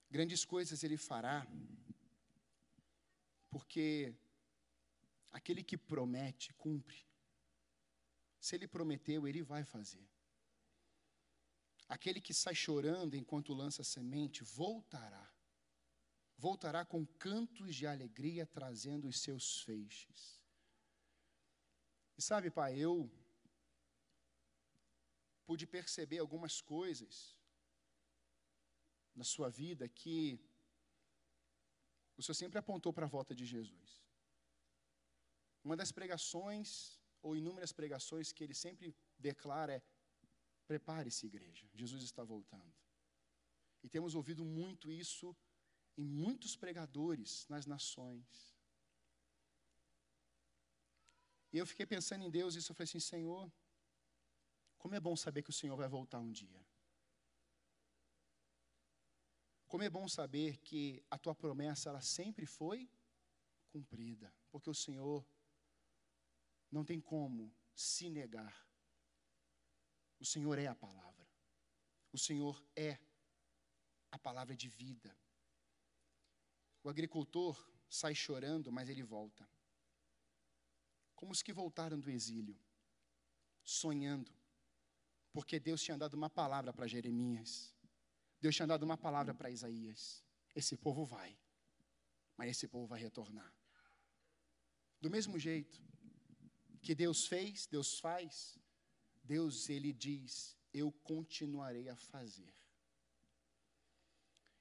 grandes 0.09 0.45
coisas 0.45 0.83
ele 0.83 0.97
fará, 0.97 1.47
porque 3.49 4.15
aquele 5.31 5.63
que 5.63 5.77
promete, 5.77 6.53
cumpre. 6.53 7.05
Se 8.45 8.53
ele 8.55 8.67
prometeu, 8.67 9.27
ele 9.27 9.41
vai 9.41 9.63
fazer. 9.63 10.07
Aquele 11.89 12.21
que 12.21 12.31
sai 12.31 12.53
chorando 12.53 13.15
enquanto 13.15 13.55
lança 13.55 13.83
semente, 13.83 14.43
voltará. 14.43 15.27
Voltará 16.37 16.85
com 16.85 17.07
cantos 17.27 17.75
de 17.75 17.87
alegria, 17.87 18.45
trazendo 18.45 19.07
os 19.07 19.19
seus 19.19 19.61
feixes. 19.61 20.39
E 22.15 22.21
sabe, 22.21 22.51
pai, 22.51 22.77
eu 22.77 23.11
pude 25.47 25.65
perceber 25.65 26.19
algumas 26.19 26.61
coisas 26.61 27.35
na 29.15 29.23
sua 29.23 29.49
vida 29.49 29.89
que 29.89 30.39
o 32.15 32.21
Senhor 32.21 32.35
sempre 32.35 32.59
apontou 32.59 32.93
para 32.93 33.07
a 33.07 33.09
volta 33.17 33.33
de 33.33 33.43
Jesus. 33.43 34.03
Uma 35.63 35.75
das 35.75 35.91
pregações 35.91 36.94
ou 37.25 37.35
inúmeras 37.35 37.71
pregações 37.71 38.31
que 38.31 38.43
ele 38.43 38.53
sempre 38.53 38.95
declara 39.17 39.73
é: 39.77 39.81
prepare-se, 40.67 41.25
igreja, 41.25 41.67
Jesus 41.73 42.03
está 42.03 42.23
voltando. 42.23 42.73
E 43.83 43.89
temos 43.89 44.13
ouvido 44.13 44.45
muito 44.45 44.91
isso 44.91 45.35
em 45.97 46.07
muitos 46.07 46.55
pregadores 46.55 47.47
nas 47.49 47.65
nações. 47.65 48.55
E 51.51 51.57
eu 51.57 51.65
fiquei 51.65 51.87
pensando 51.95 52.23
em 52.23 52.29
Deus 52.29 52.53
e 52.53 52.59
eu 52.59 52.75
falei 52.75 52.89
assim: 52.89 52.99
Senhor, 52.99 53.51
como 54.77 54.93
é 54.93 54.99
bom 54.99 55.15
saber 55.15 55.41
que 55.41 55.49
o 55.49 55.59
Senhor 55.61 55.75
vai 55.75 55.87
voltar 55.87 56.19
um 56.19 56.31
dia. 56.31 56.63
Como 59.67 59.81
é 59.81 59.89
bom 59.89 60.07
saber 60.07 60.57
que 60.57 61.03
a 61.09 61.17
tua 61.17 61.33
promessa 61.33 61.89
ela 61.89 62.01
sempre 62.01 62.45
foi 62.45 62.87
cumprida, 63.71 64.31
porque 64.51 64.69
o 64.69 64.75
Senhor 64.75 65.25
não 66.75 66.83
tem 66.83 66.99
como 66.99 67.55
se 67.73 68.09
negar. 68.09 68.53
O 70.19 70.25
Senhor 70.25 70.59
é 70.59 70.67
a 70.67 70.75
palavra. 70.75 71.25
O 72.11 72.17
Senhor 72.17 72.61
é 72.75 72.99
a 74.11 74.19
palavra 74.19 74.53
de 74.55 74.67
vida. 74.67 75.17
O 76.83 76.89
agricultor 76.89 77.55
sai 77.89 78.13
chorando, 78.13 78.73
mas 78.73 78.89
ele 78.89 79.03
volta. 79.03 79.47
Como 81.15 81.31
os 81.31 81.41
que 81.41 81.53
voltaram 81.53 81.97
do 81.97 82.11
exílio, 82.11 82.59
sonhando, 83.63 84.33
porque 85.31 85.61
Deus 85.61 85.81
tinha 85.81 85.97
dado 85.97 86.15
uma 86.15 86.29
palavra 86.29 86.73
para 86.73 86.87
Jeremias. 86.87 87.73
Deus 88.41 88.53
tinha 88.53 88.67
dado 88.67 88.83
uma 88.83 88.97
palavra 88.97 89.33
para 89.33 89.49
Isaías. 89.49 90.23
Esse 90.53 90.75
povo 90.75 91.05
vai, 91.05 91.39
mas 92.35 92.49
esse 92.49 92.67
povo 92.67 92.85
vai 92.85 92.99
retornar. 92.99 93.51
Do 94.99 95.09
mesmo 95.09 95.39
jeito, 95.39 95.81
que 96.85 96.93
Deus 96.93 97.25
fez, 97.25 97.65
Deus 97.65 97.99
faz, 97.99 98.59
Deus 99.23 99.69
ele 99.69 99.91
diz: 99.91 100.55
eu 100.71 100.91
continuarei 100.91 101.89
a 101.89 101.95
fazer. 101.95 102.53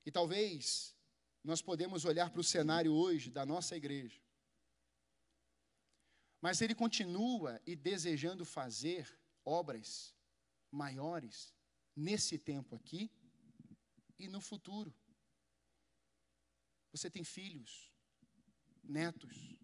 E 0.06 0.10
talvez 0.10 0.96
nós 1.42 1.60
podemos 1.60 2.06
olhar 2.06 2.30
para 2.30 2.40
o 2.40 2.50
cenário 2.56 2.92
hoje 2.94 3.30
da 3.30 3.44
nossa 3.44 3.76
igreja. 3.76 4.20
Mas 6.40 6.62
ele 6.62 6.74
continua 6.74 7.60
e 7.66 7.76
desejando 7.76 8.44
fazer 8.44 9.18
obras 9.44 10.14
maiores 10.70 11.54
nesse 11.94 12.38
tempo 12.38 12.74
aqui 12.74 13.10
e 14.18 14.28
no 14.28 14.40
futuro. 14.40 14.94
Você 16.90 17.10
tem 17.10 17.24
filhos, 17.24 17.92
netos, 18.82 19.58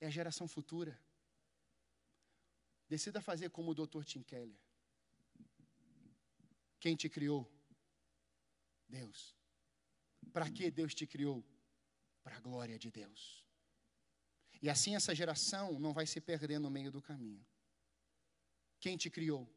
é 0.00 0.06
a 0.06 0.10
geração 0.10 0.46
futura. 0.46 1.00
Decida 2.90 3.20
fazer 3.20 3.50
como 3.50 3.70
o 3.70 3.74
Dr. 3.74 4.02
Tim 4.02 4.20
Keller. 4.20 4.60
Quem 6.80 6.96
te 6.96 7.08
criou? 7.08 7.48
Deus. 8.88 9.36
Para 10.32 10.50
que 10.50 10.72
Deus 10.72 10.92
te 10.92 11.06
criou? 11.06 11.44
Para 12.24 12.36
a 12.36 12.40
glória 12.40 12.76
de 12.76 12.90
Deus. 12.90 13.46
E 14.60 14.68
assim 14.68 14.96
essa 14.96 15.14
geração 15.14 15.78
não 15.78 15.92
vai 15.92 16.04
se 16.04 16.20
perder 16.20 16.58
no 16.58 16.68
meio 16.68 16.90
do 16.90 17.00
caminho. 17.00 17.46
Quem 18.80 18.96
te 18.96 19.08
criou? 19.08 19.48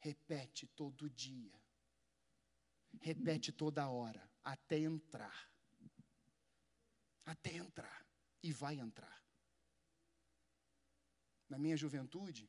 Repete 0.00 0.66
todo 0.66 1.08
dia. 1.08 1.54
Repete 3.00 3.52
toda 3.52 3.88
hora, 3.88 4.28
até 4.42 4.78
entrar. 4.78 5.48
Até 7.24 7.54
entrar. 7.54 8.04
E 8.42 8.52
vai 8.52 8.74
entrar 8.74 9.25
na 11.48 11.58
minha 11.58 11.76
juventude, 11.76 12.48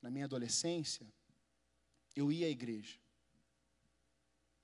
na 0.00 0.10
minha 0.10 0.24
adolescência, 0.24 1.06
eu 2.14 2.30
ia 2.30 2.46
à 2.46 2.50
igreja. 2.50 2.98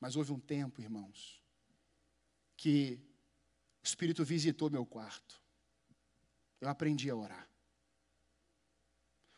Mas 0.01 0.17
houve 0.17 0.33
um 0.33 0.41
tempo, 0.41 0.81
irmãos, 0.81 1.43
que 2.57 3.01
o 3.83 3.87
Espírito 3.87 4.25
visitou 4.25 4.71
meu 4.71 4.87
quarto. 4.87 5.41
Eu 6.61 6.69
aprendi 6.69 7.11
a 7.11 7.17
orar. 7.17 7.49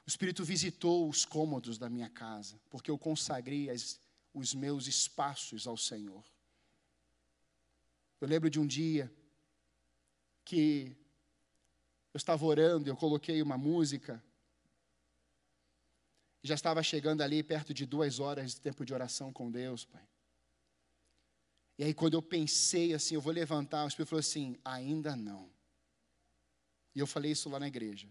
O 0.06 0.08
Espírito 0.08 0.44
visitou 0.44 1.08
os 1.08 1.24
cômodos 1.24 1.78
da 1.78 1.88
minha 1.88 2.10
casa, 2.10 2.60
porque 2.68 2.90
eu 2.90 2.98
consagrei 2.98 3.70
as, 3.70 3.98
os 4.34 4.54
meus 4.54 4.86
espaços 4.86 5.66
ao 5.66 5.76
Senhor. 5.76 6.24
Eu 8.20 8.28
lembro 8.28 8.50
de 8.50 8.60
um 8.60 8.66
dia 8.66 9.10
que 10.44 10.94
eu 12.14 12.18
estava 12.18 12.44
orando, 12.44 12.88
eu 12.88 12.96
coloquei 12.96 13.42
uma 13.42 13.58
música. 13.58 14.22
Já 16.44 16.54
estava 16.54 16.80
chegando 16.80 17.22
ali 17.22 17.42
perto 17.42 17.74
de 17.74 17.84
duas 17.84 18.20
horas 18.20 18.54
de 18.54 18.60
tempo 18.60 18.84
de 18.84 18.94
oração 18.94 19.32
com 19.32 19.50
Deus, 19.50 19.84
Pai. 19.84 20.06
E 21.76 21.82
aí, 21.82 21.92
quando 21.92 22.14
eu 22.14 22.22
pensei 22.22 22.94
assim, 22.94 23.16
eu 23.16 23.20
vou 23.20 23.32
levantar, 23.32 23.84
o 23.84 23.88
Espírito 23.88 24.10
falou 24.10 24.20
assim: 24.20 24.56
ainda 24.64 25.16
não. 25.16 25.50
E 26.94 27.00
eu 27.00 27.06
falei 27.06 27.32
isso 27.32 27.48
lá 27.48 27.58
na 27.58 27.66
igreja. 27.66 28.08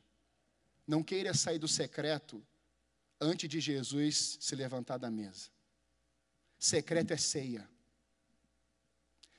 Não 0.86 1.02
queira 1.02 1.34
sair 1.34 1.58
do 1.58 1.68
secreto 1.68 2.46
antes 3.22 3.48
de 3.48 3.62
Jesus 3.62 4.38
se 4.42 4.54
levantar 4.54 4.98
da 4.98 5.10
mesa. 5.10 5.50
Secreto 6.60 7.12
é 7.12 7.18
ceia. 7.18 7.70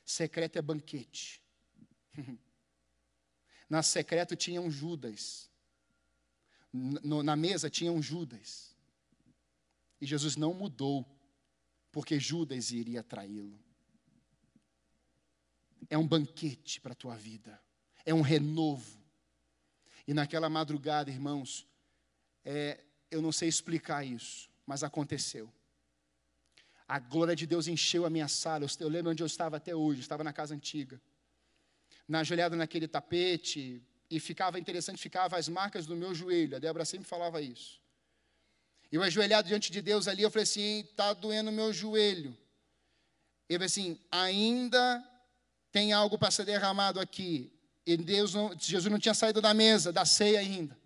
Secreto 0.06 0.56
é 0.56 0.62
banquete. 0.62 1.42
Na 3.68 3.82
secreto 3.82 4.36
tinha 4.36 4.60
um 4.60 4.70
Judas. 4.70 5.50
Na 6.72 7.36
mesa 7.36 7.70
tinha 7.70 7.92
um 7.92 8.02
Judas. 8.02 8.74
E 10.00 10.06
Jesus 10.06 10.36
não 10.36 10.52
mudou, 10.52 11.06
porque 11.90 12.18
Judas 12.18 12.70
iria 12.70 13.02
traí-lo. 13.02 13.58
É 15.88 15.96
um 15.96 16.06
banquete 16.06 16.80
para 16.80 16.92
a 16.92 16.96
tua 16.96 17.16
vida. 17.16 17.60
É 18.04 18.12
um 18.12 18.20
renovo. 18.20 19.02
E 20.06 20.12
naquela 20.12 20.50
madrugada, 20.50 21.10
irmãos, 21.10 21.66
é, 22.44 22.84
eu 23.10 23.22
não 23.22 23.32
sei 23.32 23.48
explicar 23.48 24.04
isso, 24.04 24.50
mas 24.66 24.82
aconteceu. 24.82 25.50
A 26.86 26.98
glória 26.98 27.34
de 27.34 27.46
Deus 27.46 27.66
encheu 27.66 28.04
a 28.04 28.10
minha 28.10 28.28
sala. 28.28 28.64
Eu, 28.64 28.68
eu 28.80 28.88
lembro 28.88 29.10
onde 29.10 29.22
eu 29.22 29.26
estava 29.26 29.56
até 29.56 29.74
hoje, 29.74 30.00
eu 30.00 30.02
estava 30.02 30.22
na 30.22 30.32
casa 30.32 30.54
antiga. 30.54 31.00
Na 32.06 32.20
ajoelhada 32.20 32.54
naquele 32.54 32.86
tapete, 32.86 33.82
e 34.10 34.20
ficava 34.20 34.58
interessante, 34.58 35.00
ficava 35.00 35.36
as 35.36 35.48
marcas 35.48 35.86
do 35.86 35.96
meu 35.96 36.14
joelho. 36.14 36.56
A 36.56 36.58
Débora 36.58 36.84
sempre 36.84 37.08
falava 37.08 37.40
isso. 37.40 37.80
Eu 38.92 39.02
ajoelhado 39.02 39.48
diante 39.48 39.72
de 39.72 39.82
Deus 39.82 40.06
ali, 40.06 40.22
eu 40.22 40.30
falei 40.30 40.44
assim: 40.44 40.80
está 40.80 41.12
doendo 41.12 41.50
meu 41.50 41.72
joelho. 41.72 42.36
Ele 43.48 43.64
assim: 43.64 43.98
ainda 44.10 45.02
tem 45.72 45.92
algo 45.92 46.16
para 46.16 46.30
ser 46.30 46.44
derramado 46.44 47.00
aqui. 47.00 47.52
E 47.86 47.96
Deus 47.96 48.34
não, 48.34 48.56
Jesus 48.58 48.90
não 48.90 48.98
tinha 48.98 49.14
saído 49.14 49.42
da 49.42 49.52
mesa, 49.52 49.92
da 49.92 50.04
ceia 50.04 50.38
ainda. 50.38 50.78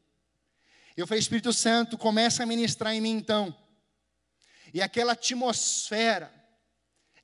Eu 0.96 1.06
falei, 1.06 1.20
Espírito 1.20 1.52
Santo, 1.52 1.96
começa 1.96 2.42
a 2.42 2.46
ministrar 2.46 2.92
em 2.94 3.00
mim 3.00 3.10
então. 3.10 3.54
E 4.74 4.82
aquela 4.82 5.12
atmosfera, 5.12 6.32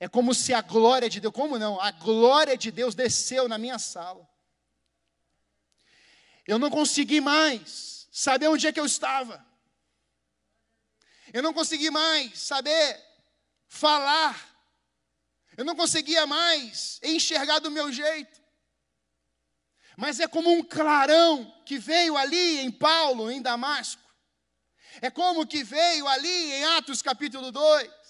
é 0.04 0.08
como 0.08 0.34
se 0.34 0.52
a 0.52 0.60
glória 0.60 1.08
de 1.08 1.20
Deus, 1.20 1.32
como 1.32 1.58
não? 1.58 1.80
A 1.80 1.90
glória 1.90 2.56
de 2.56 2.70
Deus 2.70 2.94
desceu 2.94 3.48
na 3.48 3.56
minha 3.56 3.78
sala. 3.78 4.28
Eu 6.46 6.58
não 6.58 6.70
consegui 6.70 7.20
mais 7.20 8.06
saber 8.12 8.48
onde 8.48 8.66
é 8.66 8.72
que 8.72 8.80
eu 8.80 8.84
estava. 8.84 9.44
Eu 11.32 11.42
não 11.42 11.54
consegui 11.54 11.90
mais 11.90 12.38
saber 12.38 13.02
falar. 13.66 14.36
Eu 15.56 15.64
não 15.64 15.74
conseguia 15.74 16.26
mais 16.26 17.00
enxergar 17.02 17.60
do 17.60 17.70
meu 17.70 17.92
jeito 17.92 18.44
mas 19.96 20.18
é 20.18 20.26
como 20.26 20.50
um 20.50 20.62
clarão 20.62 21.52
que 21.64 21.78
veio 21.78 22.16
ali 22.16 22.60
em 22.60 22.70
Paulo, 22.70 23.30
em 23.30 23.40
Damasco. 23.40 24.02
É 25.00 25.10
como 25.10 25.46
que 25.46 25.62
veio 25.62 26.06
ali 26.08 26.52
em 26.52 26.64
Atos 26.76 27.00
capítulo 27.00 27.52
2. 27.52 28.03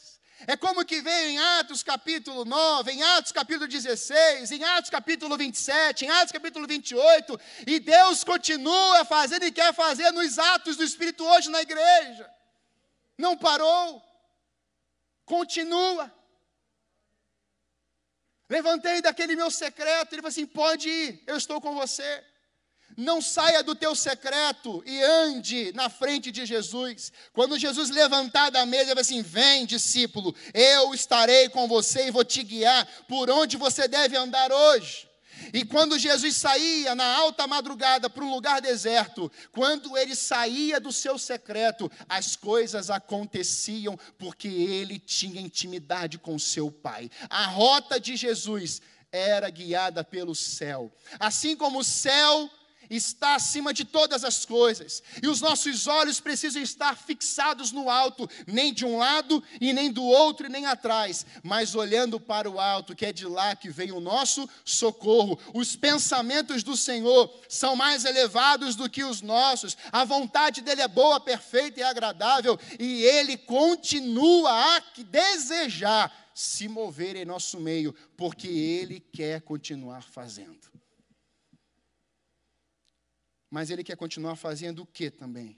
É 0.47 0.57
como 0.57 0.85
que 0.85 1.01
veio 1.01 1.31
em 1.31 1.39
Atos 1.39 1.83
capítulo 1.83 2.45
9, 2.45 2.93
em 2.93 3.03
Atos 3.03 3.33
capítulo 3.33 3.69
16, 3.69 4.51
em 4.51 4.65
Atos 4.65 4.91
capítulo 4.91 5.37
27, 5.37 6.05
em 6.05 6.11
Atos 6.11 6.33
capítulo 6.33 6.67
28. 6.67 7.41
E 7.67 7.81
Deus 7.81 8.25
continua 8.25 9.05
fazendo 9.05 9.45
e 9.45 9.53
quer 9.53 9.73
fazer 9.73 10.11
nos 10.11 10.39
atos 10.39 10.77
do 10.77 10.85
Espírito 10.85 11.25
hoje 11.25 11.49
na 11.51 11.63
igreja. 11.63 12.29
Não 13.17 13.39
parou. 13.39 14.03
Continua. 15.25 16.13
Levantei 18.49 19.01
daquele 19.01 19.35
meu 19.37 19.51
secreto, 19.51 20.13
ele 20.13 20.21
falou 20.21 20.29
assim: 20.29 20.47
pode 20.47 20.89
ir, 20.89 21.23
eu 21.27 21.37
estou 21.37 21.61
com 21.61 21.75
você. 21.75 22.25
Não 22.97 23.21
saia 23.21 23.63
do 23.63 23.75
teu 23.75 23.95
secreto 23.95 24.83
e 24.87 25.03
ande 25.03 25.73
na 25.75 25.89
frente 25.89 26.31
de 26.31 26.47
Jesus. 26.47 27.13
Quando 27.33 27.59
Jesus 27.59 27.91
levantar 27.91 28.51
da 28.51 28.65
mesa, 28.65 28.85
ele 28.85 28.95
vai 28.95 29.03
assim: 29.03 29.23
Vem, 29.23 29.67
discípulo, 29.67 30.35
eu 30.53 30.95
estarei 30.95 31.49
com 31.49 31.67
você 31.67 32.07
e 32.07 32.11
vou 32.11 32.25
te 32.25 32.43
guiar 32.43 32.87
por 33.09 33.29
onde 33.31 33.57
você 33.57 33.89
deve 33.89 34.17
andar 34.17 34.53
hoje. 34.53 35.09
E 35.53 35.65
quando 35.65 35.99
Jesus 35.99 36.37
saía 36.37 36.95
na 36.95 37.05
alta 37.05 37.47
madrugada 37.47 38.09
para 38.09 38.25
um 38.25 38.31
lugar 38.31 38.61
deserto, 38.61 39.31
quando 39.53 39.97
ele 39.97 40.15
saía 40.15 40.81
do 40.81 40.93
seu 40.93 41.19
secreto, 41.19 41.91
as 42.09 42.37
coisas 42.37 42.91
aconteciam 42.91 43.99
porque 44.19 44.49
ele 44.49 44.99
tinha 44.99 45.41
intimidade 45.41 46.19
com 46.19 46.39
seu 46.39 46.71
Pai. 46.71 47.11
A 47.29 47.47
rota 47.47 48.01
de 48.01 48.17
Jesus 48.17 48.81
era 49.11 49.49
guiada 49.51 50.03
pelo 50.03 50.35
céu. 50.35 50.93
Assim 51.19 51.57
como 51.57 51.81
o 51.81 51.85
céu 51.85 52.51
está 52.97 53.35
acima 53.35 53.73
de 53.73 53.85
todas 53.85 54.25
as 54.25 54.45
coisas, 54.45 55.03
e 55.23 55.29
os 55.29 55.41
nossos 55.41 55.87
olhos 55.87 56.21
precisam 56.21 56.63
estar 56.63 56.97
fixados 56.97 57.73
no 57.73 57.91
alto, 57.91 58.29
nem 58.47 58.73
de 58.73 58.85
um 58.85 58.99
lado 58.99 59.43
e 59.61 59.73
nem 59.73 59.91
do 59.91 60.03
outro 60.03 60.47
e 60.47 60.51
nem 60.51 60.67
atrás, 60.67 61.27
mas 61.43 61.75
olhando 61.75 62.21
para 62.21 62.51
o 62.51 62.61
alto, 62.61 62.95
que 62.95 63.07
é 63.07 63.13
de 63.13 63.27
lá 63.27 63.55
que 63.57 63.71
vem 63.71 63.93
o 63.93 64.01
nosso 64.01 64.49
socorro. 64.65 65.39
Os 65.53 65.77
pensamentos 65.77 66.63
do 66.63 66.77
Senhor 66.77 67.33
são 67.49 67.77
mais 67.77 68.05
elevados 68.05 68.77
do 68.77 68.89
que 68.89 69.05
os 69.05 69.23
nossos, 69.23 69.77
a 69.91 70.05
vontade 70.05 70.61
dele 70.61 70.83
é 70.83 70.89
boa, 70.89 71.21
perfeita 71.21 71.81
e 71.81 71.83
agradável, 71.83 72.59
e 72.79 73.03
ele 73.03 73.37
continua 73.37 74.51
a 74.51 74.83
desejar 74.99 76.13
se 76.35 76.67
mover 76.67 77.15
em 77.15 77.25
nosso 77.25 77.61
meio, 77.61 77.95
porque 78.17 78.49
ele 78.49 78.99
quer 78.99 79.41
continuar 79.41 80.03
fazendo. 80.03 80.75
Mas 83.55 83.71
ele 83.71 83.85
quer 83.85 83.97
continuar 83.97 84.35
fazendo 84.35 84.83
o 84.83 84.87
que 84.87 85.09
também? 85.13 85.57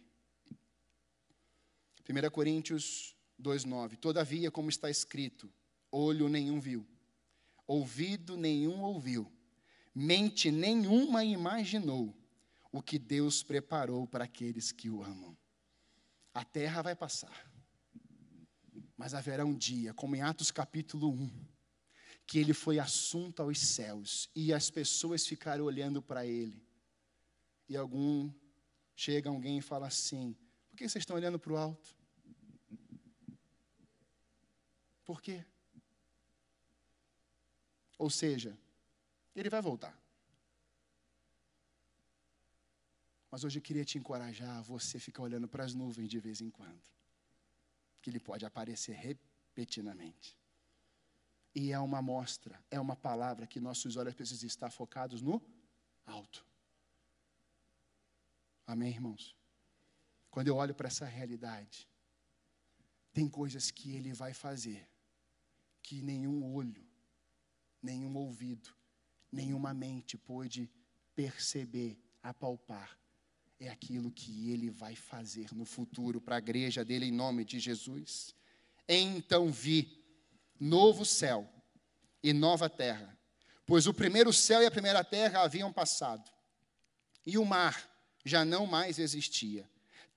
1 2.07 2.31
Coríntios 2.31 3.17
2,9: 3.41 3.97
Todavia, 3.97 4.51
como 4.51 4.69
está 4.69 4.91
escrito, 4.91 5.51
olho 5.91 6.29
nenhum 6.29 6.61
viu, 6.61 6.87
ouvido 7.67 8.37
nenhum 8.37 8.83
ouviu, 8.83 9.33
mente 9.95 10.51
nenhuma 10.51 11.25
imaginou 11.25 12.15
o 12.71 12.83
que 12.83 12.99
Deus 12.99 13.43
preparou 13.43 14.07
para 14.07 14.25
aqueles 14.25 14.71
que 14.71 14.91
o 14.91 15.03
amam. 15.03 15.35
A 16.35 16.45
terra 16.45 16.83
vai 16.83 16.95
passar, 16.95 17.51
mas 18.95 19.15
haverá 19.15 19.43
um 19.43 19.57
dia, 19.57 19.95
como 19.95 20.15
em 20.15 20.21
Atos 20.21 20.51
capítulo 20.51 21.09
1, 21.09 21.31
que 22.27 22.39
ele 22.39 22.53
foi 22.53 22.79
assunto 22.79 23.41
aos 23.41 23.59
céus 23.59 24.29
e 24.37 24.53
as 24.53 24.69
pessoas 24.69 25.27
ficaram 25.27 25.65
olhando 25.65 26.03
para 26.03 26.27
ele 26.27 26.66
e 27.69 27.77
algum 27.77 28.33
chega 28.95 29.29
alguém 29.29 29.59
e 29.59 29.63
fala 29.63 29.87
assim: 29.87 30.37
por 30.69 30.77
que 30.77 30.89
vocês 30.89 31.03
estão 31.03 31.17
olhando 31.17 31.39
para 31.39 31.53
o 31.53 31.57
alto? 31.57 31.97
Por 35.05 35.23
quê? 35.23 35.45
Ou 37.99 38.11
seja, 38.11 38.59
ele 39.35 39.49
vai 39.49 39.63
voltar. 39.63 39.99
Mas 43.31 43.45
hoje 43.45 43.59
eu 43.59 43.63
queria 43.63 43.85
te 43.85 43.99
encorajar 43.99 44.59
a 44.59 44.63
você 44.63 44.99
ficar 44.99 45.23
olhando 45.23 45.49
para 45.49 45.65
as 45.65 45.75
nuvens 45.75 46.09
de 46.09 46.19
vez 46.19 46.41
em 46.41 46.51
quando. 46.51 46.83
Que 48.01 48.11
ele 48.11 48.21
pode 48.21 48.45
aparecer 48.45 48.95
repetidamente. 48.95 50.37
E 51.55 51.73
é 51.73 51.79
uma 51.79 52.03
mostra, 52.03 52.63
é 52.71 52.79
uma 52.79 52.97
palavra 52.97 53.47
que 53.47 53.59
nossos 53.61 53.97
olhos 53.97 54.15
precisam 54.15 54.47
estar 54.47 54.71
focados 54.71 55.23
no 55.23 55.43
alto. 56.05 56.45
Amém, 58.67 58.91
irmãos? 58.91 59.37
Quando 60.31 60.49
eu 60.49 60.57
olho 60.57 60.75
para 60.75 60.89
essa 60.89 61.07
realidade, 61.07 61.89
tem 63.13 63.29
coisas 63.29 63.71
que 63.71 63.95
Ele 63.95 64.13
vai 64.13 64.35
fazer 64.35 64.89
que 65.83 66.03
nenhum 66.03 66.53
olho, 66.53 66.85
nenhum 67.81 68.17
ouvido, 68.17 68.75
nenhuma 69.31 69.73
mente 69.73 70.19
pôde 70.19 70.69
perceber, 71.15 71.97
apalpar. 72.21 72.99
É 73.61 73.69
aquilo 73.69 74.11
que 74.11 74.51
Ele 74.51 74.69
vai 74.69 74.97
fazer 74.97 75.55
no 75.55 75.65
futuro 75.65 76.21
para 76.21 76.35
a 76.35 76.39
igreja 76.39 76.85
dele, 76.85 77.07
em 77.07 77.13
nome 77.13 77.45
de 77.45 77.61
Jesus. 77.61 78.35
Então 78.89 79.51
vi 79.51 80.05
novo 80.59 81.05
céu 81.05 81.49
e 82.21 82.33
nova 82.33 82.69
terra, 82.69 83.17
pois 83.65 83.87
o 83.87 83.95
primeiro 83.95 84.33
céu 84.33 84.61
e 84.61 84.67
a 84.67 84.71
primeira 84.71 85.05
terra 85.05 85.43
haviam 85.43 85.73
passado, 85.73 86.29
e 87.25 87.39
o 87.39 87.45
mar 87.45 87.96
já 88.27 88.45
não 88.45 88.67
mais 88.67 88.99
existia. 88.99 89.67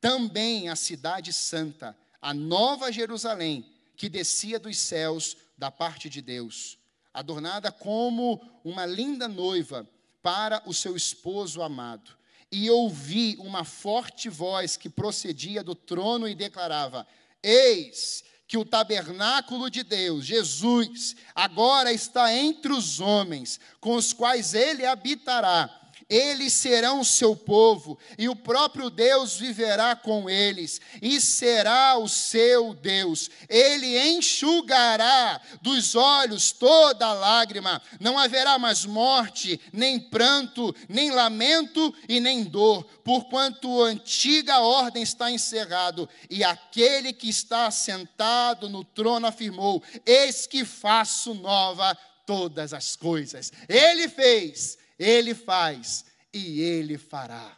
Também 0.01 0.67
a 0.67 0.75
cidade 0.75 1.31
santa, 1.31 1.95
a 2.19 2.33
nova 2.33 2.91
Jerusalém, 2.91 3.65
que 3.95 4.09
descia 4.09 4.59
dos 4.59 4.77
céus 4.77 5.37
da 5.55 5.69
parte 5.69 6.09
de 6.09 6.21
Deus, 6.21 6.77
adornada 7.13 7.71
como 7.71 8.41
uma 8.63 8.85
linda 8.85 9.27
noiva 9.27 9.87
para 10.21 10.61
o 10.65 10.73
seu 10.73 10.95
esposo 10.95 11.61
amado. 11.61 12.17
e 12.51 12.67
ouvi 12.67 13.35
uma 13.37 13.63
forte 13.63 14.27
voz 14.27 14.75
que 14.75 14.89
procedia 14.89 15.63
do 15.63 15.75
trono 15.75 16.27
e 16.27 16.33
declarava: 16.33 17.05
Eis 17.43 18.23
que 18.47 18.57
o 18.57 18.65
tabernáculo 18.65 19.69
de 19.69 19.83
Deus, 19.83 20.25
Jesus, 20.25 21.15
agora 21.35 21.93
está 21.93 22.33
entre 22.33 22.73
os 22.73 22.99
homens, 22.99 23.59
com 23.79 23.93
os 23.93 24.11
quais 24.13 24.55
ele 24.55 24.83
habitará 24.83 25.79
eles 26.09 26.53
serão 26.53 27.01
o 27.01 27.05
seu 27.05 27.35
povo, 27.35 27.99
e 28.17 28.27
o 28.27 28.35
próprio 28.35 28.89
Deus 28.89 29.37
viverá 29.37 29.95
com 29.95 30.27
eles, 30.27 30.81
e 31.01 31.21
será 31.21 31.97
o 31.97 32.09
seu 32.09 32.73
Deus. 32.73 33.29
Ele 33.47 33.99
enxugará 34.09 35.39
dos 35.61 35.93
olhos 35.93 36.51
toda 36.51 37.13
lágrima, 37.13 37.79
não 37.99 38.17
haverá 38.17 38.57
mais 38.57 38.85
morte, 38.85 39.61
nem 39.71 39.99
pranto, 39.99 40.75
nem 40.87 41.11
lamento 41.11 41.93
e 42.07 42.19
nem 42.19 42.43
dor, 42.43 42.83
porquanto 43.03 43.83
a 43.83 43.87
antiga 43.87 44.59
ordem 44.61 45.03
está 45.03 45.29
encerrado, 45.29 46.09
e 46.27 46.43
aquele 46.43 47.13
que 47.13 47.29
está 47.29 47.69
sentado 47.69 48.67
no 48.67 48.83
trono 48.83 49.27
afirmou: 49.27 49.83
Eis 50.03 50.47
que 50.47 50.65
faço 50.65 51.35
nova 51.35 51.95
todas 52.25 52.73
as 52.73 52.95
coisas. 52.95 53.51
Ele 53.67 54.07
fez 54.09 54.77
ele 54.99 55.33
faz 55.33 56.05
e 56.33 56.59
Ele 56.59 56.97
fará. 56.97 57.57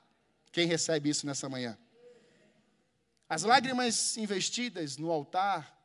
Quem 0.52 0.68
recebe 0.68 1.10
isso 1.10 1.26
nessa 1.26 1.50
manhã? 1.50 1.78
As 3.28 3.44
lágrimas 3.44 4.18
investidas 4.18 4.98
no 4.98 5.10
altar, 5.10 5.78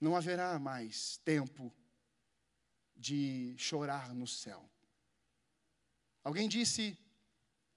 não 0.00 0.16
haverá 0.16 0.58
mais 0.58 1.18
tempo 1.18 1.72
de 2.96 3.54
chorar 3.58 4.14
no 4.14 4.26
céu. 4.26 4.70
Alguém 6.22 6.48
disse, 6.48 6.96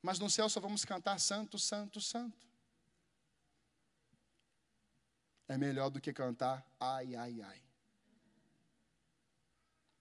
mas 0.01 0.19
no 0.19 0.29
céu 0.29 0.47
só 0.47 0.59
vamos 0.59 0.85
cantar 0.85 1.19
Santo, 1.19 1.57
Santo, 1.57 1.99
Santo. 1.99 2.47
É 5.47 5.57
melhor 5.57 5.89
do 5.89 5.99
que 5.99 6.13
cantar 6.13 6.65
ai, 6.79 7.15
ai, 7.15 7.41
ai. 7.41 7.63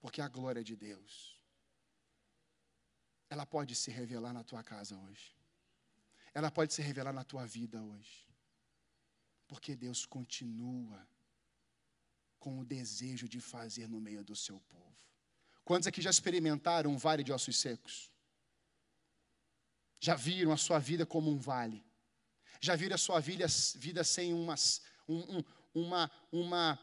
Porque 0.01 0.21
a 0.21 0.29
glória 0.29 0.63
de 0.63 0.77
Deus 0.77 1.42
ela 3.33 3.47
pode 3.47 3.75
se 3.75 3.91
revelar 3.91 4.35
na 4.35 4.45
tua 4.45 4.63
casa 4.63 4.95
hoje. 4.95 5.35
Ela 6.35 6.51
pode 6.51 6.75
se 6.75 6.83
revelar 6.83 7.15
na 7.15 7.25
tua 7.25 7.47
vida 7.47 7.83
hoje. 7.83 8.29
Porque 9.49 9.75
Deus 9.75 10.05
continua 10.05 11.01
com 12.39 12.59
o 12.59 12.65
desejo 12.65 13.27
de 13.27 13.41
fazer 13.41 13.89
no 13.89 14.03
meio 14.03 14.23
do 14.23 14.37
seu 14.37 14.61
povo. 14.61 14.99
Quantos 15.65 15.87
aqui 15.87 16.03
já 16.03 16.11
experimentaram 16.11 16.91
um 16.91 16.99
vale 16.99 17.25
de 17.25 17.33
ossos 17.33 17.57
secos? 17.57 18.11
Já 19.99 20.15
viram 20.15 20.53
a 20.53 20.59
sua 20.59 20.79
vida 20.79 21.07
como 21.07 21.31
um 21.31 21.39
vale? 21.39 21.83
Já 22.61 22.77
viram 22.77 22.97
a 22.97 22.99
sua 22.99 23.19
vida, 23.19 23.47
vida 23.77 24.05
sem 24.05 24.35
umas, 24.35 24.83
um, 25.09 25.39
um, 25.39 25.45
uma, 25.73 26.11
uma, 26.31 26.79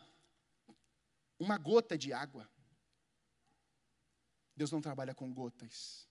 uma 1.37 1.57
gota 1.59 1.95
de 1.95 2.11
água? 2.11 2.49
Deus 4.55 4.71
não 4.71 4.81
trabalha 4.81 5.13
com 5.13 5.31
gotas. 5.31 6.08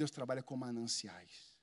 Deus 0.00 0.10
trabalha 0.10 0.42
com 0.42 0.56
mananciais. 0.56 1.54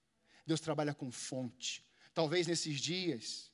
Deus 0.45 0.61
trabalha 0.61 0.93
com 0.93 1.11
fonte. 1.11 1.83
Talvez 2.13 2.45
nesses 2.45 2.79
dias, 2.79 3.51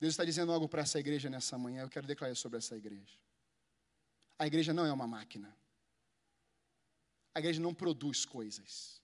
Deus 0.00 0.14
está 0.14 0.24
dizendo 0.24 0.50
algo 0.50 0.68
para 0.68 0.82
essa 0.82 0.98
igreja 0.98 1.30
nessa 1.30 1.56
manhã. 1.56 1.82
Eu 1.82 1.88
quero 1.88 2.04
declarar 2.04 2.34
sobre 2.34 2.58
essa 2.58 2.76
igreja. 2.76 3.16
A 4.36 4.48
igreja 4.48 4.72
não 4.74 4.84
é 4.84 4.92
uma 4.92 5.06
máquina. 5.06 5.56
A 7.32 7.38
igreja 7.38 7.60
não 7.60 7.72
produz 7.72 8.24
coisas. 8.24 9.00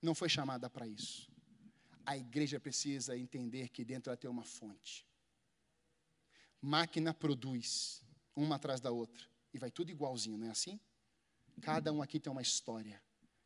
Não 0.00 0.14
foi 0.14 0.30
chamada 0.30 0.70
para 0.70 0.86
isso. 0.88 1.30
A 2.06 2.16
igreja 2.16 2.58
precisa 2.58 3.18
entender 3.18 3.68
que 3.68 3.84
dentro 3.84 4.08
ela 4.08 4.16
tem 4.16 4.30
uma 4.30 4.44
fonte. 4.44 5.06
Máquina 6.58 7.12
produz, 7.12 8.02
uma 8.34 8.56
atrás 8.56 8.80
da 8.80 8.90
outra. 8.90 9.26
E 9.52 9.58
vai 9.58 9.70
tudo 9.70 9.90
igualzinho, 9.90 10.38
não 10.38 10.46
é 10.46 10.50
assim? 10.50 10.80
Cada 11.60 11.92
um 11.92 12.00
aqui 12.00 12.18
tem 12.18 12.32
uma 12.32 12.40
história. 12.40 12.98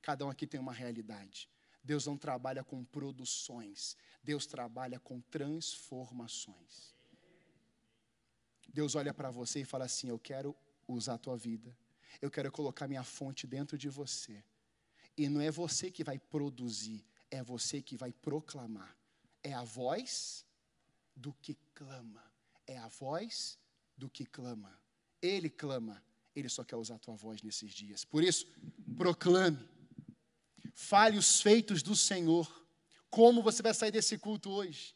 Cada 0.04 0.26
um 0.26 0.28
aqui 0.28 0.46
tem 0.46 0.60
uma 0.60 0.72
realidade. 0.72 1.48
Deus 1.82 2.04
não 2.04 2.14
trabalha 2.14 2.62
com 2.62 2.84
produções, 2.84 3.96
Deus 4.22 4.44
trabalha 4.44 5.00
com 5.00 5.18
transformações. 5.22 6.94
Deus 8.68 8.94
olha 8.94 9.14
para 9.14 9.30
você 9.30 9.62
e 9.62 9.64
fala 9.64 9.86
assim: 9.86 10.08
Eu 10.08 10.18
quero 10.18 10.54
usar 10.86 11.14
a 11.14 11.18
tua 11.18 11.38
vida, 11.38 11.74
eu 12.20 12.30
quero 12.30 12.52
colocar 12.52 12.86
minha 12.86 13.02
fonte 13.02 13.46
dentro 13.46 13.78
de 13.78 13.88
você. 13.88 14.44
E 15.16 15.26
não 15.26 15.40
é 15.40 15.50
você 15.50 15.90
que 15.90 16.04
vai 16.04 16.18
produzir, 16.18 17.02
é 17.30 17.42
você 17.42 17.80
que 17.80 17.96
vai 17.96 18.12
proclamar. 18.12 18.94
É 19.42 19.54
a 19.54 19.64
voz 19.64 20.44
do 21.16 21.32
que 21.32 21.56
clama, 21.74 22.30
é 22.66 22.76
a 22.76 22.88
voz 22.88 23.58
do 23.96 24.10
que 24.10 24.26
clama. 24.26 24.78
Ele 25.22 25.48
clama, 25.48 26.04
ele 26.36 26.50
só 26.50 26.62
quer 26.62 26.76
usar 26.76 26.96
a 26.96 26.98
tua 26.98 27.16
voz 27.16 27.40
nesses 27.40 27.72
dias. 27.72 28.04
Por 28.04 28.22
isso, 28.22 28.46
proclame 28.98 29.73
Fale 30.74 31.16
os 31.16 31.40
feitos 31.40 31.82
do 31.82 31.94
Senhor. 31.94 32.52
Como 33.08 33.42
você 33.42 33.62
vai 33.62 33.72
sair 33.72 33.92
desse 33.92 34.18
culto 34.18 34.50
hoje? 34.50 34.94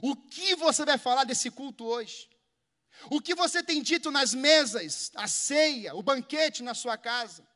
O 0.00 0.16
que 0.16 0.56
você 0.56 0.84
vai 0.84 0.96
falar 0.96 1.24
desse 1.24 1.50
culto 1.50 1.84
hoje? 1.84 2.28
O 3.10 3.20
que 3.20 3.34
você 3.34 3.62
tem 3.62 3.82
dito 3.82 4.10
nas 4.10 4.32
mesas, 4.32 5.12
a 5.14 5.28
ceia, 5.28 5.94
o 5.94 6.02
banquete 6.02 6.62
na 6.62 6.74
sua 6.74 6.96
casa? 6.96 7.46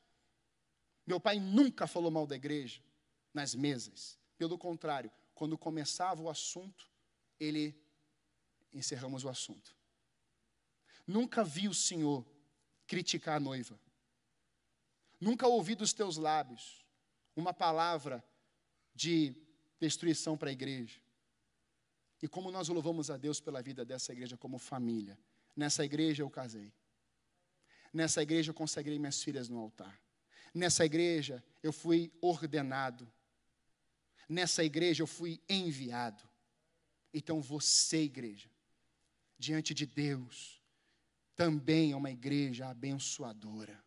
Meu 1.06 1.18
pai 1.18 1.40
nunca 1.40 1.86
falou 1.86 2.10
mal 2.10 2.26
da 2.26 2.36
igreja 2.36 2.82
nas 3.32 3.54
mesas. 3.54 4.18
Pelo 4.36 4.58
contrário, 4.58 5.10
quando 5.34 5.56
começava 5.56 6.20
o 6.20 6.28
assunto, 6.28 6.86
ele 7.38 7.74
encerramos 8.72 9.24
o 9.24 9.28
assunto. 9.30 9.74
Nunca 11.06 11.42
vi 11.42 11.66
o 11.66 11.74
Senhor 11.74 12.26
criticar 12.86 13.38
a 13.38 13.40
noiva. 13.40 13.80
Nunca 15.18 15.46
ouvi 15.48 15.74
dos 15.74 15.94
teus 15.94 16.18
lábios 16.18 16.79
uma 17.40 17.54
palavra 17.54 18.24
de 18.94 19.34
destruição 19.78 20.36
para 20.36 20.50
a 20.50 20.52
igreja. 20.52 21.00
E 22.22 22.28
como 22.28 22.50
nós 22.50 22.68
louvamos 22.68 23.10
a 23.10 23.16
Deus 23.16 23.40
pela 23.40 23.62
vida 23.62 23.84
dessa 23.84 24.12
igreja 24.12 24.36
como 24.36 24.58
família. 24.58 25.18
Nessa 25.56 25.84
igreja 25.84 26.22
eu 26.22 26.30
casei. 26.30 26.72
Nessa 27.92 28.22
igreja 28.22 28.50
eu 28.50 28.54
consagrei 28.54 28.98
minhas 28.98 29.22
filhas 29.22 29.48
no 29.48 29.58
altar. 29.58 30.00
Nessa 30.54 30.84
igreja 30.84 31.42
eu 31.62 31.72
fui 31.72 32.12
ordenado. 32.20 33.10
Nessa 34.28 34.62
igreja 34.62 35.02
eu 35.02 35.06
fui 35.06 35.40
enviado. 35.48 36.22
Então 37.12 37.40
você, 37.40 38.02
igreja, 38.02 38.48
diante 39.38 39.74
de 39.74 39.86
Deus, 39.86 40.62
também 41.34 41.92
é 41.92 41.96
uma 41.96 42.10
igreja 42.10 42.68
abençoadora. 42.68 43.82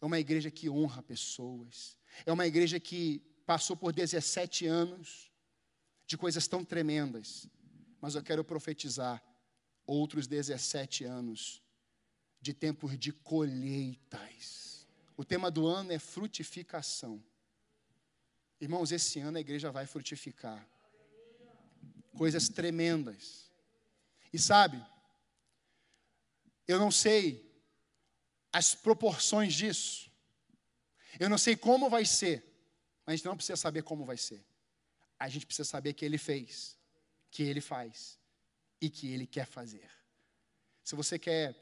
É 0.00 0.06
uma 0.06 0.18
igreja 0.18 0.50
que 0.50 0.70
honra 0.70 1.02
pessoas. 1.02 1.96
É 2.24 2.32
uma 2.32 2.46
igreja 2.46 2.80
que 2.80 3.20
passou 3.46 3.76
por 3.76 3.92
17 3.92 4.66
anos 4.66 5.30
de 6.06 6.16
coisas 6.16 6.48
tão 6.48 6.64
tremendas, 6.64 7.48
mas 8.00 8.14
eu 8.14 8.22
quero 8.22 8.44
profetizar 8.44 9.22
outros 9.86 10.26
17 10.26 11.04
anos 11.04 11.62
de 12.40 12.54
tempos 12.54 12.98
de 12.98 13.12
colheitas. 13.12 14.86
O 15.16 15.24
tema 15.24 15.50
do 15.50 15.66
ano 15.66 15.92
é 15.92 15.98
frutificação. 15.98 17.22
Irmãos, 18.60 18.92
esse 18.92 19.20
ano 19.20 19.38
a 19.38 19.40
igreja 19.40 19.70
vai 19.70 19.86
frutificar. 19.86 20.66
Coisas 22.16 22.48
tremendas. 22.48 23.50
E 24.32 24.38
sabe, 24.38 24.84
eu 26.66 26.78
não 26.78 26.90
sei 26.90 27.49
as 28.52 28.74
proporções 28.74 29.54
disso. 29.54 30.10
Eu 31.18 31.28
não 31.28 31.38
sei 31.38 31.56
como 31.56 31.88
vai 31.88 32.04
ser, 32.04 32.44
mas 33.04 33.14
a 33.14 33.16
gente 33.16 33.26
não 33.26 33.36
precisa 33.36 33.56
saber 33.56 33.82
como 33.82 34.04
vai 34.04 34.16
ser. 34.16 34.44
A 35.18 35.28
gente 35.28 35.46
precisa 35.46 35.68
saber 35.68 35.92
que 35.92 36.04
Ele 36.04 36.18
fez, 36.18 36.78
que 37.30 37.42
Ele 37.42 37.60
faz 37.60 38.18
e 38.80 38.88
que 38.88 39.08
Ele 39.08 39.26
quer 39.26 39.46
fazer. 39.46 39.90
Se 40.82 40.94
você 40.94 41.18
quer 41.18 41.54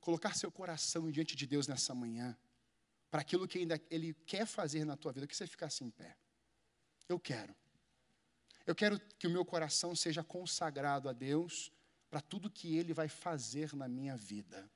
colocar 0.00 0.34
seu 0.34 0.50
coração 0.50 1.10
diante 1.10 1.34
de 1.36 1.46
Deus 1.46 1.66
nessa 1.66 1.94
manhã, 1.94 2.36
para 3.10 3.20
aquilo 3.20 3.46
que 3.46 3.58
ainda 3.58 3.80
Ele 3.90 4.12
quer 4.26 4.44
fazer 4.44 4.84
na 4.84 4.96
tua 4.96 5.12
vida, 5.12 5.26
que 5.26 5.36
você 5.36 5.46
ficasse 5.46 5.84
em 5.84 5.90
pé. 5.90 6.16
Eu 7.08 7.18
quero. 7.18 7.54
Eu 8.66 8.74
quero 8.74 8.98
que 9.18 9.26
o 9.26 9.30
meu 9.30 9.44
coração 9.44 9.94
seja 9.94 10.24
consagrado 10.24 11.08
a 11.08 11.12
Deus 11.12 11.70
para 12.10 12.20
tudo 12.20 12.50
que 12.50 12.76
Ele 12.76 12.92
vai 12.92 13.08
fazer 13.08 13.74
na 13.74 13.86
minha 13.86 14.16
vida. 14.16 14.68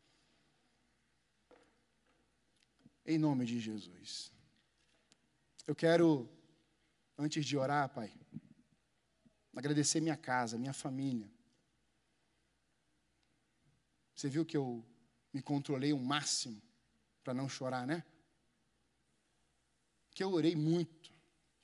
Em 3.11 3.17
nome 3.17 3.47
de 3.47 3.59
Jesus. 3.59 4.31
Eu 5.67 5.75
quero, 5.75 6.29
antes 7.17 7.47
de 7.47 7.57
orar, 7.57 7.89
Pai, 7.89 8.13
agradecer 9.57 9.99
minha 9.99 10.17
casa, 10.17 10.59
minha 10.59 10.75
família. 10.75 11.27
Você 14.15 14.29
viu 14.29 14.45
que 14.45 14.59
eu 14.59 14.85
me 15.33 15.41
controlei 15.41 15.91
o 15.95 15.99
máximo 15.99 16.61
para 17.25 17.33
não 17.33 17.49
chorar, 17.49 17.87
né? 17.87 18.05
Que 20.11 20.23
eu 20.23 20.31
orei 20.31 20.55
muito. 20.55 21.11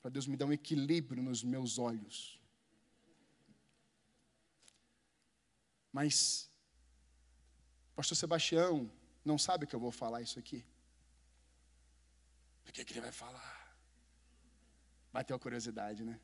para 0.01 0.11
Deus 0.11 0.27
me 0.27 0.39
dar 0.39 0.47
um 0.47 0.53
equilíbrio 0.53 1.23
nos 1.23 1.43
meus 1.45 1.79
olhos. 1.79 2.41
Mas, 5.93 6.51
Pastor 7.95 8.17
Sebastião, 8.17 8.91
não 9.23 9.37
sabe 9.37 9.67
que 9.67 9.75
eu 9.77 9.81
vou 9.81 9.93
falar 9.93 10.23
isso 10.23 10.39
aqui? 10.39 10.65
O 12.67 12.73
que, 12.73 12.85
que 12.85 12.93
ele 12.93 13.01
vai 13.01 13.13
falar? 13.13 13.77
Bateu 15.13 15.37
a 15.37 15.39
curiosidade, 15.39 16.05
né? 16.05 16.19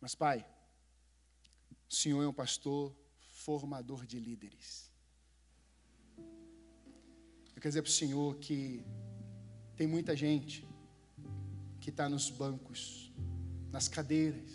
Mas, 0.00 0.14
pai, 0.14 0.46
o 1.90 1.94
Senhor 1.94 2.22
é 2.22 2.28
um 2.28 2.32
pastor 2.32 2.94
formador 3.44 4.06
de 4.06 4.18
líderes. 4.20 4.92
Eu 7.54 7.60
quero 7.60 7.70
dizer 7.70 7.82
para 7.82 7.88
o 7.88 7.92
Senhor 7.92 8.36
que 8.36 8.84
tem 9.76 9.86
muita 9.86 10.14
gente 10.14 10.66
que 11.80 11.90
está 11.90 12.08
nos 12.08 12.30
bancos, 12.30 13.12
nas 13.70 13.88
cadeiras, 13.88 14.52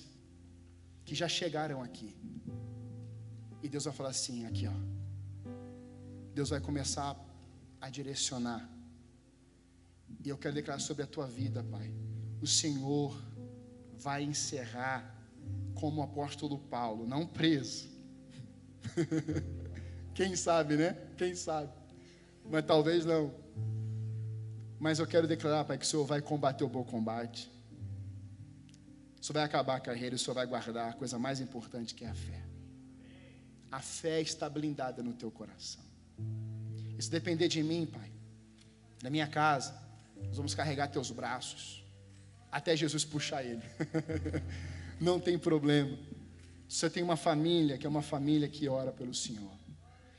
que 1.04 1.14
já 1.14 1.28
chegaram 1.28 1.82
aqui. 1.82 2.16
E 3.62 3.68
Deus 3.68 3.84
vai 3.86 3.94
falar 3.94 4.10
assim: 4.10 4.46
aqui, 4.46 4.66
ó. 4.68 4.78
Deus 6.34 6.50
vai 6.50 6.62
começar 6.62 7.16
a 7.82 7.90
direcionar. 7.90 8.79
E 10.24 10.30
eu 10.30 10.38
quero 10.38 10.56
declarar 10.56 10.80
sobre 10.80 11.04
a 11.04 11.08
tua 11.08 11.28
vida, 11.28 11.64
Pai. 11.64 11.94
O 12.42 12.48
Senhor 12.48 13.16
vai 13.98 14.24
encerrar 14.24 15.16
como 15.76 16.02
o 16.02 16.04
apóstolo 16.04 16.58
Paulo, 16.58 17.08
não 17.08 17.26
preso. 17.26 17.88
Quem 20.14 20.36
sabe, 20.36 20.76
né? 20.76 20.98
Quem 21.18 21.36
sabe. 21.36 21.72
Mas 22.50 22.66
talvez 22.66 23.06
não. 23.06 23.34
Mas 24.80 25.00
eu 25.00 25.08
quero 25.08 25.28
declarar, 25.28 25.64
Pai, 25.64 25.78
que 25.78 25.86
o 25.86 25.88
Senhor 25.88 26.06
vai 26.06 26.22
combater 26.22 26.64
o 26.64 26.70
bom 26.70 26.84
combate. 26.84 27.50
O 29.22 29.26
Senhor 29.26 29.36
vai 29.36 29.44
acabar 29.44 29.76
a 29.76 29.80
carreira, 29.80 30.16
o 30.16 30.20
Senhor 30.20 30.34
vai 30.34 30.46
guardar 30.46 30.90
a 30.90 30.94
coisa 30.94 31.18
mais 31.20 31.40
importante 31.40 31.94
que 31.94 32.04
é 32.04 32.10
a 32.10 32.14
fé. 32.14 32.42
A 33.72 33.80
fé 33.80 34.22
está 34.22 34.50
blindada 34.50 35.04
no 35.04 35.14
teu 35.14 35.30
coração. 35.30 35.84
E 36.98 37.02
se 37.02 37.10
depender 37.10 37.48
de 37.48 37.62
mim, 37.62 37.86
Pai, 37.86 38.12
da 39.02 39.10
minha 39.10 39.28
casa, 39.28 39.74
nós 40.28 40.38
vamos 40.38 40.54
carregar 40.54 40.88
teus 40.88 41.12
braços 41.12 41.84
até 42.52 42.76
Jesus 42.76 43.06
puxar 43.06 43.44
ele. 43.44 43.62
Não 45.00 45.20
tem 45.20 45.38
problema. 45.38 45.98
Você 46.68 46.90
tem 46.90 47.04
uma 47.04 47.16
família 47.16 47.78
que 47.78 47.86
é 47.86 47.90
uma 47.90 48.02
família 48.02 48.48
que 48.48 48.68
ora 48.68 48.92
pelo 48.92 49.14
Senhor. 49.14 49.52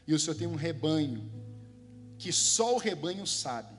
E 0.07 0.15
o 0.15 0.19
Senhor 0.19 0.37
tem 0.37 0.47
um 0.47 0.55
rebanho 0.55 1.31
que 2.19 2.33
só 2.33 2.75
o 2.75 2.79
rebanho 2.79 3.27
sabe 3.27 3.75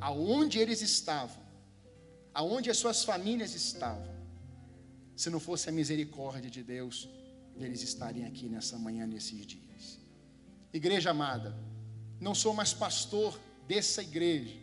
aonde 0.00 0.58
eles 0.58 0.82
estavam, 0.82 1.42
aonde 2.34 2.70
as 2.70 2.76
suas 2.76 3.04
famílias 3.04 3.54
estavam. 3.54 4.14
Se 5.16 5.30
não 5.30 5.40
fosse 5.40 5.68
a 5.68 5.72
misericórdia 5.72 6.50
de 6.50 6.62
Deus, 6.62 7.08
deles 7.56 7.82
estarem 7.82 8.26
aqui 8.26 8.48
nessa 8.48 8.78
manhã, 8.78 9.06
nesses 9.06 9.46
dias. 9.46 9.98
Igreja 10.72 11.10
amada, 11.10 11.56
não 12.20 12.34
sou 12.34 12.52
mais 12.52 12.74
pastor 12.74 13.40
dessa 13.66 14.02
igreja, 14.02 14.54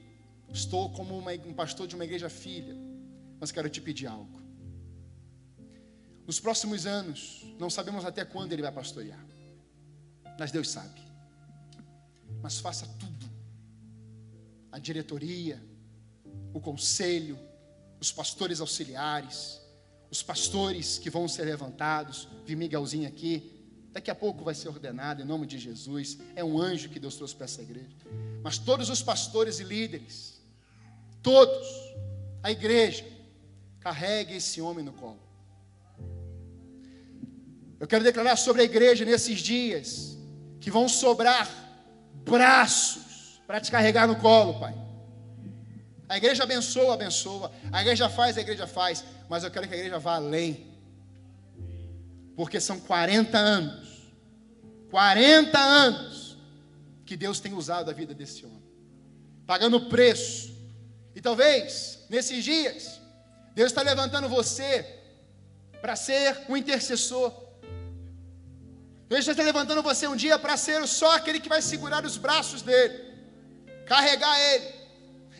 estou 0.53 0.91
como 0.91 1.17
uma, 1.17 1.31
um 1.33 1.53
pastor 1.53 1.87
de 1.87 1.95
uma 1.95 2.05
igreja 2.05 2.29
filha, 2.29 2.75
mas 3.39 3.51
quero 3.51 3.69
te 3.69 3.81
pedir 3.81 4.07
algo. 4.07 4.41
Nos 6.25 6.39
próximos 6.39 6.85
anos, 6.85 7.43
não 7.59 7.69
sabemos 7.69 8.05
até 8.05 8.23
quando 8.23 8.53
ele 8.53 8.61
vai 8.61 8.71
pastorear, 8.71 9.25
mas 10.39 10.51
Deus 10.51 10.69
sabe. 10.69 11.01
Mas 12.41 12.59
faça 12.59 12.87
tudo, 12.99 13.29
a 14.71 14.79
diretoria, 14.79 15.61
o 16.53 16.59
conselho, 16.59 17.37
os 17.99 18.11
pastores 18.11 18.61
auxiliares, 18.61 19.61
os 20.09 20.21
pastores 20.21 20.97
que 20.97 21.09
vão 21.09 21.27
ser 21.27 21.43
levantados, 21.45 22.27
vi 22.45 22.55
Miguelzinho 22.55 23.07
aqui, 23.07 23.51
daqui 23.91 24.11
a 24.11 24.15
pouco 24.15 24.43
vai 24.43 24.53
ser 24.53 24.69
ordenado 24.69 25.21
em 25.21 25.25
nome 25.25 25.47
de 25.47 25.57
Jesus, 25.57 26.17
é 26.35 26.43
um 26.43 26.59
anjo 26.59 26.89
que 26.89 26.99
Deus 26.99 27.15
trouxe 27.15 27.35
para 27.35 27.45
essa 27.45 27.61
igreja. 27.61 27.95
Mas 28.43 28.57
todos 28.57 28.89
os 28.89 29.01
pastores 29.01 29.59
e 29.59 29.63
líderes, 29.63 30.32
todos, 31.23 31.67
a 32.43 32.51
igreja, 32.51 33.05
carregue 33.79 34.35
esse 34.35 34.61
homem 34.61 34.85
no 34.85 34.93
colo. 34.93 35.23
Eu 37.79 37.87
quero 37.87 38.03
declarar 38.03 38.35
sobre 38.35 38.61
a 38.61 38.65
igreja 38.65 39.03
nesses 39.03 39.39
dias 39.39 40.17
que 40.59 40.69
vão 40.69 40.87
sobrar 40.87 41.49
braços 42.23 43.41
para 43.47 43.59
te 43.59 43.71
carregar 43.71 44.07
no 44.07 44.15
colo, 44.17 44.59
Pai. 44.59 44.73
A 46.07 46.17
igreja 46.17 46.43
abençoa, 46.43 46.93
abençoa. 46.93 47.51
A 47.71 47.81
igreja 47.81 48.07
faz, 48.07 48.37
a 48.37 48.41
igreja 48.41 48.67
faz. 48.67 49.03
Mas 49.27 49.43
eu 49.43 49.51
quero 49.51 49.67
que 49.67 49.73
a 49.73 49.77
igreja 49.77 49.97
vá 49.99 50.15
além. 50.15 50.71
Porque 52.35 52.59
são 52.59 52.79
40 52.79 53.37
anos. 53.37 54.13
40 54.91 55.57
anos 55.57 56.37
que 57.05 57.17
Deus 57.17 57.39
tem 57.39 57.53
usado 57.53 57.89
a 57.89 57.93
vida 57.93 58.13
desse 58.13 58.45
homem. 58.45 58.63
Pagando 59.47 59.89
preço. 59.89 60.52
E 61.15 61.21
talvez, 61.21 61.99
nesses 62.09 62.43
dias, 62.43 62.99
Deus 63.53 63.71
está 63.71 63.81
levantando 63.81 64.27
você 64.29 64.85
para 65.81 65.95
ser 65.95 66.45
um 66.49 66.57
intercessor. 66.57 67.31
Deus 69.07 69.27
está 69.27 69.43
levantando 69.43 69.83
você 69.83 70.07
um 70.07 70.15
dia 70.15 70.39
para 70.39 70.57
ser 70.57 70.87
só 70.87 71.15
aquele 71.15 71.39
que 71.39 71.49
vai 71.49 71.61
segurar 71.61 72.03
os 72.03 72.17
braços 72.17 72.61
dele, 72.61 73.13
carregar 73.85 74.39
ele 74.39 74.83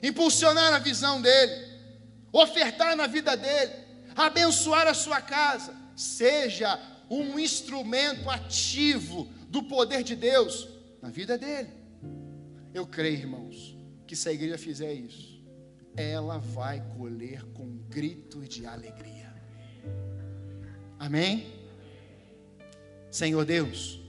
impulsionar 0.03 0.74
a 0.74 0.80
visão 0.80 1.21
dele, 1.21 1.65
ofertar 2.32 2.93
na 2.95 3.07
vida 3.07 3.38
dele, 3.38 3.71
abençoar 4.13 4.86
a 4.86 4.93
sua 4.93 5.21
casa. 5.21 5.74
Seja 5.95 6.78
um 7.09 7.39
instrumento 7.39 8.30
ativo 8.30 9.32
do 9.47 9.63
poder 9.63 10.03
de 10.03 10.15
Deus 10.15 10.67
na 11.01 11.09
vida 11.09 11.38
dele. 11.38 11.69
Eu 12.74 12.86
creio, 12.86 13.19
irmãos, 13.19 13.78
que 14.05 14.15
se 14.15 14.28
a 14.28 14.34
igreja 14.34 14.57
fizer 14.57 14.93
isso, 14.93 15.32
ela 15.96 16.38
vai 16.38 16.82
colher 16.98 17.44
com 17.54 17.78
gritos 17.89 18.50
de 18.50 18.66
alegria. 18.66 19.34
Amém? 20.98 21.54
Senhor 23.12 23.46
Deus, 23.46 24.02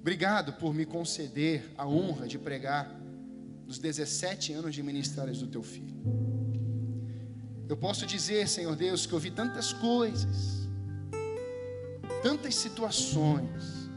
obrigado 0.00 0.54
por 0.54 0.74
me 0.74 0.84
conceder 0.84 1.70
a 1.76 1.86
honra 1.86 2.26
de 2.26 2.38
pregar 2.38 2.92
dos 3.66 3.78
17 3.78 4.52
anos 4.52 4.74
de 4.74 4.82
ministérios 4.82 5.38
do 5.38 5.46
teu 5.46 5.62
filho. 5.62 6.02
Eu 7.68 7.76
posso 7.76 8.04
dizer, 8.04 8.48
Senhor 8.48 8.74
Deus, 8.74 9.06
que 9.06 9.12
eu 9.12 9.18
vi 9.18 9.30
tantas 9.30 9.72
coisas, 9.72 10.68
tantas 12.22 12.54
situações, 12.54 13.88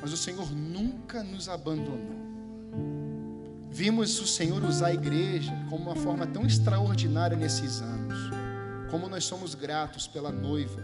mas 0.00 0.12
o 0.12 0.16
Senhor 0.16 0.50
nunca 0.52 1.22
nos 1.22 1.48
abandonou. 1.48 2.21
Vimos 3.72 4.20
o 4.20 4.26
Senhor 4.26 4.62
usar 4.64 4.88
a 4.88 4.92
igreja 4.92 5.50
como 5.70 5.84
uma 5.84 5.96
forma 5.96 6.26
tão 6.26 6.44
extraordinária 6.44 7.34
nesses 7.34 7.80
anos. 7.80 8.30
Como 8.90 9.08
nós 9.08 9.24
somos 9.24 9.54
gratos 9.54 10.06
pela 10.06 10.30
noiva, 10.30 10.78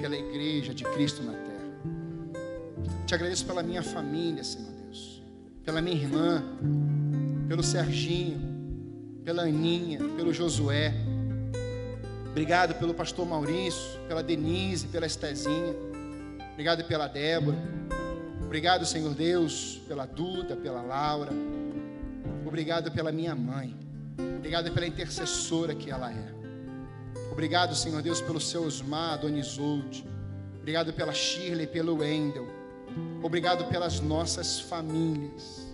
pela 0.00 0.16
igreja 0.16 0.72
de 0.72 0.82
Cristo 0.84 1.22
na 1.22 1.32
terra. 1.32 1.50
Te 3.06 3.14
agradeço 3.14 3.44
pela 3.44 3.62
minha 3.62 3.82
família, 3.82 4.42
Senhor 4.42 4.72
Deus, 4.72 5.22
pela 5.62 5.82
minha 5.82 5.96
irmã, 5.96 6.42
pelo 7.46 7.62
Serginho, 7.62 8.40
pela 9.22 9.42
Aninha, 9.42 9.98
pelo 10.16 10.32
Josué. 10.32 10.94
Obrigado 12.30 12.74
pelo 12.76 12.94
pastor 12.94 13.26
Maurício, 13.26 14.00
pela 14.08 14.22
Denise, 14.22 14.86
pela 14.86 15.04
Estezinha. 15.04 15.74
Obrigado 16.54 16.84
pela 16.84 17.06
Débora. 17.06 17.58
Obrigado, 18.42 18.86
Senhor 18.86 19.14
Deus, 19.14 19.78
pela 19.86 20.06
Duda, 20.06 20.56
pela 20.56 20.80
Laura. 20.80 21.49
Obrigado 22.50 22.90
pela 22.90 23.12
minha 23.12 23.32
mãe. 23.32 23.76
Obrigado 24.38 24.72
pela 24.72 24.84
intercessora 24.84 25.72
que 25.72 25.88
ela 25.88 26.10
é. 26.10 26.34
Obrigado, 27.30 27.76
Senhor 27.76 28.02
Deus, 28.02 28.20
pelo 28.20 28.40
seu 28.40 28.64
Osmar, 28.64 29.20
Donisolde. 29.20 30.04
Obrigado 30.58 30.92
pela 30.92 31.12
Shirley, 31.12 31.68
pelo 31.68 31.98
Wendel. 31.98 32.48
Obrigado 33.22 33.66
pelas 33.66 34.00
nossas 34.00 34.58
famílias. 34.58 35.72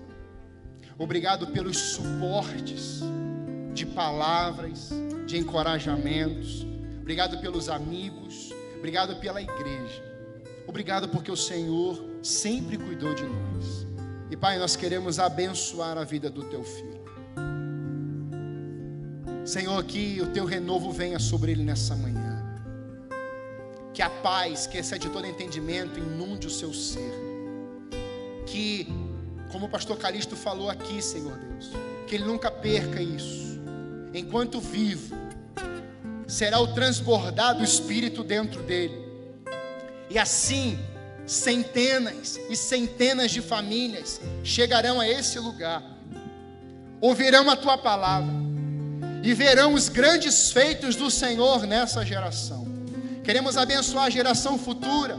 Obrigado 0.99 1.47
pelos 1.47 1.79
suportes 1.79 3.01
de 3.73 3.87
palavras, 3.87 4.91
de 5.25 5.39
encorajamentos. 5.39 6.67
Obrigado 7.01 7.41
pelos 7.41 7.71
amigos. 7.71 8.53
Obrigado 8.77 9.17
pela 9.17 9.41
igreja. 9.41 10.05
Obrigado 10.67 11.09
porque 11.09 11.33
o 11.33 11.37
Senhor 11.37 12.05
sempre 12.23 12.77
cuidou 12.77 13.15
de 13.15 13.23
nós. 13.23 13.86
E 14.31 14.37
Pai, 14.37 14.59
nós 14.59 14.75
queremos 14.75 15.19
abençoar 15.19 15.97
a 15.97 16.05
vida 16.05 16.29
do 16.29 16.43
teu 16.45 16.65
filho. 16.65 17.07
Senhor, 19.45 19.83
que 19.85 20.21
o 20.21 20.27
teu 20.33 20.45
renovo 20.45 20.91
venha 20.91 21.21
sobre 21.21 21.53
ele 21.53 21.63
nessa 21.63 21.95
manhã. 21.95 22.45
Que 23.95 24.03
a 24.03 24.11
paz, 24.11 24.67
que 24.67 24.79
excede 24.79 25.09
todo 25.09 25.27
entendimento, 25.27 25.99
inunde 25.99 26.49
o 26.49 26.51
seu 26.51 26.75
ser. 26.75 27.13
Que 28.45 28.89
como 29.53 29.67
o 29.67 29.69
pastor 29.69 29.97
Calixto 29.97 30.35
falou 30.35 30.69
aqui, 30.69 31.01
Senhor 31.01 31.39
Deus, 31.39 31.71
que 32.07 32.17
ele 32.17 32.25
nunca 32.25 32.51
perca 32.51 33.01
isso. 33.01 33.61
Enquanto 34.13 34.61
vivo, 34.61 35.17
será 36.27 36.59
o 36.59 36.75
transbordar 36.75 37.57
do 37.57 37.63
Espírito 37.63 38.25
dentro 38.25 38.63
dele. 38.65 39.07
E 40.11 40.19
assim, 40.19 40.79
centenas 41.27 42.39
e 42.49 42.57
centenas 42.57 43.31
de 43.31 43.43
famílias 43.43 44.21
chegarão 44.45 45.01
a 45.01 45.09
esse 45.09 45.39
lugar, 45.39 45.83
ouvirão 47.01 47.51
a 47.51 47.57
tua 47.57 47.77
palavra 47.77 48.33
e 49.23 49.35
verão 49.35 49.75
os 49.75 49.89
grandes 49.89 50.53
feitos 50.53 50.95
do 50.95 51.11
Senhor 51.11 51.67
nessa 51.67 52.07
geração. 52.07 52.67
Queremos 53.25 53.57
abençoar 53.57 54.05
a 54.05 54.11
geração 54.11 54.57
futura. 54.57 55.19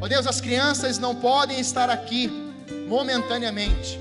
Ó 0.00 0.04
oh 0.04 0.08
Deus, 0.08 0.26
as 0.26 0.40
crianças 0.40 0.98
não 0.98 1.14
podem 1.14 1.58
estar 1.58 1.88
aqui 1.88 2.30
momentaneamente, 2.86 3.98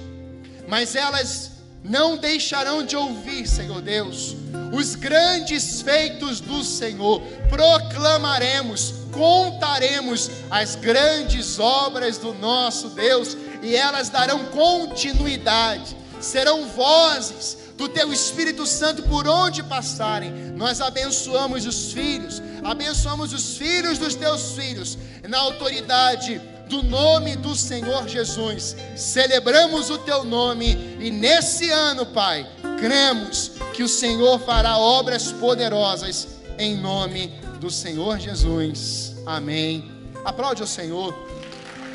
mas 0.67 0.95
elas 0.95 1.51
não 1.83 2.17
deixarão 2.17 2.85
de 2.85 2.95
ouvir, 2.95 3.47
Senhor 3.47 3.81
Deus, 3.81 4.35
os 4.73 4.95
grandes 4.95 5.81
feitos 5.81 6.41
do 6.41 6.63
Senhor. 6.63 7.21
Proclamaremos, 7.49 8.95
contaremos 9.11 10.29
as 10.49 10.75
grandes 10.75 11.59
obras 11.59 12.17
do 12.17 12.33
nosso 12.33 12.89
Deus 12.89 13.37
e 13.61 13.75
elas 13.75 14.09
darão 14.09 14.45
continuidade, 14.45 15.95
serão 16.19 16.67
vozes 16.67 17.57
do 17.77 17.89
teu 17.89 18.13
Espírito 18.13 18.65
Santo 18.65 19.03
por 19.03 19.27
onde 19.27 19.63
passarem. 19.63 20.31
Nós 20.55 20.81
abençoamos 20.81 21.65
os 21.65 21.91
filhos, 21.91 22.41
abençoamos 22.63 23.33
os 23.33 23.57
filhos 23.57 23.97
dos 23.97 24.15
teus 24.15 24.51
filhos, 24.51 24.97
na 25.27 25.39
autoridade 25.39 26.39
do 26.69 26.83
nome 26.83 27.35
do 27.35 27.55
Senhor 27.55 28.07
Jesus. 28.07 28.75
Celebramos 28.95 29.89
o 29.89 29.97
teu 29.97 30.23
nome 30.23 30.97
e 30.99 31.11
nesse 31.11 31.69
ano, 31.69 32.05
Pai, 32.05 32.47
cremos 32.79 33.51
que 33.73 33.83
o 33.83 33.89
Senhor 33.89 34.39
fará 34.39 34.77
obras 34.77 35.31
poderosas 35.31 36.27
em 36.57 36.77
nome 36.77 37.40
do 37.61 37.69
Senhor 37.69 38.19
Jesus. 38.19 39.15
Amém. 39.25 39.89
Aplaude 40.25 40.61
o 40.63 40.67
Senhor. 40.67 41.15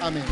Amém. 0.00 0.22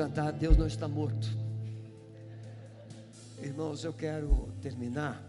cantar 0.00 0.32
Deus 0.32 0.56
não 0.56 0.66
está 0.66 0.88
morto. 0.88 1.28
Irmãos, 3.42 3.84
eu 3.84 3.92
quero 3.92 4.50
terminar, 4.62 5.22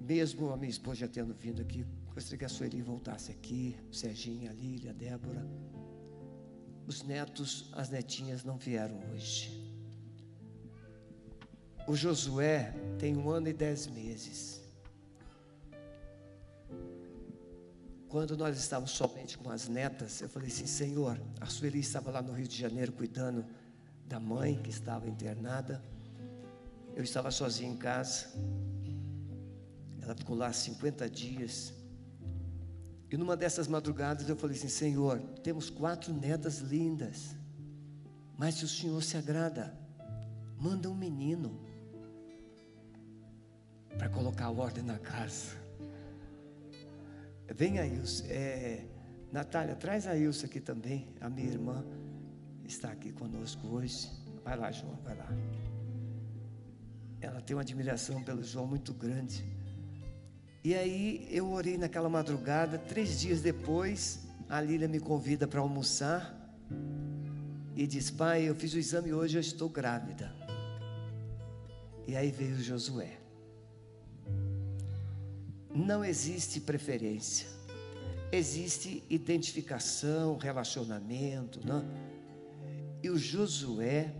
mesmo 0.00 0.50
a 0.54 0.56
minha 0.56 0.70
esposa 0.70 1.00
já 1.00 1.08
tendo 1.08 1.34
vindo 1.34 1.60
aqui, 1.60 1.84
gostaria 2.14 2.38
que 2.38 2.44
a 2.46 2.48
Sueli 2.48 2.80
voltasse 2.80 3.30
aqui, 3.30 3.76
Serginho, 3.92 4.50
a 4.50 4.54
Lília, 4.54 4.92
a 4.92 4.94
Débora. 4.94 5.46
Os 6.86 7.02
netos, 7.02 7.68
as 7.72 7.90
netinhas 7.90 8.44
não 8.44 8.56
vieram 8.56 8.98
hoje. 9.12 9.66
O 11.86 11.94
Josué 11.94 12.72
tem 12.98 13.16
um 13.16 13.28
ano 13.30 13.48
e 13.48 13.52
dez 13.52 13.86
meses. 13.86 14.60
Quando 18.08 18.36
nós 18.36 18.56
estávamos 18.56 18.92
somente 18.92 19.36
com 19.36 19.50
as 19.50 19.68
netas, 19.68 20.20
eu 20.20 20.28
falei 20.28 20.48
assim: 20.48 20.66
Senhor, 20.66 21.20
a 21.40 21.46
Sueli 21.46 21.80
estava 21.80 22.10
lá 22.10 22.22
no 22.22 22.32
Rio 22.32 22.46
de 22.46 22.56
Janeiro 22.56 22.92
cuidando 22.92 23.44
da 24.04 24.20
mãe 24.20 24.60
que 24.62 24.70
estava 24.70 25.08
internada. 25.08 25.82
Eu 26.94 27.02
estava 27.02 27.30
sozinho 27.30 27.72
em 27.72 27.76
casa. 27.76 28.26
Ela 30.00 30.14
ficou 30.14 30.36
lá 30.36 30.52
50 30.52 31.10
dias. 31.10 31.74
E 33.10 33.16
numa 33.16 33.36
dessas 33.36 33.68
madrugadas 33.68 34.28
eu 34.28 34.36
falei 34.36 34.56
assim: 34.56 34.68
Senhor, 34.68 35.20
temos 35.42 35.70
quatro 35.70 36.12
netas 36.12 36.58
lindas, 36.58 37.36
mas 38.36 38.56
se 38.56 38.64
o 38.64 38.68
Senhor 38.68 39.02
se 39.02 39.16
agrada, 39.16 39.76
manda 40.58 40.90
um 40.90 40.94
menino 40.94 41.60
para 43.96 44.08
colocar 44.08 44.50
ordem 44.50 44.84
na 44.84 44.98
casa. 44.98 45.56
Vem 47.54 47.78
a 47.78 47.86
Ilse. 47.86 48.24
É, 48.24 48.84
Natália, 49.32 49.74
traz 49.76 50.06
a 50.06 50.16
Ilse 50.16 50.44
aqui 50.46 50.60
também. 50.60 51.08
A 51.20 51.30
minha 51.30 51.48
irmã 51.48 51.84
está 52.64 52.90
aqui 52.90 53.12
conosco 53.12 53.66
hoje. 53.68 54.10
Vai 54.44 54.56
lá, 54.56 54.70
João, 54.70 54.96
vai 55.04 55.16
lá. 55.16 55.28
Ela 57.20 57.40
tem 57.40 57.56
uma 57.56 57.62
admiração 57.62 58.22
pelo 58.22 58.42
João 58.42 58.66
muito 58.66 58.92
grande. 58.92 59.44
E 60.66 60.74
aí 60.74 61.28
eu 61.30 61.52
orei 61.52 61.78
naquela 61.78 62.08
madrugada. 62.08 62.76
Três 62.76 63.20
dias 63.20 63.40
depois, 63.40 64.26
a 64.48 64.60
Lília 64.60 64.88
me 64.88 64.98
convida 64.98 65.46
para 65.46 65.60
almoçar. 65.60 66.34
E 67.76 67.86
diz: 67.86 68.10
Pai, 68.10 68.48
eu 68.48 68.54
fiz 68.56 68.74
o 68.74 68.78
exame 68.80 69.14
hoje, 69.14 69.36
eu 69.36 69.40
estou 69.40 69.68
grávida. 69.68 70.34
E 72.04 72.16
aí 72.16 72.32
veio 72.32 72.60
Josué. 72.60 73.16
Não 75.72 76.04
existe 76.04 76.60
preferência, 76.60 77.46
existe 78.32 79.04
identificação, 79.08 80.36
relacionamento, 80.36 81.64
não? 81.64 81.88
E 83.00 83.08
o 83.08 83.16
Josué 83.16 84.12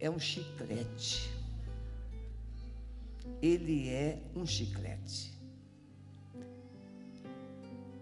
é 0.00 0.10
um 0.10 0.18
chiclete. 0.18 1.30
Ele 3.40 3.88
é 3.88 4.20
um 4.34 4.44
chiclete. 4.44 5.31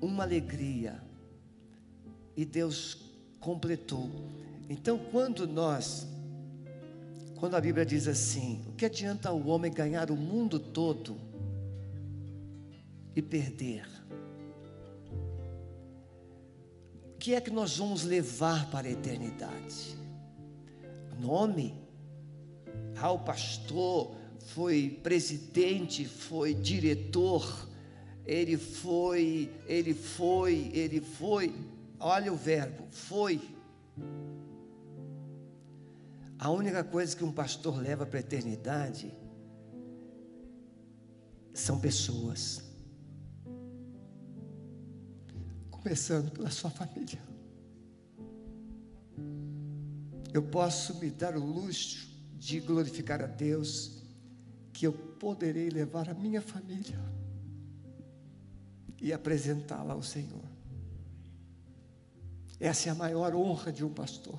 Uma 0.01 0.25
alegria. 0.25 1.03
E 2.37 2.45
Deus 2.45 2.97
completou. 3.39 4.09
Então, 4.69 4.99
quando 5.11 5.47
nós, 5.47 6.07
quando 7.37 7.57
a 7.57 7.61
Bíblia 7.61 7.85
diz 7.85 8.07
assim: 8.09 8.65
o 8.69 8.73
que 8.73 8.87
adianta 8.87 9.33
o 9.33 9.49
homem 9.49 9.73
ganhar 9.73 10.11
o 10.11 10.17
mundo 10.17 10.59
todo? 10.59 11.31
e 13.15 13.23
perder. 13.23 13.87
O 17.15 17.19
que 17.19 17.35
é 17.35 17.41
que 17.41 17.51
nós 17.51 17.77
vamos 17.77 18.03
levar 18.03 18.71
para 18.71 18.89
a 18.89 18.91
eternidade? 18.91 19.97
Nome? 21.21 21.75
Ah, 22.97 23.13
o 23.13 23.19
pastor 23.19 24.15
foi 24.39 24.99
presidente, 25.03 26.07
foi 26.07 26.55
diretor, 26.55 27.69
ele 28.25 28.57
foi, 28.57 29.51
ele 29.67 29.95
foi, 29.95 30.71
ele 30.72 31.01
foi. 31.01 31.55
Olha 31.99 32.33
o 32.33 32.37
verbo, 32.37 32.87
foi. 32.91 33.41
A 36.38 36.51
única 36.51 36.83
coisa 36.83 37.14
que 37.17 37.25
um 37.25 37.33
pastor 37.33 37.76
leva 37.76 38.07
para 38.07 38.18
a 38.18 38.21
eternidade 38.21 39.13
são 41.53 41.79
pessoas. 41.79 42.71
começando 45.80 46.30
pela 46.30 46.51
sua 46.51 46.71
família. 46.71 47.21
Eu 50.33 50.42
posso 50.42 51.01
me 51.01 51.11
dar 51.11 51.37
o 51.37 51.45
luxo 51.45 52.09
de 52.38 52.61
glorificar 52.61 53.22
a 53.22 53.26
Deus, 53.26 54.03
que 54.72 54.87
eu 54.87 54.92
poderei 54.92 55.68
levar 55.68 56.09
a 56.09 56.14
minha 56.14 56.41
família 56.41 56.99
e 59.01 59.13
apresentá-la 59.13 59.95
ao 59.95 60.03
Senhor. 60.03 60.45
Essa 62.59 62.91
é 62.91 62.93
a 62.93 62.95
maior 62.95 63.35
honra 63.35 63.72
de 63.72 63.85
um 63.85 63.93
pastor. 63.93 64.39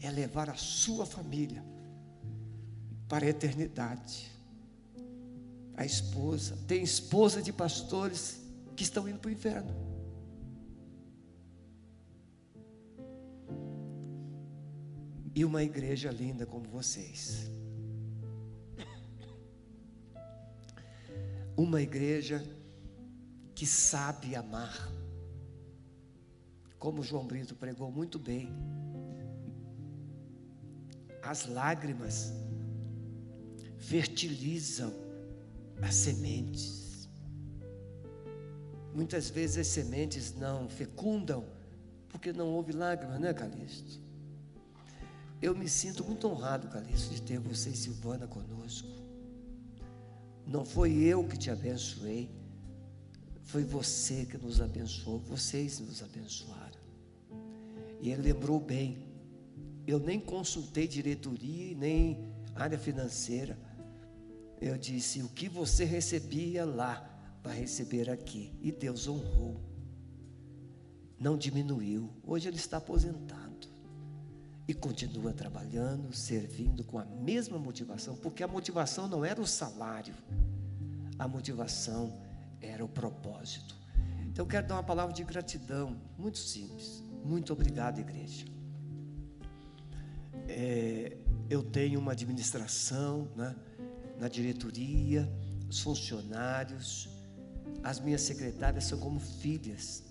É 0.00 0.10
levar 0.10 0.48
a 0.48 0.54
sua 0.54 1.04
família 1.04 1.64
para 3.08 3.26
a 3.26 3.28
eternidade. 3.28 4.30
A 5.76 5.84
esposa, 5.84 6.56
tem 6.68 6.82
esposa 6.82 7.42
de 7.42 7.52
pastores 7.52 8.40
que 8.76 8.84
estão 8.84 9.08
indo 9.08 9.18
para 9.18 9.28
o 9.28 9.32
inferno. 9.32 9.74
E 15.34 15.44
uma 15.44 15.62
igreja 15.62 16.10
linda 16.10 16.46
como 16.46 16.66
vocês. 16.68 17.50
Uma 21.56 21.82
igreja 21.82 22.46
que 23.56 23.66
sabe 23.66 24.36
amar. 24.36 24.92
Como 26.78 27.02
João 27.02 27.26
Brito 27.26 27.54
pregou 27.54 27.90
muito 27.90 28.18
bem. 28.18 28.50
As 31.22 31.46
lágrimas 31.46 32.34
fertilizam 33.78 34.92
as 35.80 35.94
sementes. 35.94 37.08
Muitas 38.94 39.30
vezes 39.30 39.56
as 39.56 39.66
sementes 39.68 40.34
não 40.34 40.68
fecundam, 40.68 41.42
porque 42.10 42.34
não 42.34 42.48
houve 42.48 42.72
lágrimas, 42.72 43.18
né, 43.18 43.32
Calixto? 43.32 44.00
Eu 45.40 45.56
me 45.56 45.68
sinto 45.68 46.04
muito 46.04 46.28
honrado, 46.28 46.68
Calixto, 46.68 47.14
de 47.14 47.22
ter 47.22 47.38
você 47.38 47.70
e 47.70 47.76
Silvana 47.76 48.26
conosco. 48.26 48.88
Não 50.46 50.64
foi 50.64 50.92
eu 50.92 51.26
que 51.26 51.38
te 51.38 51.50
abençoei, 51.50 52.30
foi 53.46 53.62
você 53.62 54.26
que 54.26 54.36
nos 54.36 54.60
abençoou, 54.60 55.20
vocês 55.20 55.78
nos 55.78 56.02
abençoaram. 56.02 56.80
E 58.00 58.10
ele 58.10 58.22
lembrou 58.22 58.58
bem. 58.58 59.06
Eu 59.86 60.00
nem 60.00 60.18
consultei 60.18 60.88
diretoria, 60.88 61.74
nem 61.76 62.28
área 62.56 62.76
financeira. 62.76 63.56
Eu 64.60 64.76
disse: 64.76 65.22
o 65.22 65.28
que 65.28 65.48
você 65.48 65.84
recebia 65.84 66.64
lá, 66.64 67.08
vai 67.40 67.56
receber 67.56 68.10
aqui. 68.10 68.52
E 68.60 68.72
Deus 68.72 69.06
honrou. 69.06 69.60
Não 71.18 71.38
diminuiu. 71.38 72.10
Hoje 72.26 72.48
ele 72.48 72.56
está 72.56 72.78
aposentado. 72.78 73.68
E 74.66 74.74
continua 74.74 75.32
trabalhando, 75.32 76.12
servindo 76.12 76.82
com 76.82 76.98
a 76.98 77.04
mesma 77.04 77.56
motivação, 77.56 78.16
porque 78.16 78.42
a 78.42 78.48
motivação 78.48 79.06
não 79.06 79.24
era 79.24 79.40
o 79.40 79.46
salário, 79.46 80.14
a 81.16 81.28
motivação 81.28 82.25
era 82.66 82.84
o 82.84 82.88
propósito. 82.88 83.74
Então 84.26 84.44
eu 84.44 84.48
quero 84.48 84.66
dar 84.66 84.74
uma 84.76 84.82
palavra 84.82 85.14
de 85.14 85.24
gratidão, 85.24 85.96
muito 86.18 86.38
simples. 86.38 87.02
Muito 87.24 87.52
obrigado, 87.52 87.98
igreja. 87.98 88.44
É, 90.48 91.16
eu 91.50 91.62
tenho 91.62 91.98
uma 91.98 92.12
administração 92.12 93.28
né, 93.34 93.54
na 94.18 94.28
diretoria, 94.28 95.28
os 95.68 95.80
funcionários, 95.80 97.08
as 97.82 97.98
minhas 98.00 98.22
secretárias 98.22 98.84
são 98.84 98.98
como 98.98 99.18
filhas, 99.18 100.04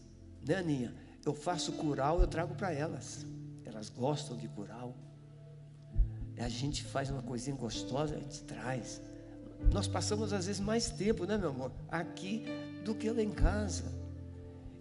né, 0.45 0.55
Aninha? 0.55 0.93
Eu 1.25 1.33
faço 1.33 1.71
cural, 1.73 2.19
eu 2.21 2.27
trago 2.27 2.53
para 2.55 2.71
elas. 2.71 3.25
Elas 3.63 3.89
gostam 3.89 4.37
de 4.37 4.47
cural. 4.47 4.95
A 6.37 6.49
gente 6.49 6.83
faz 6.83 7.09
uma 7.09 7.21
coisinha 7.21 7.55
gostosa, 7.55 8.15
a 8.15 8.19
gente 8.19 8.43
traz. 8.43 9.01
Nós 9.71 9.87
passamos 9.87 10.31
às 10.31 10.45
vezes 10.45 10.61
mais 10.61 10.89
tempo, 10.89 11.25
né, 11.25 11.37
meu 11.37 11.49
amor, 11.49 11.71
aqui 11.89 12.45
do 12.83 12.95
que 12.95 13.09
lá 13.09 13.21
em 13.21 13.31
casa. 13.31 13.83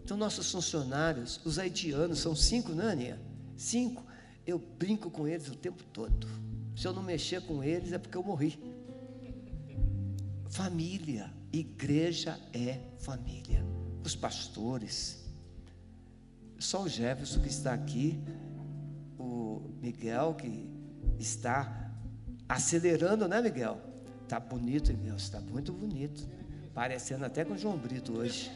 Então, 0.04 0.16
nossos 0.16 0.50
funcionários, 0.52 1.40
os 1.44 1.58
haitianos, 1.58 2.18
são 2.18 2.36
cinco, 2.36 2.72
né, 2.72 2.92
Aninha? 2.92 3.20
Cinco. 3.56 4.04
Eu 4.46 4.58
brinco 4.58 5.10
com 5.10 5.26
eles 5.26 5.48
o 5.48 5.56
tempo 5.56 5.82
todo. 5.84 6.28
Se 6.76 6.86
eu 6.86 6.92
não 6.92 7.02
mexer 7.02 7.40
com 7.42 7.64
eles, 7.64 7.92
é 7.92 7.98
porque 7.98 8.16
eu 8.16 8.22
morri. 8.22 8.58
Família, 10.50 11.32
igreja 11.52 12.38
é 12.52 12.78
família. 12.98 13.64
Os 14.04 14.14
pastores, 14.14 15.24
só 16.58 16.82
o 16.82 16.88
Jefferson 16.88 17.40
que 17.40 17.48
está 17.48 17.72
aqui, 17.72 18.20
o 19.18 19.62
Miguel 19.80 20.34
que 20.34 20.68
está 21.18 21.90
acelerando, 22.48 23.26
né, 23.26 23.40
Miguel? 23.40 23.80
Tá 24.28 24.40
bonito, 24.40 24.92
Miguel, 24.92 25.16
está 25.16 25.40
muito 25.40 25.72
bonito. 25.72 26.26
Parecendo 26.72 27.24
até 27.24 27.44
com 27.44 27.54
o 27.54 27.58
João 27.58 27.76
Brito 27.76 28.18
hoje. 28.18 28.50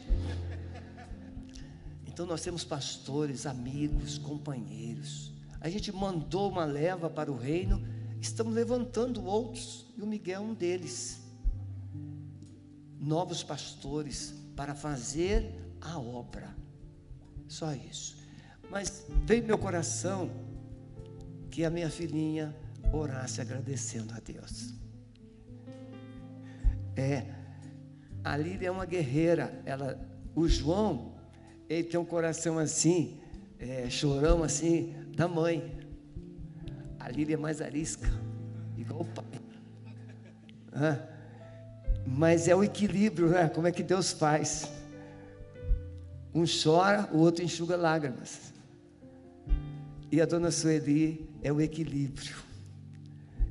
Então 2.05 2.25
nós 2.25 2.41
temos 2.41 2.63
pastores, 2.63 3.45
amigos, 3.45 4.17
companheiros. 4.17 5.31
A 5.61 5.69
gente 5.69 5.91
mandou 5.91 6.49
uma 6.49 6.65
leva 6.65 7.09
para 7.09 7.31
o 7.31 7.37
reino, 7.37 7.81
estamos 8.19 8.53
levantando 8.53 9.23
outros, 9.23 9.85
e 9.97 10.01
o 10.01 10.07
Miguel 10.07 10.41
é 10.41 10.45
um 10.45 10.53
deles. 10.53 11.21
Novos 12.99 13.43
pastores 13.43 14.33
para 14.55 14.75
fazer 14.75 15.55
a 15.79 15.97
obra. 15.97 16.53
Só 17.47 17.73
isso. 17.73 18.17
Mas 18.69 19.05
veio 19.25 19.45
meu 19.45 19.57
coração 19.57 20.29
que 21.49 21.63
a 21.63 21.69
minha 21.69 21.89
filhinha 21.89 22.55
orasse 22.91 23.39
agradecendo 23.39 24.13
a 24.13 24.19
Deus. 24.19 24.73
É, 26.99 27.23
a 28.25 28.35
Lília 28.35 28.67
é 28.67 28.71
uma 28.71 28.85
guerreira. 28.85 29.61
Ela, 29.65 29.97
o 30.35 30.49
João, 30.49 31.13
ele 31.69 31.85
tem 31.85 31.97
um 31.97 32.03
coração 32.03 32.59
assim, 32.59 33.21
é, 33.57 33.89
chorão 33.89 34.43
assim, 34.43 34.93
da 35.15 35.25
mãe. 35.25 35.79
A 36.99 37.09
Lília 37.09 37.35
é 37.35 37.37
mais 37.37 37.61
arisca, 37.61 38.09
igual 38.77 38.99
o 38.99 39.05
pai. 39.05 39.23
Ah, 40.73 40.99
mas 42.05 42.49
é 42.49 42.55
o 42.55 42.61
equilíbrio, 42.61 43.29
né? 43.29 43.47
Como 43.47 43.65
é 43.65 43.71
que 43.71 43.81
Deus 43.81 44.11
faz? 44.11 44.69
Um 46.35 46.43
chora, 46.43 47.09
o 47.13 47.19
outro 47.19 47.45
enxuga 47.45 47.77
lágrimas. 47.77 48.53
E 50.11 50.19
a 50.19 50.25
dona 50.25 50.51
Sueli 50.51 51.29
é 51.41 51.53
o 51.53 51.61
equilíbrio. 51.61 52.35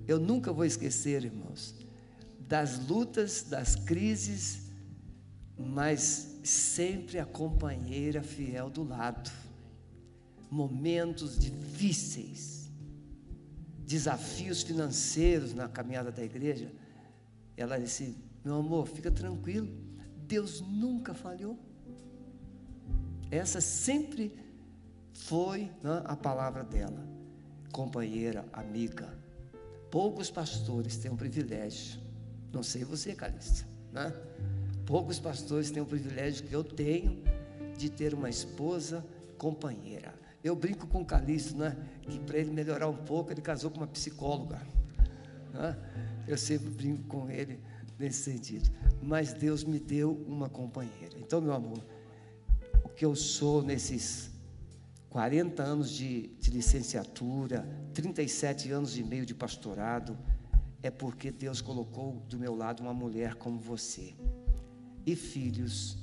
Eu 0.06 0.20
nunca 0.20 0.52
vou 0.52 0.66
esquecer, 0.66 1.24
irmãos, 1.24 1.77
das 2.48 2.78
lutas, 2.88 3.42
das 3.42 3.76
crises, 3.76 4.62
mas 5.56 6.40
sempre 6.42 7.18
a 7.18 7.26
companheira 7.26 8.22
fiel 8.22 8.70
do 8.70 8.82
lado. 8.82 9.30
Momentos 10.50 11.38
difíceis, 11.38 12.70
desafios 13.80 14.62
financeiros 14.62 15.52
na 15.52 15.68
caminhada 15.68 16.10
da 16.10 16.24
igreja. 16.24 16.72
Ela 17.54 17.78
disse: 17.78 18.16
Meu 18.42 18.54
amor, 18.56 18.88
fica 18.88 19.10
tranquilo, 19.10 19.68
Deus 20.26 20.62
nunca 20.62 21.12
falhou. 21.12 21.58
Essa 23.30 23.60
sempre 23.60 24.34
foi 25.12 25.70
né, 25.82 26.02
a 26.06 26.16
palavra 26.16 26.64
dela, 26.64 27.06
companheira, 27.70 28.48
amiga. 28.54 29.18
Poucos 29.90 30.30
pastores 30.30 30.96
têm 30.96 31.10
o 31.10 31.16
privilégio, 31.16 32.07
não 32.52 32.62
sei 32.62 32.84
você, 32.84 33.14
Calista, 33.14 33.66
né? 33.92 34.12
Poucos 34.86 35.18
pastores 35.18 35.70
têm 35.70 35.82
o 35.82 35.86
privilégio 35.86 36.46
que 36.46 36.52
eu 36.52 36.64
tenho 36.64 37.22
de 37.76 37.90
ter 37.90 38.14
uma 38.14 38.30
esposa 38.30 39.04
companheira. 39.36 40.14
Eu 40.42 40.56
brinco 40.56 40.86
com 40.86 41.02
o 41.02 41.04
Calixto, 41.04 41.56
né? 41.56 41.76
Que 42.02 42.18
para 42.18 42.38
ele 42.38 42.50
melhorar 42.50 42.88
um 42.88 42.96
pouco, 42.96 43.30
ele 43.30 43.42
casou 43.42 43.70
com 43.70 43.78
uma 43.78 43.86
psicóloga. 43.86 44.60
Né? 45.52 45.76
Eu 46.26 46.38
sempre 46.38 46.70
brinco 46.70 47.02
com 47.04 47.28
ele 47.30 47.60
nesse 47.98 48.22
sentido. 48.22 48.70
Mas 49.02 49.32
Deus 49.32 49.64
me 49.64 49.78
deu 49.78 50.12
uma 50.26 50.48
companheira. 50.48 51.18
Então, 51.18 51.40
meu 51.40 51.52
amor, 51.52 51.84
o 52.84 52.88
que 52.88 53.04
eu 53.04 53.14
sou 53.14 53.62
nesses 53.62 54.30
40 55.10 55.62
anos 55.62 55.90
de, 55.90 56.28
de 56.40 56.50
licenciatura, 56.50 57.68
37 57.94 58.70
anos 58.70 58.96
e 58.96 59.02
meio 59.02 59.26
de 59.26 59.34
pastorado, 59.34 60.16
é 60.82 60.90
porque 60.90 61.30
Deus 61.30 61.60
colocou 61.60 62.22
do 62.28 62.38
meu 62.38 62.55
lado 62.55 62.82
uma 62.82 62.94
mulher 62.94 63.34
como 63.34 63.59
você. 63.59 64.14
E 65.05 65.16
filhos, 65.16 65.96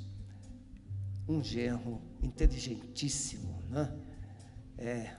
um 1.27 1.43
genro 1.43 2.01
inteligentíssimo, 2.21 3.61
né? 3.69 3.93
É, 4.77 5.15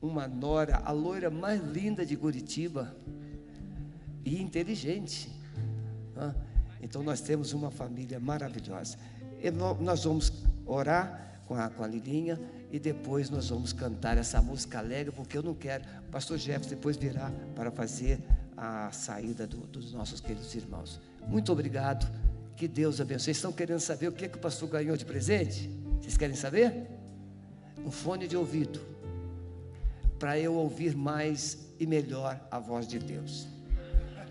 uma 0.00 0.28
nora, 0.28 0.76
a 0.84 0.92
loira 0.92 1.30
mais 1.30 1.62
linda 1.62 2.04
de 2.04 2.16
Curitiba, 2.16 2.94
e 4.28 4.40
inteligente. 4.40 5.30
Né? 6.14 6.34
Então 6.82 7.02
nós 7.02 7.20
temos 7.20 7.52
uma 7.52 7.70
família 7.70 8.20
maravilhosa. 8.20 8.96
E 9.42 9.50
nós 9.50 10.04
vamos 10.04 10.32
orar 10.66 11.40
com 11.46 11.54
a, 11.54 11.68
com 11.68 11.82
a 11.82 11.86
Lilinha 11.86 12.38
e 12.70 12.78
depois 12.78 13.30
nós 13.30 13.48
vamos 13.48 13.72
cantar 13.72 14.18
essa 14.18 14.42
música 14.42 14.78
alegre, 14.78 15.12
porque 15.12 15.38
eu 15.38 15.42
não 15.42 15.54
quero. 15.54 15.84
Pastor 16.10 16.38
Jefferson 16.38 16.70
depois 16.70 16.96
virá 16.96 17.32
para 17.54 17.70
fazer 17.70 18.20
a 18.58 18.90
saída 18.90 19.46
do, 19.46 19.58
dos 19.58 19.92
nossos 19.92 20.20
queridos 20.20 20.52
irmãos. 20.54 21.00
Muito 21.28 21.52
obrigado. 21.52 22.10
Que 22.56 22.66
Deus 22.66 23.00
abençoe. 23.00 23.26
Vocês 23.26 23.36
estão 23.36 23.52
querendo 23.52 23.78
saber 23.78 24.08
o 24.08 24.12
que, 24.12 24.28
que 24.28 24.36
o 24.36 24.40
pastor 24.40 24.68
ganhou 24.68 24.96
de 24.96 25.04
presente? 25.04 25.70
Vocês 26.00 26.16
querem 26.16 26.34
saber? 26.34 26.88
Um 27.78 27.90
fone 27.90 28.26
de 28.26 28.36
ouvido. 28.36 28.80
Para 30.18 30.36
eu 30.38 30.54
ouvir 30.54 30.96
mais 30.96 31.68
e 31.78 31.86
melhor 31.86 32.40
a 32.50 32.58
voz 32.58 32.88
de 32.88 32.98
Deus. 32.98 33.46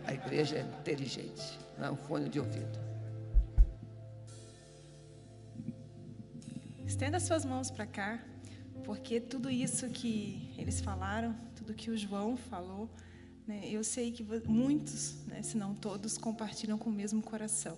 A 0.06 0.14
igreja 0.14 0.58
é 0.58 0.62
inteligente. 0.62 1.58
É 1.82 1.90
um 1.90 1.96
fone 1.96 2.28
de 2.28 2.40
ouvido. 2.40 2.88
Estenda 6.86 7.20
suas 7.20 7.46
mãos 7.46 7.72
para 7.72 7.86
cá, 7.86 8.20
porque 8.84 9.22
tudo 9.22 9.50
isso 9.50 9.88
que 9.90 10.54
eles 10.58 10.82
falaram, 10.82 11.34
tudo 11.56 11.74
que 11.74 11.90
o 11.90 11.98
João 11.98 12.36
falou, 12.36 12.90
eu 13.72 13.84
sei 13.84 14.12
que 14.12 14.24
muitos, 14.48 15.24
né, 15.26 15.42
se 15.42 15.58
não 15.58 15.74
todos, 15.74 16.18
compartilham 16.18 16.78
com 16.78 16.90
o 16.90 16.94
mesmo 16.94 17.22
coração. 17.22 17.78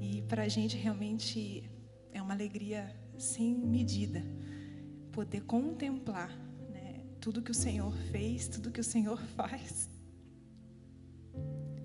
E 0.00 0.22
para 0.22 0.42
a 0.42 0.48
gente 0.48 0.76
realmente 0.76 1.62
é 2.12 2.20
uma 2.20 2.34
alegria 2.34 2.94
sem 3.18 3.54
medida 3.54 4.22
poder 5.12 5.42
contemplar 5.42 6.30
né, 6.70 7.04
tudo 7.20 7.42
que 7.42 7.50
o 7.50 7.54
Senhor 7.54 7.94
fez, 8.10 8.48
tudo 8.48 8.70
que 8.70 8.80
o 8.80 8.84
Senhor 8.84 9.20
faz, 9.36 9.88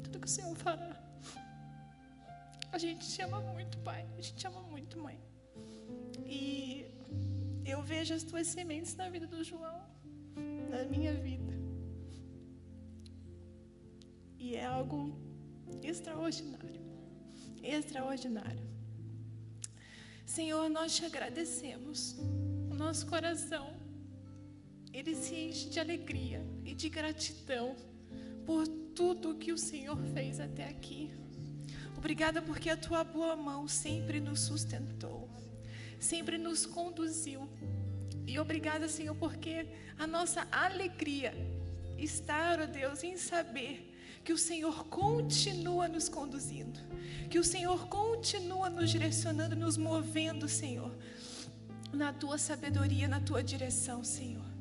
tudo 0.04 0.20
que 0.20 0.28
o 0.28 0.30
Senhor 0.30 0.56
fará. 0.56 0.96
A 2.72 2.78
gente 2.78 3.08
te 3.08 3.22
ama 3.22 3.40
muito, 3.40 3.78
Pai. 3.80 4.06
A 4.18 4.22
gente 4.22 4.36
te 4.36 4.48
ama 4.48 4.62
muito, 4.64 5.00
Mãe. 5.00 5.18
E 6.26 6.86
eu 7.66 7.82
vejo 7.82 8.14
as 8.14 8.24
tuas 8.24 8.48
sementes 8.48 8.96
na 8.96 9.10
vida 9.10 9.26
do 9.26 9.44
João, 9.44 9.82
na 10.70 10.84
minha 10.84 11.14
vida. 11.14 11.45
E 14.46 14.56
é 14.56 14.64
algo 14.64 15.00
extraordinário. 15.82 16.82
Extraordinário. 17.64 18.68
Senhor, 20.24 20.70
nós 20.70 20.96
te 20.96 21.04
agradecemos. 21.04 22.16
O 22.70 22.76
nosso 22.76 23.08
coração 23.08 23.76
ele 24.94 25.16
se 25.16 25.34
enche 25.34 25.68
de 25.68 25.80
alegria 25.80 26.46
e 26.64 26.76
de 26.76 26.90
gratidão 26.90 27.76
por 28.46 28.68
tudo 28.68 29.34
que 29.34 29.52
o 29.52 29.58
Senhor 29.58 29.98
fez 30.14 30.40
até 30.40 30.70
aqui. 30.70 31.12
Obrigada 31.98 32.40
porque 32.40 32.70
a 32.70 32.78
tua 32.78 33.04
boa 33.04 33.36
mão 33.36 33.68
sempre 33.68 34.20
nos 34.20 34.42
sustentou, 34.42 35.28
sempre 36.00 36.38
nos 36.38 36.68
conduziu. 36.68 37.50
E 38.28 38.38
obrigada, 38.38 38.88
Senhor, 38.88 39.16
porque 39.16 39.66
a 39.98 40.06
nossa 40.06 40.48
alegria 40.52 41.34
está, 41.98 42.56
ó 42.62 42.68
Deus, 42.68 43.04
em 43.04 43.18
saber 43.18 43.95
que 44.26 44.34
o 44.34 44.38
Senhor 44.40 44.86
continua 44.86 45.88
nos 45.88 46.10
conduzindo, 46.10 46.80
que 47.30 47.38
o 47.38 47.44
Senhor 47.44 47.88
continua 47.88 48.72
nos 48.72 48.90
direcionando, 48.90 49.56
nos 49.56 49.78
movendo, 49.78 50.50
Senhor, 50.50 50.92
na 51.94 52.12
tua 52.12 52.40
sabedoria, 52.40 53.08
na 53.08 53.20
tua 53.20 53.44
direção, 53.44 54.04
Senhor. 54.04 54.55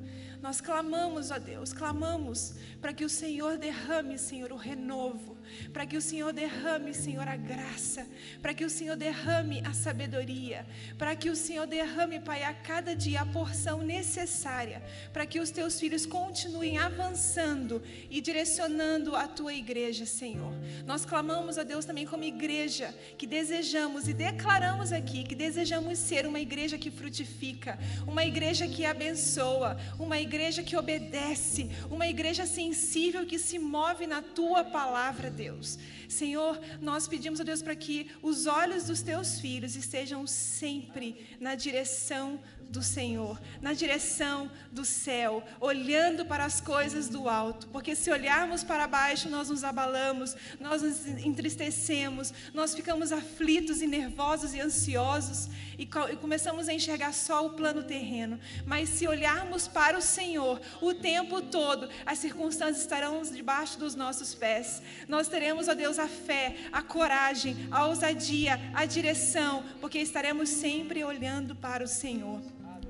Nós 0.45 0.61
clamamos, 0.61 1.31
ó 1.31 1.39
Deus, 1.39 1.73
clamamos 1.73 2.53
para 2.79 2.93
que 2.93 3.03
o 3.03 3.09
Senhor 3.09 3.57
derrame, 3.57 4.19
Senhor, 4.19 4.53
o 4.53 4.57
renovo, 4.57 5.39
para 5.73 5.87
que 5.87 5.97
o 5.97 6.03
Senhor 6.03 6.35
derrame, 6.35 6.93
Senhor, 6.93 7.27
a 7.27 7.35
graça, 7.35 8.07
para 8.43 8.53
que 8.53 8.63
o 8.63 8.69
Senhor 8.69 8.95
derrame 8.95 9.63
a 9.65 9.73
sabedoria, 9.73 10.67
para 10.99 11.17
que 11.17 11.31
o 11.31 11.35
Senhor 11.35 11.67
derrame, 11.67 12.21
Pai, 12.21 12.43
a 12.43 12.53
cada 12.53 12.95
dia 12.95 13.23
a 13.23 13.27
porção 13.27 13.81
necessária, 13.81 14.83
para 15.15 15.25
que 15.25 15.41
os 15.41 15.51
teus 15.51 15.81
filhos 15.81 16.05
continuem 16.05 16.77
avançando 16.77 17.83
e 18.11 18.21
direcionando 18.21 19.17
a 19.17 19.27
tua 19.27 19.55
igreja, 19.55 20.05
Senhor. 20.05 20.53
Nós 20.85 21.07
clamamos 21.07 21.57
a 21.57 21.63
Deus 21.63 21.87
também 21.87 22.05
como 22.05 22.23
igreja, 22.23 22.95
que 23.17 23.27
desejamos 23.27 24.09
e 24.09 24.13
declaramos 24.13 24.93
aqui 24.93 25.25
que 25.25 25.35
desejamos 25.35 25.99
ser 25.99 26.27
uma 26.27 26.39
igreja 26.39 26.77
que 26.77 26.91
frutifica, 26.91 27.79
uma 28.07 28.27
igreja 28.27 28.69
que 28.69 28.85
abençoa, 28.85 29.79
uma 29.99 30.21
igreja 30.21 30.34
que 30.63 30.77
obedece, 30.77 31.71
uma 31.91 32.09
igreja 32.09 32.47
sensível 32.47 33.25
que 33.27 33.39
se 33.39 33.59
move 33.59 34.07
na 34.07 34.21
tua 34.21 34.65
palavra, 34.65 35.31
Deus. 35.31 35.79
Senhor, 36.09 36.61
nós 36.81 37.07
pedimos 37.07 37.41
a 37.41 37.45
Deus 37.45 37.63
para 37.63 37.75
que 37.75 38.11
os 38.23 38.47
olhos 38.47 38.85
dos 38.85 39.03
teus 39.03 39.41
filhos 39.41 39.77
estejam 39.77 40.27
sempre 40.27 41.37
na 41.41 41.55
direção 41.55 42.41
do 42.69 42.83
Senhor, 42.83 43.41
na 43.63 43.73
direção 43.73 44.51
do 44.73 44.85
céu, 44.85 45.45
olhando 45.61 46.27
para 46.27 46.45
as 46.45 46.61
coisas 46.61 47.09
do 47.09 47.29
alto, 47.29 47.69
porque 47.69 47.95
se 47.95 48.11
olharmos 48.11 48.65
para 48.65 48.89
baixo, 48.89 49.29
nós 49.29 49.49
nos 49.49 49.63
abalamos, 49.63 50.37
nós 50.59 50.83
nos 50.83 51.07
entristecemos, 51.25 52.33
nós 52.53 52.75
ficamos 52.75 53.13
aflitos 53.13 53.81
e 53.81 53.87
nervosos 53.87 54.55
e 54.55 54.61
ansiosos 54.61 55.49
e, 55.79 55.87
começamos 56.17 56.69
a 56.69 56.73
enxergar 56.75 57.13
só 57.13 57.47
o 57.47 57.51
plano 57.51 57.83
terreno. 57.83 58.39
Mas 58.67 58.89
se 58.89 59.07
olharmos 59.07 59.67
para 59.69 59.99
o 59.99 60.03
Senhor 60.03 60.61
o 60.81 60.95
tempo 60.95 61.41
todo, 61.43 61.89
as 62.05 62.19
circunstâncias 62.19 62.81
estarão 62.81 63.23
debaixo 63.23 63.79
dos 63.79 63.95
nossos 63.95 64.35
pés. 64.35 64.83
Nós 65.09 65.29
teremos, 65.29 65.69
ó 65.69 65.75
Deus, 65.75 65.99
a 65.99 66.09
fé, 66.09 66.57
a 66.73 66.83
coragem, 66.83 67.69
a 67.71 67.87
ousadia, 67.87 68.61
a 68.75 68.85
direção, 68.85 69.65
porque 69.81 69.99
estaremos 69.99 70.49
sempre 70.49 71.05
olhando 71.05 71.55
para 71.55 71.85
o 71.85 71.89
Senhor. 71.89 72.41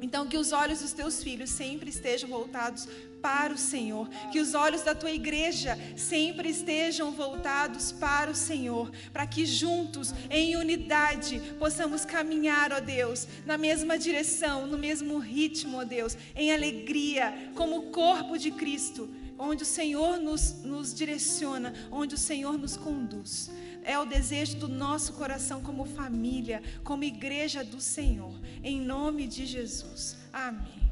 Então, 0.03 0.27
que 0.27 0.37
os 0.37 0.53
olhos 0.53 0.81
dos 0.81 0.93
teus 0.93 1.23
filhos 1.23 1.51
sempre 1.51 1.89
estejam 1.89 2.29
voltados 2.29 2.87
para 3.25 3.55
o 3.55 3.57
Senhor, 3.57 4.07
que 4.31 4.39
os 4.39 4.53
olhos 4.53 4.83
da 4.83 4.95
tua 4.95 5.11
igreja 5.11 5.79
sempre 5.97 6.51
estejam 6.51 7.11
voltados 7.11 7.91
para 7.91 8.31
o 8.31 8.35
Senhor, 8.35 8.93
para 9.15 9.27
que 9.27 9.47
juntos, 9.47 10.13
em 10.29 10.57
unidade, 10.57 11.41
possamos 11.59 12.05
caminhar, 12.05 12.71
ó 12.71 12.81
Deus, 12.81 13.27
na 13.47 13.57
mesma 13.57 13.99
direção, 13.99 14.67
no 14.67 14.77
mesmo 14.77 15.17
ritmo, 15.17 15.79
ó 15.79 15.85
Deus, 15.85 16.19
em 16.37 16.53
alegria, 16.53 17.51
como 17.55 17.79
o 17.79 17.83
corpo 17.91 18.37
de 18.37 18.51
Cristo, 18.51 19.09
onde 19.39 19.63
o 19.63 19.67
Senhor 19.67 20.19
nos, 20.21 20.63
nos 20.63 20.93
direciona, 20.93 21.73
onde 21.91 22.15
o 22.15 22.19
Senhor 22.19 22.59
nos 22.59 22.77
conduz 22.77 23.51
é 23.87 23.99
o 23.99 24.07
desejo 24.07 24.57
do 24.57 24.67
nosso 24.67 25.13
coração 25.13 25.61
como 25.61 25.85
família, 25.85 26.63
como 26.83 27.05
igreja 27.05 27.63
do 27.63 27.83
Senhor. 27.83 28.33
Em 28.63 28.81
nome 28.81 29.27
de 29.27 29.45
Jesus. 29.45 30.17
Amém. 30.33 30.84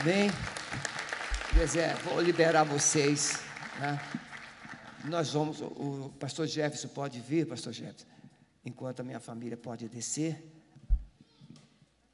Amém. 0.00 0.30
Zé, 1.66 1.94
vou 2.04 2.20
liberar 2.20 2.64
vocês. 2.64 3.40
Né? 3.78 4.00
Nós 5.04 5.32
vamos, 5.32 5.60
o 5.60 6.10
pastor 6.18 6.46
Jefferson 6.46 6.88
pode 6.88 7.20
vir, 7.20 7.46
pastor 7.46 7.72
Jefferson, 7.72 8.06
enquanto 8.64 9.00
a 9.00 9.02
minha 9.02 9.20
família 9.20 9.56
pode 9.56 9.88
descer. 9.88 10.42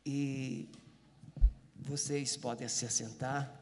E 0.05 0.69
vocês 1.77 2.37
podem 2.37 2.69
se 2.69 2.85
assentar. 2.85 3.53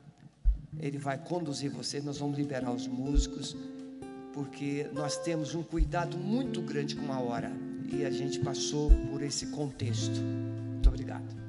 Ele 0.78 0.98
vai 0.98 1.18
conduzir 1.18 1.70
vocês, 1.70 2.02
nós 2.05 2.18
vamos 2.18 2.36
liberar 2.36 2.70
os 2.70 2.86
músicos 2.86 3.56
porque 4.34 4.90
nós 4.92 5.16
temos 5.16 5.55
um 5.55 5.62
cuidado 5.62 6.18
muito 6.18 6.60
grande 6.60 6.96
com 6.96 7.12
a 7.12 7.20
hora 7.20 7.52
e 7.90 8.05
a 8.05 8.10
gente 8.10 8.40
passou 8.40 8.90
por 9.09 9.22
esse 9.22 9.46
contexto. 9.46 10.20
Muito 10.20 10.88
obrigado. 10.88 11.44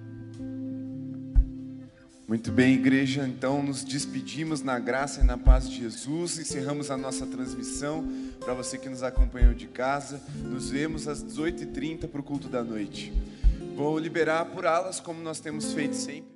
Muito 2.27 2.51
bem, 2.51 2.73
igreja. 2.73 3.27
Então, 3.27 3.61
nos 3.61 3.83
despedimos 3.83 4.63
na 4.63 4.79
graça 4.79 5.21
e 5.21 5.23
na 5.23 5.37
paz 5.37 5.69
de 5.69 5.77
Jesus. 5.77 6.39
Encerramos 6.39 6.89
a 6.89 6.97
nossa 6.97 7.27
transmissão. 7.27 8.03
Para 8.39 8.55
você 8.55 8.79
que 8.79 8.89
nos 8.89 9.03
acompanhou 9.03 9.53
de 9.53 9.67
casa, 9.67 10.19
nos 10.43 10.71
vemos 10.71 11.07
às 11.07 11.23
18h30 11.23 12.07
para 12.07 12.19
o 12.19 12.23
culto 12.23 12.47
da 12.47 12.63
noite. 12.63 13.13
Vou 13.75 13.99
liberar 13.99 14.45
por 14.45 14.65
alas, 14.65 14.99
como 14.99 15.21
nós 15.21 15.39
temos 15.39 15.71
feito 15.71 15.95
sempre. 15.95 16.34